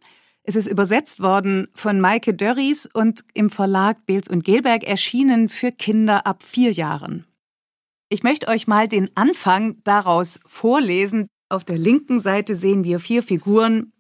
Es 0.45 0.55
ist 0.55 0.69
übersetzt 0.69 1.21
worden 1.21 1.67
von 1.75 2.01
Maike 2.01 2.35
Dörries 2.35 2.87
und 2.87 3.25
im 3.35 3.51
Verlag 3.51 4.07
Beels 4.07 4.29
und 4.29 4.45
Gelberg 4.45 4.85
erschienen 4.85 5.49
für 5.49 5.73
Kinder 5.73 6.25
ab 6.25 6.45
vier 6.45 6.71
Jahren. 6.71 7.28
Ich 8.11 8.23
möchte 8.23 8.49
euch 8.49 8.67
mal 8.67 8.89
den 8.89 9.15
Anfang 9.17 9.83
daraus 9.85 10.41
vorlesen. 10.47 11.29
Auf 11.51 11.65
der 11.65 11.77
linken 11.77 12.21
Seite 12.21 12.57
sehen 12.57 12.83
wir 12.85 13.01
vier 13.01 13.23
Figuren, 13.23 13.93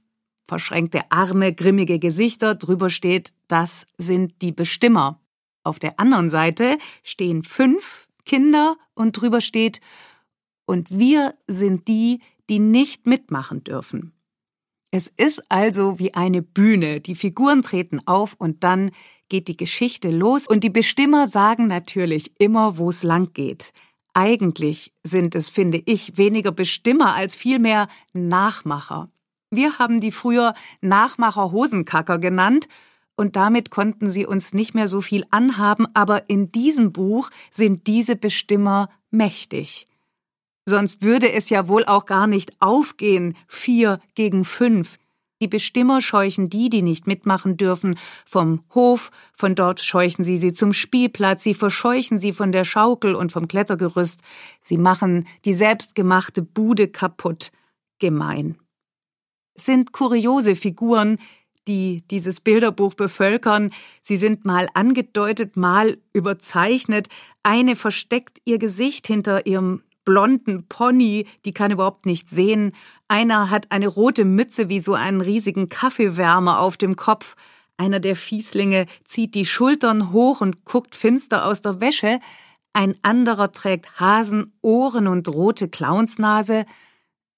verschränkte 0.46 1.10
Arme, 1.10 1.52
grimmige 1.52 1.98
Gesichter, 1.98 2.54
drüber 2.54 2.88
steht, 2.88 3.34
das 3.48 3.86
sind 3.98 4.40
die 4.40 4.52
Bestimmer. 4.52 5.20
Auf 5.62 5.78
der 5.78 6.00
anderen 6.00 6.30
Seite 6.30 6.78
stehen 7.02 7.42
fünf 7.42 8.08
Kinder 8.24 8.76
und 8.94 9.12
drüber 9.12 9.40
steht, 9.40 9.80
und 10.64 10.98
wir 10.98 11.34
sind 11.46 11.88
die, 11.88 12.20
die 12.50 12.58
nicht 12.58 13.06
mitmachen 13.06 13.64
dürfen. 13.64 14.12
Es 14.90 15.08
ist 15.08 15.50
also 15.50 15.98
wie 15.98 16.14
eine 16.14 16.42
Bühne. 16.42 17.00
Die 17.00 17.14
Figuren 17.14 17.62
treten 17.62 18.00
auf 18.06 18.34
und 18.38 18.64
dann 18.64 18.90
geht 19.28 19.48
die 19.48 19.56
Geschichte 19.56 20.10
los 20.10 20.46
und 20.46 20.64
die 20.64 20.70
Bestimmer 20.70 21.26
sagen 21.26 21.66
natürlich 21.66 22.32
immer, 22.38 22.78
wo 22.78 22.90
es 22.90 23.02
lang 23.02 23.32
geht. 23.32 23.72
Eigentlich 24.18 24.92
sind 25.04 25.36
es, 25.36 25.48
finde 25.48 25.80
ich, 25.86 26.18
weniger 26.18 26.50
Bestimmer 26.50 27.14
als 27.14 27.36
vielmehr 27.36 27.86
Nachmacher. 28.12 29.12
Wir 29.48 29.78
haben 29.78 30.00
die 30.00 30.10
früher 30.10 30.54
Nachmacher 30.80 31.52
Hosenkacker 31.52 32.18
genannt 32.18 32.66
und 33.14 33.36
damit 33.36 33.70
konnten 33.70 34.10
sie 34.10 34.26
uns 34.26 34.54
nicht 34.54 34.74
mehr 34.74 34.88
so 34.88 35.02
viel 35.02 35.24
anhaben, 35.30 35.86
aber 35.94 36.28
in 36.28 36.50
diesem 36.50 36.90
Buch 36.90 37.30
sind 37.52 37.86
diese 37.86 38.16
Bestimmer 38.16 38.90
mächtig. 39.12 39.86
Sonst 40.66 41.00
würde 41.02 41.30
es 41.30 41.48
ja 41.48 41.68
wohl 41.68 41.84
auch 41.84 42.04
gar 42.04 42.26
nicht 42.26 42.60
aufgehen, 42.60 43.36
vier 43.46 44.00
gegen 44.16 44.44
fünf. 44.44 44.98
Die 45.40 45.48
Bestimmer 45.48 46.00
scheuchen 46.00 46.50
die, 46.50 46.68
die 46.68 46.82
nicht 46.82 47.06
mitmachen 47.06 47.56
dürfen, 47.56 47.96
vom 48.26 48.64
Hof, 48.74 49.10
von 49.32 49.54
dort 49.54 49.80
scheuchen 49.80 50.24
sie 50.24 50.36
sie 50.36 50.52
zum 50.52 50.72
Spielplatz, 50.72 51.44
sie 51.44 51.54
verscheuchen 51.54 52.18
sie 52.18 52.32
von 52.32 52.50
der 52.50 52.64
Schaukel 52.64 53.14
und 53.14 53.30
vom 53.30 53.46
Klettergerüst, 53.46 54.20
sie 54.60 54.78
machen 54.78 55.28
die 55.44 55.54
selbstgemachte 55.54 56.42
Bude 56.42 56.88
kaputt. 56.88 57.52
Gemein. 58.00 58.58
Sind 59.56 59.92
kuriose 59.92 60.54
Figuren, 60.54 61.18
die 61.68 62.02
dieses 62.10 62.40
Bilderbuch 62.40 62.94
bevölkern. 62.94 63.72
Sie 64.00 64.16
sind 64.16 64.44
mal 64.44 64.68
angedeutet, 64.74 65.56
mal 65.56 65.98
überzeichnet. 66.12 67.08
Eine 67.42 67.76
versteckt 67.76 68.40
ihr 68.44 68.58
Gesicht 68.58 69.06
hinter 69.06 69.46
ihrem 69.46 69.82
blonden 70.08 70.66
Pony, 70.68 71.26
die 71.44 71.52
kann 71.52 71.70
überhaupt 71.70 72.06
nicht 72.06 72.30
sehen. 72.30 72.72
Einer 73.08 73.50
hat 73.50 73.70
eine 73.70 73.88
rote 73.88 74.24
Mütze 74.24 74.70
wie 74.70 74.80
so 74.80 74.94
einen 74.94 75.20
riesigen 75.20 75.68
Kaffeewärmer 75.68 76.60
auf 76.60 76.78
dem 76.78 76.96
Kopf. 76.96 77.36
Einer 77.76 78.00
der 78.00 78.16
Fieslinge 78.16 78.86
zieht 79.04 79.34
die 79.34 79.44
Schultern 79.44 80.10
hoch 80.10 80.40
und 80.40 80.64
guckt 80.64 80.94
finster 80.94 81.44
aus 81.44 81.60
der 81.60 81.82
Wäsche. 81.82 82.20
Ein 82.72 82.94
anderer 83.02 83.52
trägt 83.52 84.00
Hasenohren 84.00 85.08
und 85.08 85.28
rote 85.28 85.68
Clownsnase. 85.68 86.64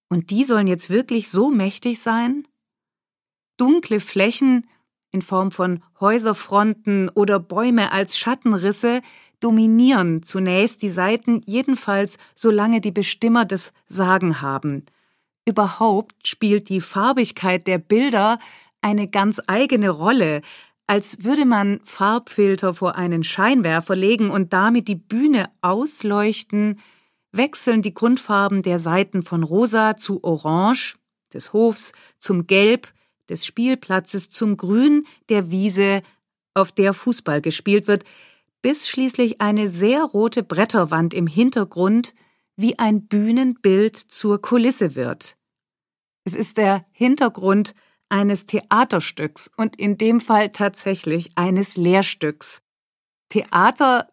Und 0.08 0.30
die 0.30 0.44
sollen 0.44 0.68
jetzt 0.68 0.90
wirklich 0.90 1.28
so 1.28 1.50
mächtig 1.50 2.00
sein? 2.00 2.46
Dunkle 3.56 3.98
Flächen 3.98 4.64
in 5.10 5.22
Form 5.22 5.50
von 5.50 5.82
Häuserfronten 5.98 7.08
oder 7.08 7.40
Bäume 7.40 7.90
als 7.90 8.16
Schattenrisse 8.16 9.00
dominieren. 9.40 10.22
Zunächst 10.22 10.82
die 10.82 10.90
Seiten, 10.90 11.40
jedenfalls 11.46 12.18
solange 12.34 12.80
die 12.80 12.92
Bestimmer 12.92 13.44
das 13.44 13.72
Sagen 13.86 14.40
haben. 14.40 14.84
Überhaupt 15.44 16.28
spielt 16.28 16.68
die 16.68 16.80
Farbigkeit 16.80 17.66
der 17.66 17.78
Bilder 17.78 18.38
eine 18.82 19.08
ganz 19.08 19.40
eigene 19.46 19.90
Rolle, 19.90 20.42
als 20.86 21.24
würde 21.24 21.44
man 21.44 21.80
Farbfilter 21.84 22.74
vor 22.74 22.96
einen 22.96 23.22
Scheinwerfer 23.22 23.94
legen 23.94 24.30
und 24.30 24.52
damit 24.52 24.88
die 24.88 24.96
Bühne 24.96 25.50
ausleuchten, 25.60 26.80
wechseln 27.32 27.82
die 27.82 27.94
Grundfarben 27.94 28.62
der 28.62 28.78
Seiten 28.78 29.22
von 29.22 29.42
rosa 29.42 29.96
zu 29.96 30.24
orange, 30.24 30.96
des 31.32 31.52
Hofs 31.52 31.92
zum 32.18 32.46
Gelb, 32.46 32.92
des 33.28 33.46
Spielplatzes 33.46 34.30
zum 34.30 34.56
Grün, 34.56 35.06
der 35.28 35.50
Wiese, 35.50 36.02
auf 36.54 36.72
der 36.72 36.92
Fußball 36.92 37.40
gespielt 37.40 37.86
wird, 37.86 38.04
bis 38.62 38.88
schließlich 38.88 39.40
eine 39.40 39.68
sehr 39.68 40.02
rote 40.02 40.42
Bretterwand 40.42 41.14
im 41.14 41.26
Hintergrund 41.26 42.14
wie 42.56 42.78
ein 42.78 43.06
Bühnenbild 43.06 43.96
zur 43.96 44.40
Kulisse 44.40 44.94
wird. 44.94 45.36
Es 46.24 46.34
ist 46.34 46.58
der 46.58 46.84
Hintergrund 46.92 47.74
eines 48.10 48.46
Theaterstücks 48.46 49.50
und 49.56 49.76
in 49.76 49.96
dem 49.96 50.20
Fall 50.20 50.50
tatsächlich 50.50 51.30
eines 51.36 51.76
Lehrstücks. 51.76 52.62
Theater 53.30 54.08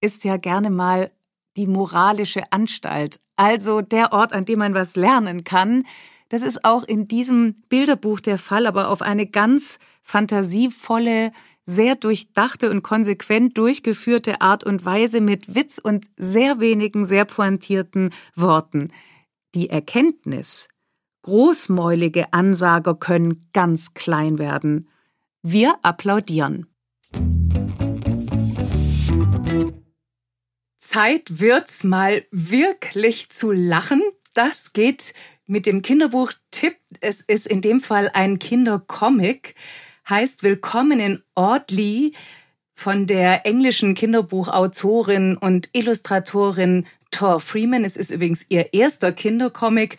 ist 0.00 0.24
ja 0.24 0.36
gerne 0.36 0.70
mal 0.70 1.10
die 1.56 1.66
moralische 1.66 2.52
Anstalt, 2.52 3.20
also 3.36 3.80
der 3.80 4.12
Ort, 4.12 4.32
an 4.32 4.44
dem 4.44 4.58
man 4.58 4.74
was 4.74 4.96
lernen 4.96 5.44
kann. 5.44 5.84
Das 6.28 6.42
ist 6.42 6.64
auch 6.64 6.84
in 6.84 7.08
diesem 7.08 7.54
Bilderbuch 7.68 8.20
der 8.20 8.38
Fall, 8.38 8.66
aber 8.66 8.88
auf 8.90 9.02
eine 9.02 9.26
ganz 9.26 9.78
fantasievolle, 10.02 11.32
sehr 11.66 11.94
durchdachte 11.94 12.70
und 12.70 12.82
konsequent 12.82 13.56
durchgeführte 13.56 14.40
Art 14.40 14.64
und 14.64 14.84
Weise 14.84 15.20
mit 15.20 15.54
Witz 15.54 15.78
und 15.78 16.06
sehr 16.16 16.60
wenigen 16.60 17.04
sehr 17.04 17.24
pointierten 17.24 18.10
Worten. 18.34 18.88
Die 19.54 19.70
Erkenntnis, 19.70 20.68
großmäulige 21.22 22.32
Ansager 22.32 22.94
können 22.94 23.48
ganz 23.52 23.94
klein 23.94 24.38
werden. 24.38 24.88
Wir 25.42 25.76
applaudieren. 25.82 26.66
Zeit 30.78 31.40
wird's 31.40 31.84
mal 31.84 32.24
wirklich 32.30 33.30
zu 33.30 33.52
lachen. 33.52 34.02
Das 34.34 34.72
geht 34.72 35.14
mit 35.46 35.66
dem 35.66 35.82
Kinderbuch 35.82 36.32
Tipp. 36.50 36.76
Es 37.00 37.20
ist 37.20 37.46
in 37.46 37.60
dem 37.60 37.80
Fall 37.80 38.10
ein 38.12 38.38
Kindercomic 38.38 39.54
heißt 40.10 40.42
Willkommen 40.42 40.98
in 40.98 41.22
Ortley 41.36 42.12
von 42.74 43.06
der 43.06 43.46
englischen 43.46 43.94
Kinderbuchautorin 43.94 45.36
und 45.36 45.70
Illustratorin 45.72 46.86
Thor 47.12 47.38
Freeman. 47.38 47.84
Es 47.84 47.96
ist 47.96 48.10
übrigens 48.10 48.44
ihr 48.48 48.74
erster 48.74 49.12
Kindercomic 49.12 49.98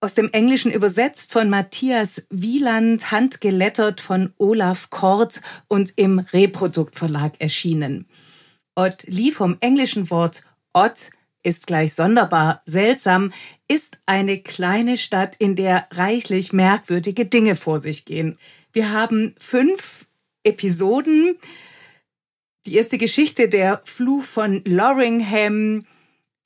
aus 0.00 0.14
dem 0.14 0.30
Englischen 0.30 0.70
übersetzt 0.70 1.32
von 1.32 1.50
Matthias 1.50 2.28
Wieland, 2.30 3.10
handgelettert 3.10 4.00
von 4.00 4.32
Olaf 4.38 4.90
Kort 4.90 5.42
und 5.66 5.92
im 5.96 6.20
Reproduktverlag 6.20 7.32
erschienen. 7.40 8.06
Ott 8.76 9.02
Lee 9.08 9.32
vom 9.32 9.56
englischen 9.60 10.10
Wort 10.10 10.44
Ott 10.72 11.10
ist 11.42 11.66
gleich 11.66 11.94
sonderbar, 11.94 12.62
seltsam, 12.64 13.32
ist 13.68 13.98
eine 14.06 14.38
kleine 14.38 14.98
Stadt, 14.98 15.34
in 15.38 15.56
der 15.56 15.86
reichlich 15.92 16.52
merkwürdige 16.52 17.26
Dinge 17.26 17.56
vor 17.56 17.78
sich 17.78 18.04
gehen. 18.04 18.38
Wir 18.72 18.92
haben 18.92 19.34
fünf 19.38 20.06
Episoden. 20.42 21.38
Die 22.66 22.76
erste 22.76 22.98
Geschichte, 22.98 23.48
der 23.48 23.80
Fluch 23.84 24.24
von 24.24 24.62
Loringham, 24.64 25.84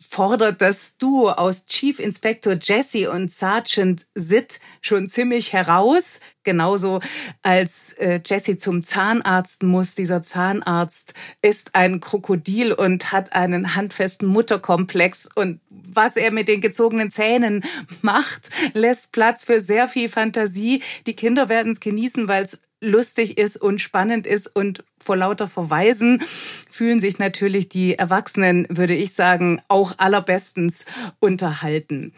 fordert 0.08 0.60
das 0.60 0.96
Duo 0.98 1.30
aus 1.30 1.66
Chief 1.66 1.98
Inspector 1.98 2.56
Jesse 2.60 3.10
und 3.10 3.30
Sergeant 3.30 4.06
Sid 4.14 4.60
schon 4.80 5.08
ziemlich 5.08 5.52
heraus. 5.52 6.20
Genauso 6.44 7.00
als 7.42 7.92
äh, 7.94 8.20
Jesse 8.24 8.58
zum 8.58 8.82
Zahnarzt 8.82 9.62
muss. 9.62 9.94
Dieser 9.94 10.22
Zahnarzt 10.22 11.14
ist 11.40 11.74
ein 11.74 12.00
Krokodil 12.00 12.72
und 12.72 13.12
hat 13.12 13.32
einen 13.32 13.76
handfesten 13.76 14.26
Mutterkomplex. 14.26 15.28
Und 15.34 15.60
was 15.68 16.16
er 16.16 16.32
mit 16.32 16.48
den 16.48 16.60
gezogenen 16.60 17.10
Zähnen 17.10 17.64
macht, 18.02 18.50
lässt 18.74 19.12
Platz 19.12 19.44
für 19.44 19.60
sehr 19.60 19.88
viel 19.88 20.08
Fantasie. 20.08 20.82
Die 21.06 21.14
Kinder 21.14 21.48
werden 21.48 21.72
es 21.72 21.80
genießen, 21.80 22.26
weil 22.26 22.42
es 22.42 22.60
lustig 22.82 23.38
ist 23.38 23.56
und 23.56 23.80
spannend 23.80 24.26
ist 24.26 24.48
und 24.48 24.84
vor 24.98 25.16
lauter 25.16 25.46
Verweisen 25.46 26.22
fühlen 26.68 27.00
sich 27.00 27.18
natürlich 27.18 27.68
die 27.68 27.98
Erwachsenen, 27.98 28.66
würde 28.68 28.94
ich 28.94 29.14
sagen, 29.14 29.62
auch 29.68 29.94
allerbestens 29.98 30.84
unterhalten. 31.20 32.12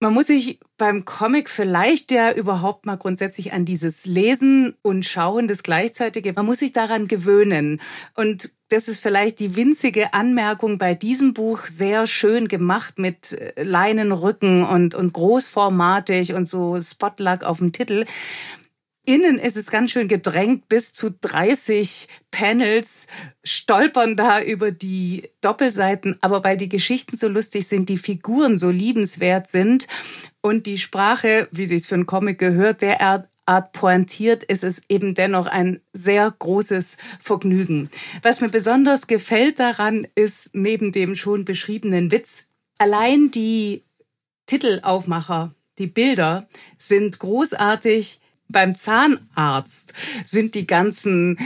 Man 0.00 0.14
muss 0.14 0.28
sich 0.28 0.60
beim 0.76 1.04
Comic 1.04 1.50
vielleicht 1.50 2.12
ja 2.12 2.32
überhaupt 2.32 2.86
mal 2.86 2.96
grundsätzlich 2.96 3.52
an 3.52 3.64
dieses 3.64 4.06
Lesen 4.06 4.76
und 4.82 5.04
Schauen 5.04 5.48
das 5.48 5.64
Gleichzeitige, 5.64 6.32
man 6.34 6.46
muss 6.46 6.60
sich 6.60 6.72
daran 6.72 7.08
gewöhnen. 7.08 7.80
Und 8.14 8.52
das 8.68 8.86
ist 8.86 9.00
vielleicht 9.00 9.40
die 9.40 9.56
winzige 9.56 10.14
Anmerkung 10.14 10.78
bei 10.78 10.94
diesem 10.94 11.34
Buch, 11.34 11.66
sehr 11.66 12.06
schön 12.06 12.46
gemacht 12.46 13.00
mit 13.00 13.36
Leinenrücken 13.56 14.64
und, 14.64 14.94
und 14.94 15.12
großformatig 15.14 16.34
und 16.34 16.46
so 16.46 16.80
Spotluck 16.80 17.42
auf 17.42 17.58
dem 17.58 17.72
Titel. 17.72 18.04
Innen 19.08 19.38
ist 19.38 19.56
es 19.56 19.70
ganz 19.70 19.90
schön 19.90 20.06
gedrängt, 20.06 20.68
bis 20.68 20.92
zu 20.92 21.10
30 21.10 22.08
Panels 22.30 23.06
stolpern 23.42 24.18
da 24.18 24.42
über 24.42 24.70
die 24.70 25.30
Doppelseiten, 25.40 26.18
aber 26.20 26.44
weil 26.44 26.58
die 26.58 26.68
Geschichten 26.68 27.16
so 27.16 27.26
lustig 27.26 27.66
sind, 27.66 27.88
die 27.88 27.96
Figuren 27.96 28.58
so 28.58 28.68
liebenswert 28.68 29.48
sind 29.48 29.86
und 30.42 30.66
die 30.66 30.76
Sprache, 30.76 31.48
wie 31.52 31.64
sie 31.64 31.76
es 31.76 31.86
für 31.86 31.94
einen 31.94 32.04
Comic 32.04 32.38
gehört, 32.38 32.82
derart 32.82 33.30
Art 33.46 33.72
pointiert, 33.72 34.44
ist 34.44 34.62
es 34.62 34.82
eben 34.90 35.14
dennoch 35.14 35.46
ein 35.46 35.80
sehr 35.94 36.30
großes 36.38 36.98
Vergnügen. 37.18 37.88
Was 38.20 38.42
mir 38.42 38.50
besonders 38.50 39.06
gefällt 39.06 39.58
daran, 39.58 40.06
ist 40.16 40.50
neben 40.52 40.92
dem 40.92 41.14
schon 41.14 41.46
beschriebenen 41.46 42.10
Witz, 42.10 42.50
allein 42.76 43.30
die 43.30 43.84
Titelaufmacher, 44.44 45.54
die 45.78 45.86
Bilder 45.86 46.46
sind 46.76 47.18
großartig 47.20 48.20
beim 48.48 48.74
Zahnarzt 48.74 49.92
sind 50.24 50.54
die 50.54 50.66
ganzen 50.66 51.38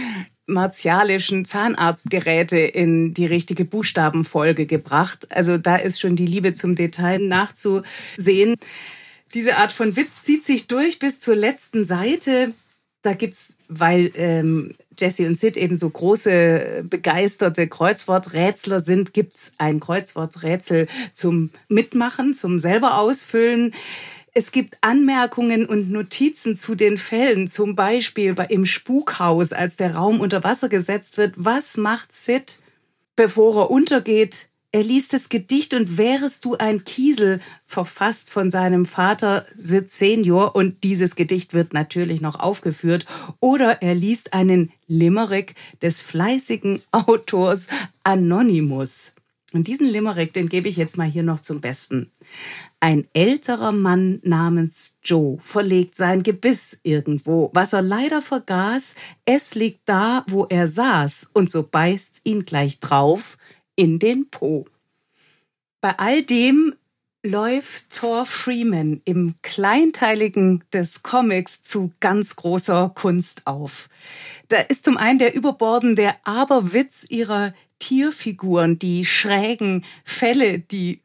martialischen 0.47 1.45
Zahnarztgeräte 1.45 2.59
in 2.59 3.15
die 3.15 3.27
richtige 3.27 3.65
Buchstabenfolge 3.65 4.67
gebracht. 4.67 5.27
Also 5.31 5.59
da 5.59 5.77
ist 5.77 6.01
schon 6.01 6.17
die 6.17 6.27
Liebe 6.27 6.53
zum 6.53 6.75
Detail 6.75 7.19
nachzusehen. 7.19 8.57
Diese 9.35 9.57
Art 9.57 9.73
von 9.73 9.97
Witz 9.97 10.23
zieht 10.23 10.45
sich 10.45 10.67
durch 10.67 10.99
bis 10.99 11.21
zur 11.21 11.37
letzten 11.37 11.85
Seite. 11.85 12.53
Da 13.03 13.15
gibt's, 13.15 13.57
weil 13.69 14.11
ähm, 14.15 14.75
Jesse 14.99 15.27
und 15.27 15.39
Sid 15.39 15.57
eben 15.57 15.77
so 15.77 15.89
große 15.89 16.85
begeisterte 16.89 17.67
Kreuzworträtsler 17.67 18.81
sind, 18.81 19.15
gibt's 19.15 19.55
ein 19.59 19.81
Kreuzworträtsel 19.81 20.87
zum 21.13 21.51
Mitmachen, 21.69 22.35
zum 22.35 22.61
selber 22.61 22.99
ausfüllen. 22.99 23.75
Es 24.35 24.51
gibt 24.51 24.78
Anmerkungen 24.80 25.66
und 25.66 25.91
Notizen 25.91 26.57
zu 26.57 26.74
den 26.74 26.97
Fällen, 26.97 27.49
zum 27.49 27.76
Beispiel 27.76 28.35
im 28.49 28.64
Spukhaus, 28.64 29.53
als 29.53 29.76
der 29.76 29.95
Raum 29.95 30.20
unter 30.20 30.43
Wasser 30.43 30.70
gesetzt 30.70 31.18
wird. 31.18 31.35
Was 31.37 31.76
macht 31.76 32.12
Sid, 32.12 32.62
bevor 33.14 33.64
er 33.64 33.70
untergeht? 33.70 34.49
Er 34.74 34.83
liest 34.83 35.12
das 35.12 35.28
Gedicht 35.28 35.74
und 35.74 35.99
wärest 35.99 36.47
du 36.47 36.57
ein 36.57 36.85
Kiesel, 36.85 37.41
verfasst 37.66 38.30
von 38.30 38.51
seinem 38.51 38.87
Vater 38.87 39.45
Sid 39.55 39.91
Senior 39.91 40.57
und 40.57 40.83
dieses 40.83 41.14
Gedicht 41.14 41.53
wird 41.53 41.74
natürlich 41.74 42.22
noch 42.22 42.41
aufgeführt. 42.41 43.05
Oder 43.39 43.83
er 43.83 43.95
liest 43.95 44.33
einen 44.33 44.72
Limerick 44.87 45.57
des 45.83 46.01
fleißigen 46.01 46.80
Autors 46.91 47.68
Anonymous. 48.03 49.14
Und 49.53 49.69
diesen 49.69 49.87
Limerick, 49.87 50.33
den 50.33 50.49
gebe 50.49 50.69
ich 50.69 50.77
jetzt 50.77 50.97
mal 50.97 51.07
hier 51.07 51.23
noch 51.23 51.43
zum 51.43 51.61
Besten. 51.61 52.11
Ein 52.81 53.07
älterer 53.13 53.73
Mann 53.73 54.21
namens 54.23 54.97
Joe 55.03 55.39
verlegt 55.41 55.95
sein 55.95 56.23
Gebiss 56.23 56.81
irgendwo. 56.83 57.51
Was 57.55 57.73
er 57.73 57.83
leider 57.83 58.23
vergaß, 58.23 58.97
es 59.25 59.55
liegt 59.55 59.83
da, 59.85 60.25
wo 60.29 60.47
er 60.47 60.67
saß, 60.67 61.31
und 61.35 61.51
so 61.51 61.63
beißt 61.63 62.23
ihn 62.25 62.45
gleich 62.45 62.81
drauf 62.81 63.37
in 63.77 63.99
den 63.99 64.31
Po. 64.31 64.67
Bei 65.81 65.99
all 65.99 66.23
dem 66.23 66.75
läuft 67.25 67.91
Thor 67.91 68.27
Freeman 68.27 69.01
im 69.05 69.37
Kleinteiligen 69.43 70.65
des 70.73 71.03
Comics 71.03 71.63
zu 71.63 71.93
ganz 72.01 72.37
großer 72.37 72.91
Kunst 72.95 73.47
auf. 73.47 73.89
Da 74.49 74.59
ist 74.59 74.85
zum 74.85 74.97
einen 74.97 75.21
der 75.21 75.35
überbordende 75.35 76.15
Aberwitz 76.25 77.07
ihrer 77.09 77.55
Tierfiguren, 77.83 78.78
die 78.78 79.05
schrägen 79.05 79.85
Fälle, 80.05 80.61
die 80.61 81.03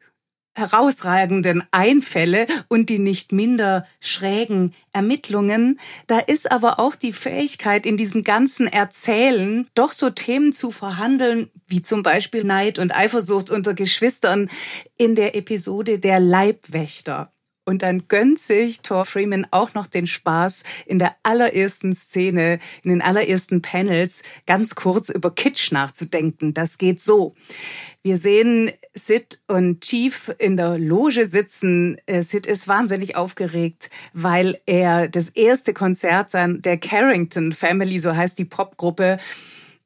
herausragenden 0.54 1.64
Einfälle 1.72 2.46
und 2.68 2.88
die 2.88 3.00
nicht 3.00 3.32
minder 3.32 3.84
schrägen 4.00 4.74
Ermittlungen. 4.92 5.80
Da 6.06 6.20
ist 6.20 6.52
aber 6.52 6.78
auch 6.78 6.94
die 6.94 7.12
Fähigkeit, 7.12 7.84
in 7.84 7.96
diesem 7.96 8.22
ganzen 8.22 8.68
Erzählen 8.68 9.66
doch 9.74 9.90
so 9.90 10.10
Themen 10.10 10.52
zu 10.52 10.70
verhandeln, 10.70 11.50
wie 11.66 11.82
zum 11.82 12.04
Beispiel 12.04 12.44
Neid 12.44 12.78
und 12.78 12.94
Eifersucht 12.94 13.50
unter 13.50 13.74
Geschwistern 13.74 14.48
in 14.96 15.16
der 15.16 15.34
Episode 15.34 15.98
Der 15.98 16.20
Leibwächter. 16.20 17.32
Und 17.68 17.82
dann 17.82 18.08
gönnt 18.08 18.40
sich 18.40 18.80
Thor 18.80 19.04
Freeman 19.04 19.46
auch 19.50 19.74
noch 19.74 19.88
den 19.88 20.06
Spaß, 20.06 20.64
in 20.86 20.98
der 20.98 21.16
allerersten 21.22 21.92
Szene, 21.92 22.60
in 22.82 22.88
den 22.88 23.02
allerersten 23.02 23.60
Panels 23.60 24.22
ganz 24.46 24.74
kurz 24.74 25.10
über 25.10 25.34
Kitsch 25.34 25.70
nachzudenken. 25.70 26.54
Das 26.54 26.78
geht 26.78 26.98
so. 26.98 27.34
Wir 28.00 28.16
sehen 28.16 28.70
Sid 28.94 29.40
und 29.48 29.82
Chief 29.82 30.34
in 30.38 30.56
der 30.56 30.78
Loge 30.78 31.26
sitzen. 31.26 31.98
Äh, 32.06 32.22
Sid 32.22 32.46
ist 32.46 32.68
wahnsinnig 32.68 33.16
aufgeregt, 33.16 33.90
weil 34.14 34.58
er 34.64 35.06
das 35.08 35.28
erste 35.28 35.74
Konzert 35.74 36.32
der 36.32 36.78
Carrington 36.78 37.52
Family, 37.52 37.98
so 37.98 38.16
heißt 38.16 38.38
die 38.38 38.46
Popgruppe, 38.46 39.18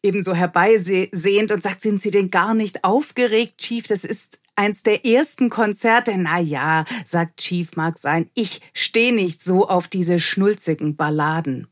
ebenso 0.05 0.35
herbeisehend 0.35 1.51
und 1.51 1.65
sagt, 1.65 1.81
sind 1.81 2.01
Sie 2.01 2.13
denn 2.13 2.31
gar 2.31 2.55
nicht 2.55 2.85
aufgeregt, 2.85 3.59
Chief? 3.59 3.89
Das 3.89 4.05
ist 4.05 4.42
eins 4.57 4.83
der 4.83 5.05
ersten 5.05 5.51
Konzerte. 5.51 6.17
Na 6.17 6.39
ja, 6.39 6.85
sagt 7.05 7.41
Chief, 7.41 7.75
mag 7.77 7.99
sein. 7.99 8.31
Ich 8.35 8.61
stehe 8.75 9.15
nicht 9.15 9.43
so 9.43 9.69
auf 9.69 9.89
diese 9.89 10.19
schnulzigen 10.19 10.97
Balladen. 10.97 11.69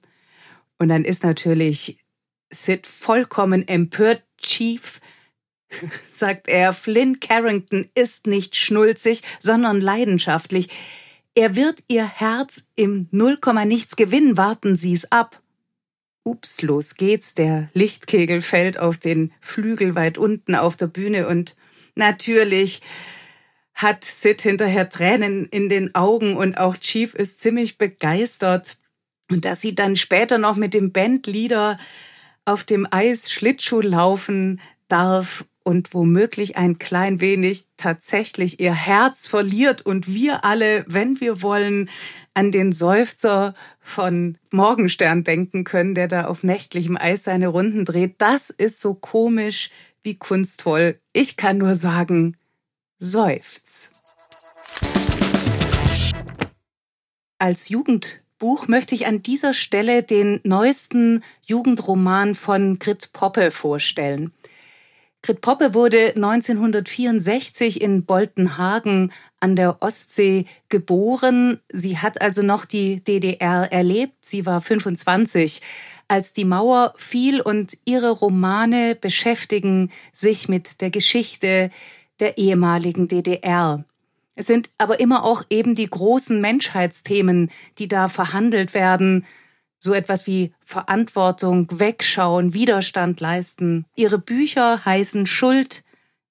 Und 0.78 0.88
dann 0.88 1.04
ist 1.04 1.24
natürlich 1.24 1.98
Sid 2.50 2.86
vollkommen 2.86 3.66
empört. 3.68 4.22
Chief, 4.38 5.00
sagt 6.10 6.48
er, 6.48 6.72
Flynn 6.72 7.20
Carrington 7.20 7.88
ist 7.94 8.26
nicht 8.26 8.56
schnulzig, 8.56 9.22
sondern 9.38 9.80
leidenschaftlich. 9.80 10.70
Er 11.34 11.54
wird 11.54 11.84
ihr 11.88 12.06
Herz 12.06 12.64
im 12.74 13.08
Nullkomma 13.12 13.64
nichts 13.64 13.96
gewinnen, 13.96 14.36
warten 14.36 14.74
Sie's 14.74 15.10
ab. 15.12 15.40
Ups, 16.24 16.62
los 16.62 16.96
geht's, 16.96 17.34
der 17.34 17.70
Lichtkegel 17.72 18.42
fällt 18.42 18.78
auf 18.78 18.98
den 18.98 19.32
Flügel 19.40 19.94
weit 19.94 20.18
unten 20.18 20.54
auf 20.54 20.76
der 20.76 20.88
Bühne 20.88 21.26
und 21.28 21.56
Natürlich 21.94 22.82
hat 23.74 24.04
Sid 24.04 24.42
hinterher 24.42 24.88
Tränen 24.88 25.46
in 25.46 25.68
den 25.68 25.94
Augen 25.94 26.36
und 26.36 26.58
auch 26.58 26.76
Chief 26.76 27.14
ist 27.14 27.40
ziemlich 27.40 27.78
begeistert. 27.78 28.76
Und 29.30 29.44
dass 29.44 29.60
sie 29.60 29.74
dann 29.74 29.96
später 29.96 30.38
noch 30.38 30.56
mit 30.56 30.74
dem 30.74 30.92
Bandleader 30.92 31.78
auf 32.44 32.64
dem 32.64 32.86
Eis 32.90 33.30
Schlittschuh 33.30 33.80
laufen 33.80 34.60
darf 34.88 35.44
und 35.62 35.94
womöglich 35.94 36.56
ein 36.56 36.78
klein 36.78 37.20
wenig 37.20 37.66
tatsächlich 37.76 38.60
ihr 38.60 38.74
Herz 38.74 39.28
verliert 39.28 39.84
und 39.84 40.08
wir 40.08 40.44
alle, 40.44 40.84
wenn 40.88 41.20
wir 41.20 41.42
wollen, 41.42 41.90
an 42.34 42.50
den 42.50 42.72
Seufzer 42.72 43.54
von 43.78 44.38
Morgenstern 44.50 45.22
denken 45.22 45.64
können, 45.64 45.94
der 45.94 46.08
da 46.08 46.26
auf 46.26 46.42
nächtlichem 46.42 46.96
Eis 46.96 47.24
seine 47.24 47.48
Runden 47.48 47.84
dreht. 47.84 48.16
Das 48.18 48.50
ist 48.50 48.80
so 48.80 48.94
komisch 48.94 49.70
wie 50.02 50.16
kunstvoll. 50.16 51.00
Ich 51.12 51.36
kann 51.36 51.58
nur 51.58 51.74
sagen, 51.74 52.36
seufz. 52.98 53.92
Als 57.38 57.70
Jugendbuch 57.70 58.68
möchte 58.68 58.94
ich 58.94 59.06
an 59.06 59.22
dieser 59.22 59.54
Stelle 59.54 60.02
den 60.02 60.40
neuesten 60.44 61.22
Jugendroman 61.46 62.34
von 62.34 62.78
Grit 62.78 63.12
Poppe 63.12 63.50
vorstellen. 63.50 64.32
Grit 65.22 65.42
Poppe 65.42 65.74
wurde 65.74 66.14
1964 66.16 67.82
in 67.82 68.06
Boltenhagen 68.06 69.12
an 69.38 69.54
der 69.54 69.82
Ostsee 69.82 70.46
geboren. 70.70 71.60
Sie 71.68 71.98
hat 71.98 72.22
also 72.22 72.42
noch 72.42 72.64
die 72.64 73.04
DDR 73.04 73.70
erlebt. 73.70 74.14
Sie 74.20 74.46
war 74.46 74.62
25, 74.62 75.60
als 76.08 76.32
die 76.32 76.46
Mauer 76.46 76.94
fiel 76.96 77.42
und 77.42 77.76
ihre 77.84 78.10
Romane 78.10 78.94
beschäftigen 78.94 79.90
sich 80.12 80.48
mit 80.48 80.80
der 80.80 80.90
Geschichte 80.90 81.70
der 82.18 82.38
ehemaligen 82.38 83.06
DDR. 83.06 83.84
Es 84.36 84.46
sind 84.46 84.70
aber 84.78 85.00
immer 85.00 85.24
auch 85.24 85.42
eben 85.50 85.74
die 85.74 85.88
großen 85.88 86.40
Menschheitsthemen, 86.40 87.50
die 87.78 87.88
da 87.88 88.08
verhandelt 88.08 88.72
werden, 88.72 89.26
so 89.80 89.94
etwas 89.94 90.26
wie 90.26 90.52
Verantwortung, 90.60 91.66
Wegschauen, 91.70 92.54
Widerstand 92.54 93.20
leisten. 93.20 93.86
Ihre 93.96 94.18
Bücher 94.18 94.84
heißen 94.84 95.26
Schuld, 95.26 95.82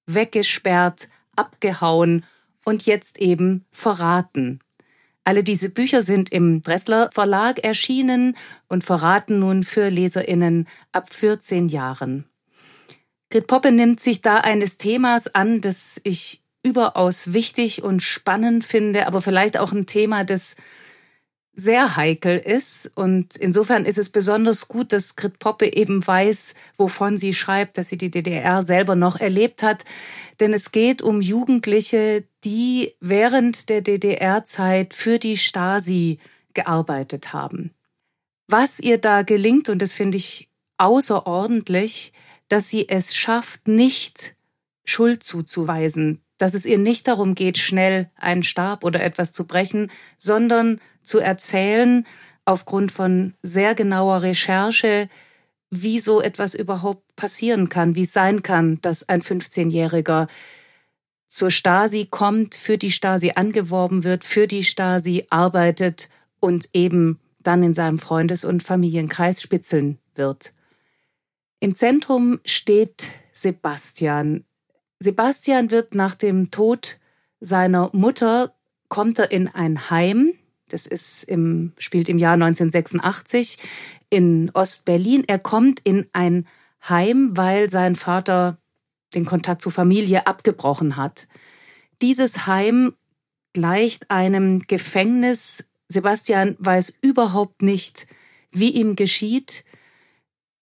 weggesperrt, 0.06 1.08
abgehauen 1.36 2.24
und 2.64 2.86
jetzt 2.86 3.18
eben 3.18 3.66
verraten. 3.72 4.60
Alle 5.24 5.44
diese 5.44 5.68
Bücher 5.68 6.02
sind 6.02 6.30
im 6.30 6.62
Dressler 6.62 7.10
Verlag 7.12 7.58
erschienen 7.62 8.36
und 8.68 8.84
verraten 8.84 9.38
nun 9.38 9.64
für 9.64 9.88
Leserinnen 9.88 10.66
ab 10.92 11.12
14 11.12 11.68
Jahren. 11.68 12.24
Grit 13.30 13.46
Poppe 13.46 13.70
nimmt 13.70 14.00
sich 14.00 14.22
da 14.22 14.38
eines 14.38 14.78
Themas 14.78 15.34
an, 15.34 15.60
das 15.60 16.00
ich 16.04 16.42
überaus 16.64 17.32
wichtig 17.32 17.82
und 17.82 18.02
spannend 18.02 18.64
finde, 18.64 19.06
aber 19.06 19.20
vielleicht 19.20 19.58
auch 19.58 19.72
ein 19.72 19.86
Thema, 19.86 20.24
das 20.24 20.56
sehr 21.54 21.96
heikel 21.96 22.38
ist. 22.38 22.90
Und 22.94 23.36
insofern 23.36 23.84
ist 23.84 23.98
es 23.98 24.10
besonders 24.10 24.68
gut, 24.68 24.92
dass 24.92 25.16
Grit 25.16 25.38
Poppe 25.38 25.72
eben 25.72 26.06
weiß, 26.06 26.54
wovon 26.76 27.18
sie 27.18 27.34
schreibt, 27.34 27.78
dass 27.78 27.88
sie 27.88 27.98
die 27.98 28.10
DDR 28.10 28.62
selber 28.62 28.96
noch 28.96 29.16
erlebt 29.16 29.62
hat. 29.62 29.84
Denn 30.38 30.52
es 30.52 30.72
geht 30.72 31.02
um 31.02 31.20
Jugendliche, 31.20 32.24
die 32.44 32.94
während 33.00 33.68
der 33.68 33.82
DDR-Zeit 33.82 34.94
für 34.94 35.18
die 35.18 35.36
Stasi 35.36 36.18
gearbeitet 36.54 37.32
haben. 37.32 37.72
Was 38.48 38.80
ihr 38.80 38.98
da 38.98 39.22
gelingt, 39.22 39.68
und 39.68 39.80
das 39.80 39.92
finde 39.92 40.16
ich 40.16 40.48
außerordentlich, 40.78 42.12
dass 42.48 42.68
sie 42.68 42.88
es 42.88 43.14
schafft, 43.14 43.68
nicht 43.68 44.34
Schuld 44.84 45.22
zuzuweisen, 45.22 46.20
dass 46.36 46.54
es 46.54 46.66
ihr 46.66 46.78
nicht 46.78 47.06
darum 47.06 47.34
geht, 47.34 47.58
schnell 47.58 48.10
einen 48.16 48.42
Stab 48.42 48.82
oder 48.82 49.02
etwas 49.02 49.32
zu 49.32 49.46
brechen, 49.46 49.90
sondern 50.16 50.80
zu 51.02 51.18
erzählen, 51.18 52.06
aufgrund 52.44 52.92
von 52.92 53.34
sehr 53.42 53.74
genauer 53.74 54.22
Recherche, 54.22 55.08
wie 55.70 55.98
so 55.98 56.20
etwas 56.20 56.54
überhaupt 56.54 57.14
passieren 57.16 57.68
kann, 57.68 57.94
wie 57.94 58.02
es 58.02 58.12
sein 58.12 58.42
kann, 58.42 58.80
dass 58.80 59.08
ein 59.08 59.22
15-Jähriger 59.22 60.28
zur 61.28 61.50
Stasi 61.50 62.08
kommt, 62.10 62.56
für 62.56 62.76
die 62.76 62.90
Stasi 62.90 63.32
angeworben 63.36 64.02
wird, 64.02 64.24
für 64.24 64.48
die 64.48 64.64
Stasi 64.64 65.26
arbeitet 65.30 66.08
und 66.40 66.68
eben 66.72 67.20
dann 67.38 67.62
in 67.62 67.72
seinem 67.72 67.98
Freundes- 67.98 68.44
und 68.44 68.62
Familienkreis 68.64 69.40
spitzeln 69.40 69.98
wird. 70.14 70.52
Im 71.60 71.74
Zentrum 71.74 72.40
steht 72.44 73.08
Sebastian. 73.32 74.44
Sebastian 74.98 75.70
wird 75.70 75.94
nach 75.94 76.14
dem 76.14 76.50
Tod 76.50 76.98
seiner 77.38 77.90
Mutter, 77.92 78.54
kommt 78.88 79.18
er 79.18 79.30
in 79.30 79.48
ein 79.48 79.88
Heim, 79.88 80.32
das 80.72 80.86
ist 80.86 81.24
im, 81.24 81.72
spielt 81.78 82.08
im 82.08 82.18
Jahr 82.18 82.34
1986 82.34 83.58
in 84.10 84.50
Ostberlin. 84.54 85.24
Er 85.26 85.38
kommt 85.38 85.80
in 85.80 86.06
ein 86.12 86.46
Heim, 86.88 87.36
weil 87.36 87.70
sein 87.70 87.96
Vater 87.96 88.58
den 89.14 89.24
Kontakt 89.24 89.62
zur 89.62 89.72
Familie 89.72 90.26
abgebrochen 90.26 90.96
hat. 90.96 91.28
Dieses 92.00 92.46
Heim 92.46 92.94
gleicht 93.52 94.10
einem 94.10 94.62
Gefängnis. 94.66 95.64
Sebastian 95.88 96.56
weiß 96.58 96.94
überhaupt 97.02 97.62
nicht, 97.62 98.06
wie 98.52 98.70
ihm 98.70 98.96
geschieht. 98.96 99.64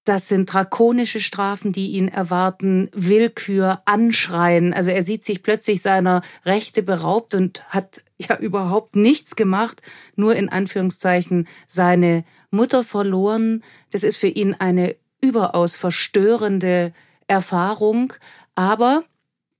Das 0.08 0.26
sind 0.26 0.50
drakonische 0.50 1.20
Strafen, 1.20 1.70
die 1.70 1.88
ihn 1.88 2.08
erwarten, 2.08 2.88
Willkür, 2.94 3.82
Anschreien. 3.84 4.72
Also 4.72 4.90
er 4.90 5.02
sieht 5.02 5.22
sich 5.22 5.42
plötzlich 5.42 5.82
seiner 5.82 6.22
Rechte 6.46 6.82
beraubt 6.82 7.34
und 7.34 7.62
hat 7.68 8.00
ja 8.16 8.34
überhaupt 8.40 8.96
nichts 8.96 9.36
gemacht, 9.36 9.82
nur 10.16 10.34
in 10.34 10.48
Anführungszeichen 10.48 11.46
seine 11.66 12.24
Mutter 12.50 12.84
verloren. 12.84 13.62
Das 13.90 14.02
ist 14.02 14.16
für 14.16 14.28
ihn 14.28 14.54
eine 14.54 14.96
überaus 15.20 15.76
verstörende 15.76 16.94
Erfahrung. 17.26 18.14
Aber 18.54 19.04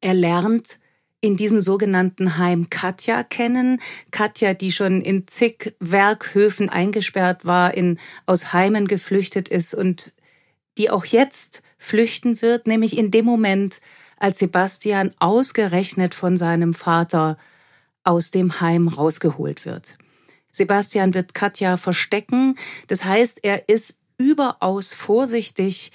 er 0.01 0.14
lernt 0.14 0.78
in 1.20 1.36
diesem 1.36 1.61
sogenannten 1.61 2.38
Heim 2.38 2.70
Katja 2.70 3.22
kennen. 3.22 3.82
Katja, 4.12 4.55
die 4.55 4.72
schon 4.72 5.03
in 5.03 5.26
zig 5.26 5.74
Werkhöfen 5.78 6.70
eingesperrt 6.70 7.44
war, 7.44 7.74
in, 7.74 7.99
aus 8.24 8.55
Heimen 8.55 8.86
geflüchtet 8.86 9.51
ist 9.51 9.74
und 9.74 10.14
die 10.78 10.90
auch 10.90 11.04
jetzt 11.04 11.62
flüchten 11.76 12.40
wird, 12.40 12.66
nämlich 12.66 12.96
in 12.96 13.10
dem 13.10 13.24
Moment, 13.24 13.80
als 14.16 14.38
Sebastian 14.38 15.12
ausgerechnet 15.18 16.14
von 16.14 16.36
seinem 16.36 16.74
Vater 16.74 17.36
aus 18.04 18.30
dem 18.30 18.60
Heim 18.60 18.88
rausgeholt 18.88 19.64
wird. 19.64 19.96
Sebastian 20.50 21.14
wird 21.14 21.34
Katja 21.34 21.76
verstecken, 21.76 22.56
das 22.86 23.04
heißt, 23.04 23.40
er 23.42 23.68
ist 23.68 23.98
überaus 24.18 24.92
vorsichtig 24.94 25.92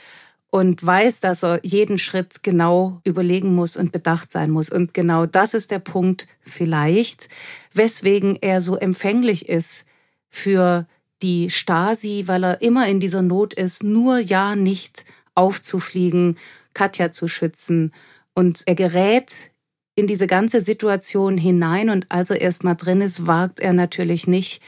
und 0.51 0.85
weiß, 0.85 1.19
dass 1.19 1.43
er 1.43 1.59
jeden 1.63 1.97
Schritt 1.97 2.43
genau 2.43 3.01
überlegen 3.03 3.55
muss 3.55 3.75
und 3.75 3.91
bedacht 3.91 4.29
sein 4.29 4.51
muss. 4.51 4.69
Und 4.69 4.93
genau 4.93 5.25
das 5.25 5.55
ist 5.55 5.71
der 5.71 5.79
Punkt 5.79 6.27
vielleicht, 6.41 7.27
weswegen 7.73 8.37
er 8.39 8.61
so 8.61 8.77
empfänglich 8.77 9.49
ist 9.49 9.85
für 10.29 10.87
die 11.21 11.49
Stasi, 11.49 12.23
weil 12.27 12.43
er 12.43 12.61
immer 12.61 12.87
in 12.87 12.99
dieser 12.99 13.21
Not 13.21 13.53
ist, 13.53 13.83
nur 13.83 14.19
ja 14.19 14.55
nicht 14.55 15.05
aufzufliegen, 15.35 16.37
Katja 16.73 17.11
zu 17.11 17.27
schützen. 17.27 17.93
Und 18.33 18.63
er 18.65 18.75
gerät 18.75 19.51
in 19.95 20.07
diese 20.07 20.27
ganze 20.27 20.59
Situation 20.59 21.37
hinein 21.37 21.89
und 21.89 22.07
als 22.09 22.29
er 22.29 22.41
erst 22.41 22.63
mal 22.63 22.75
drin 22.75 23.01
ist, 23.01 23.27
wagt 23.27 23.59
er 23.59 23.73
natürlich 23.73 24.27
nicht, 24.27 24.61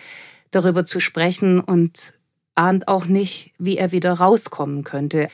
darüber 0.51 0.85
zu 0.85 0.99
sprechen 0.99 1.59
und 1.59 2.13
ahnt 2.53 2.87
auch 2.87 3.05
nicht, 3.05 3.51
wie 3.57 3.77
er 3.77 3.91
wieder 3.91 4.13
rauskommen 4.13 4.83
könnte. 4.83 5.27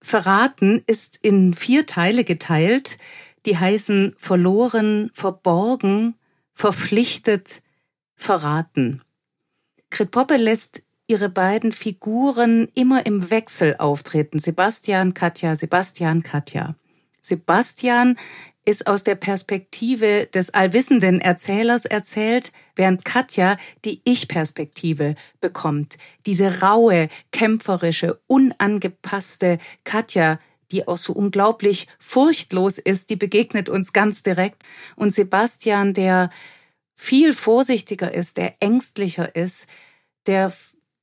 Verraten 0.00 0.82
ist 0.86 1.18
in 1.22 1.54
vier 1.54 1.86
Teile 1.86 2.24
geteilt, 2.24 2.98
die 3.46 3.58
heißen 3.58 4.14
verloren, 4.16 5.10
verborgen, 5.14 6.14
verpflichtet, 6.54 7.62
verraten. 8.16 9.02
Grit 9.94 10.10
Poppe 10.10 10.34
lässt 10.34 10.82
ihre 11.06 11.28
beiden 11.28 11.70
Figuren 11.70 12.66
immer 12.74 13.06
im 13.06 13.30
Wechsel 13.30 13.76
auftreten. 13.78 14.40
Sebastian, 14.40 15.14
Katja, 15.14 15.54
Sebastian, 15.54 16.24
Katja. 16.24 16.74
Sebastian 17.22 18.18
ist 18.64 18.88
aus 18.88 19.04
der 19.04 19.14
Perspektive 19.14 20.26
des 20.34 20.52
allwissenden 20.52 21.20
Erzählers 21.20 21.84
erzählt, 21.84 22.52
während 22.74 23.04
Katja 23.04 23.56
die 23.84 24.00
Ich-Perspektive 24.04 25.14
bekommt. 25.40 25.96
Diese 26.26 26.60
raue, 26.60 27.08
kämpferische, 27.30 28.20
unangepasste 28.26 29.58
Katja, 29.84 30.40
die 30.72 30.88
auch 30.88 30.96
so 30.96 31.12
unglaublich 31.12 31.86
furchtlos 32.00 32.78
ist, 32.78 33.10
die 33.10 33.16
begegnet 33.16 33.68
uns 33.68 33.92
ganz 33.92 34.24
direkt. 34.24 34.64
Und 34.96 35.14
Sebastian, 35.14 35.94
der 35.94 36.30
viel 36.96 37.32
vorsichtiger 37.32 38.12
ist, 38.12 38.36
der 38.36 38.54
ängstlicher 38.60 39.34
ist, 39.34 39.68
der 40.26 40.52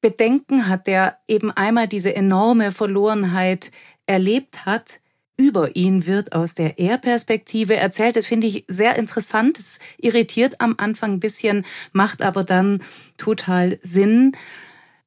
Bedenken 0.01 0.67
hat, 0.67 0.87
der 0.87 1.17
eben 1.27 1.51
einmal 1.51 1.87
diese 1.87 2.15
enorme 2.15 2.71
Verlorenheit 2.71 3.71
erlebt 4.05 4.65
hat, 4.65 4.99
über 5.37 5.75
ihn 5.75 6.05
wird 6.05 6.33
aus 6.33 6.53
der 6.53 6.79
Er-Perspektive 6.79 7.75
erzählt. 7.75 8.15
Das 8.15 8.27
finde 8.27 8.47
ich 8.47 8.65
sehr 8.67 8.95
interessant. 8.95 9.57
Es 9.57 9.79
irritiert 9.97 10.59
am 10.59 10.75
Anfang 10.77 11.13
ein 11.13 11.19
bisschen, 11.19 11.65
macht 11.93 12.21
aber 12.21 12.43
dann 12.43 12.83
total 13.17 13.79
Sinn, 13.81 14.33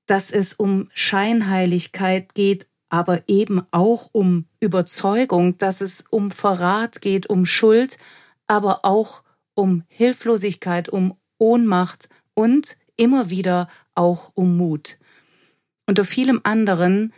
dass 0.06 0.30
es 0.30 0.54
um 0.54 0.90
Scheinheiligkeit 0.92 2.34
geht 2.34 2.68
aber 2.94 3.22
eben 3.26 3.60
auch 3.72 4.08
um 4.12 4.46
Überzeugung, 4.60 5.58
dass 5.58 5.80
es 5.80 6.04
um 6.10 6.30
Verrat 6.30 7.00
geht, 7.00 7.28
um 7.28 7.44
Schuld, 7.44 7.98
aber 8.46 8.84
auch 8.84 9.23
um 9.54 9.84
Hilflosigkeit, 9.88 10.88
um 10.88 11.16
Ohnmacht 11.38 12.08
und 12.34 12.76
immer 12.96 13.30
wieder 13.30 13.68
auch 13.94 14.30
um 14.34 14.56
Mut. 14.56 14.98
Unter 15.86 16.04
vielem 16.04 16.40
anderen 16.42 17.12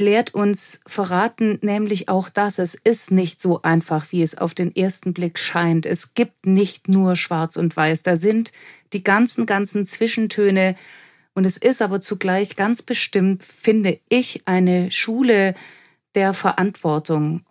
lehrt 0.00 0.32
uns 0.34 0.80
verraten 0.86 1.58
nämlich 1.60 2.08
auch 2.08 2.30
das, 2.30 2.58
es 2.58 2.74
ist 2.74 3.10
nicht 3.10 3.40
so 3.40 3.60
einfach, 3.62 4.12
wie 4.12 4.22
es 4.22 4.36
auf 4.36 4.54
den 4.54 4.74
ersten 4.74 5.12
Blick 5.12 5.38
scheint. 5.38 5.84
Es 5.84 6.14
gibt 6.14 6.46
nicht 6.46 6.88
nur 6.88 7.16
schwarz 7.16 7.56
und 7.56 7.76
weiß, 7.76 8.02
da 8.02 8.16
sind 8.16 8.52
die 8.94 9.04
ganzen, 9.04 9.44
ganzen 9.44 9.84
Zwischentöne. 9.84 10.74
Und 11.34 11.44
es 11.44 11.58
ist 11.58 11.82
aber 11.82 12.00
zugleich 12.00 12.56
ganz 12.56 12.82
bestimmt, 12.82 13.44
finde 13.44 14.00
ich, 14.08 14.42
eine 14.46 14.90
Schule 14.90 15.54
der 16.14 16.32
Verantwortung. 16.32 17.44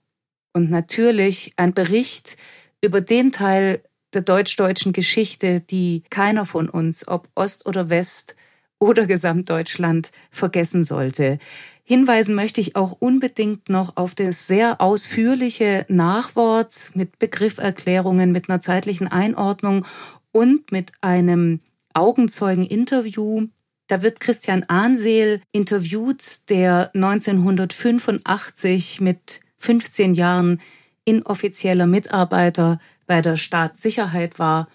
Und 0.51 0.71
natürlich 0.71 1.53
ein 1.55 1.75
Bericht 1.75 2.35
über 2.81 2.99
den 2.99 3.31
Teil 3.31 3.83
der 4.13 4.21
deutsch-deutschen 4.21 4.93
Geschichte, 4.93 5.61
die 5.61 6.03
keiner 6.09 6.45
von 6.45 6.69
uns, 6.69 7.07
ob 7.07 7.29
Ost 7.35 7.65
oder 7.65 7.89
West 7.89 8.35
oder 8.79 9.05
Gesamtdeutschland, 9.05 10.11
vergessen 10.31 10.83
sollte. 10.83 11.39
Hinweisen 11.83 12.35
möchte 12.35 12.61
ich 12.61 12.75
auch 12.75 12.95
unbedingt 12.99 13.67
noch 13.67 13.97
auf 13.97 14.13
das 14.13 14.47
sehr 14.47 14.79
ausführliche 14.79 15.85
Nachwort 15.89 16.91
mit 16.93 17.17
Begrifferklärungen, 17.17 18.31
mit 18.31 18.49
einer 18.49 18.59
zeitlichen 18.59 19.07
Einordnung 19.07 19.85
und 20.31 20.71
mit 20.71 20.91
einem 21.01 21.61
Augenzeugeninterview. 21.93 23.47
Da 23.87 24.03
wird 24.03 24.19
Christian 24.19 24.65
Ahnseel 24.67 25.41
interviewt, 25.51 26.47
der 26.49 26.91
1985 26.93 29.01
mit 29.01 29.41
15 29.57 30.13
Jahren 30.13 30.61
inoffizieller 31.05 31.87
Mitarbeiter 31.87 32.79
bei 33.09 33.23
der 33.23 33.37
Staatssicherheit 33.37 34.37
war. 34.37 34.69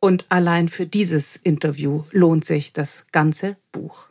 Und 0.00 0.24
allein 0.30 0.68
für 0.68 0.86
dieses 0.86 1.34
Interview 1.34 2.04
lohnt 2.12 2.44
sich 2.44 2.72
das 2.72 3.04
ganze 3.10 3.56
Buch. 3.72 4.08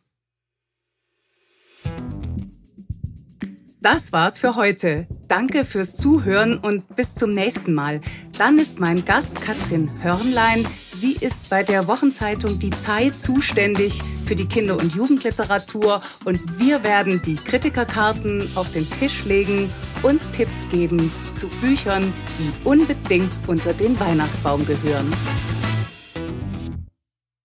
Das 3.81 4.11
war's 4.11 4.37
für 4.37 4.55
heute. 4.55 5.07
Danke 5.29 5.63
fürs 5.63 5.95
Zuhören 5.95 6.57
und 6.57 6.97
bis 6.97 7.15
zum 7.15 7.33
nächsten 7.33 7.73
Mal. 7.73 8.01
Dann 8.37 8.59
ist 8.59 8.81
mein 8.81 9.05
Gast 9.05 9.35
Katrin 9.41 10.03
Hörnlein. 10.03 10.67
Sie 10.91 11.13
ist 11.13 11.49
bei 11.49 11.63
der 11.63 11.87
Wochenzeitung 11.87 12.59
Die 12.59 12.71
Zeit 12.71 13.17
zuständig 13.17 14.01
für 14.25 14.35
die 14.35 14.47
Kinder- 14.47 14.77
und 14.77 14.93
Jugendliteratur 14.93 16.01
und 16.25 16.59
wir 16.59 16.83
werden 16.83 17.21
die 17.21 17.35
Kritikerkarten 17.35 18.51
auf 18.55 18.69
den 18.73 18.89
Tisch 18.89 19.23
legen 19.23 19.69
und 20.03 20.19
Tipps 20.31 20.67
geben 20.69 21.11
zu 21.33 21.47
Büchern, 21.61 22.13
die 22.37 22.67
unbedingt 22.67 23.31
unter 23.47 23.73
den 23.73 23.99
Weihnachtsbaum 23.99 24.65
gehören. 24.65 25.11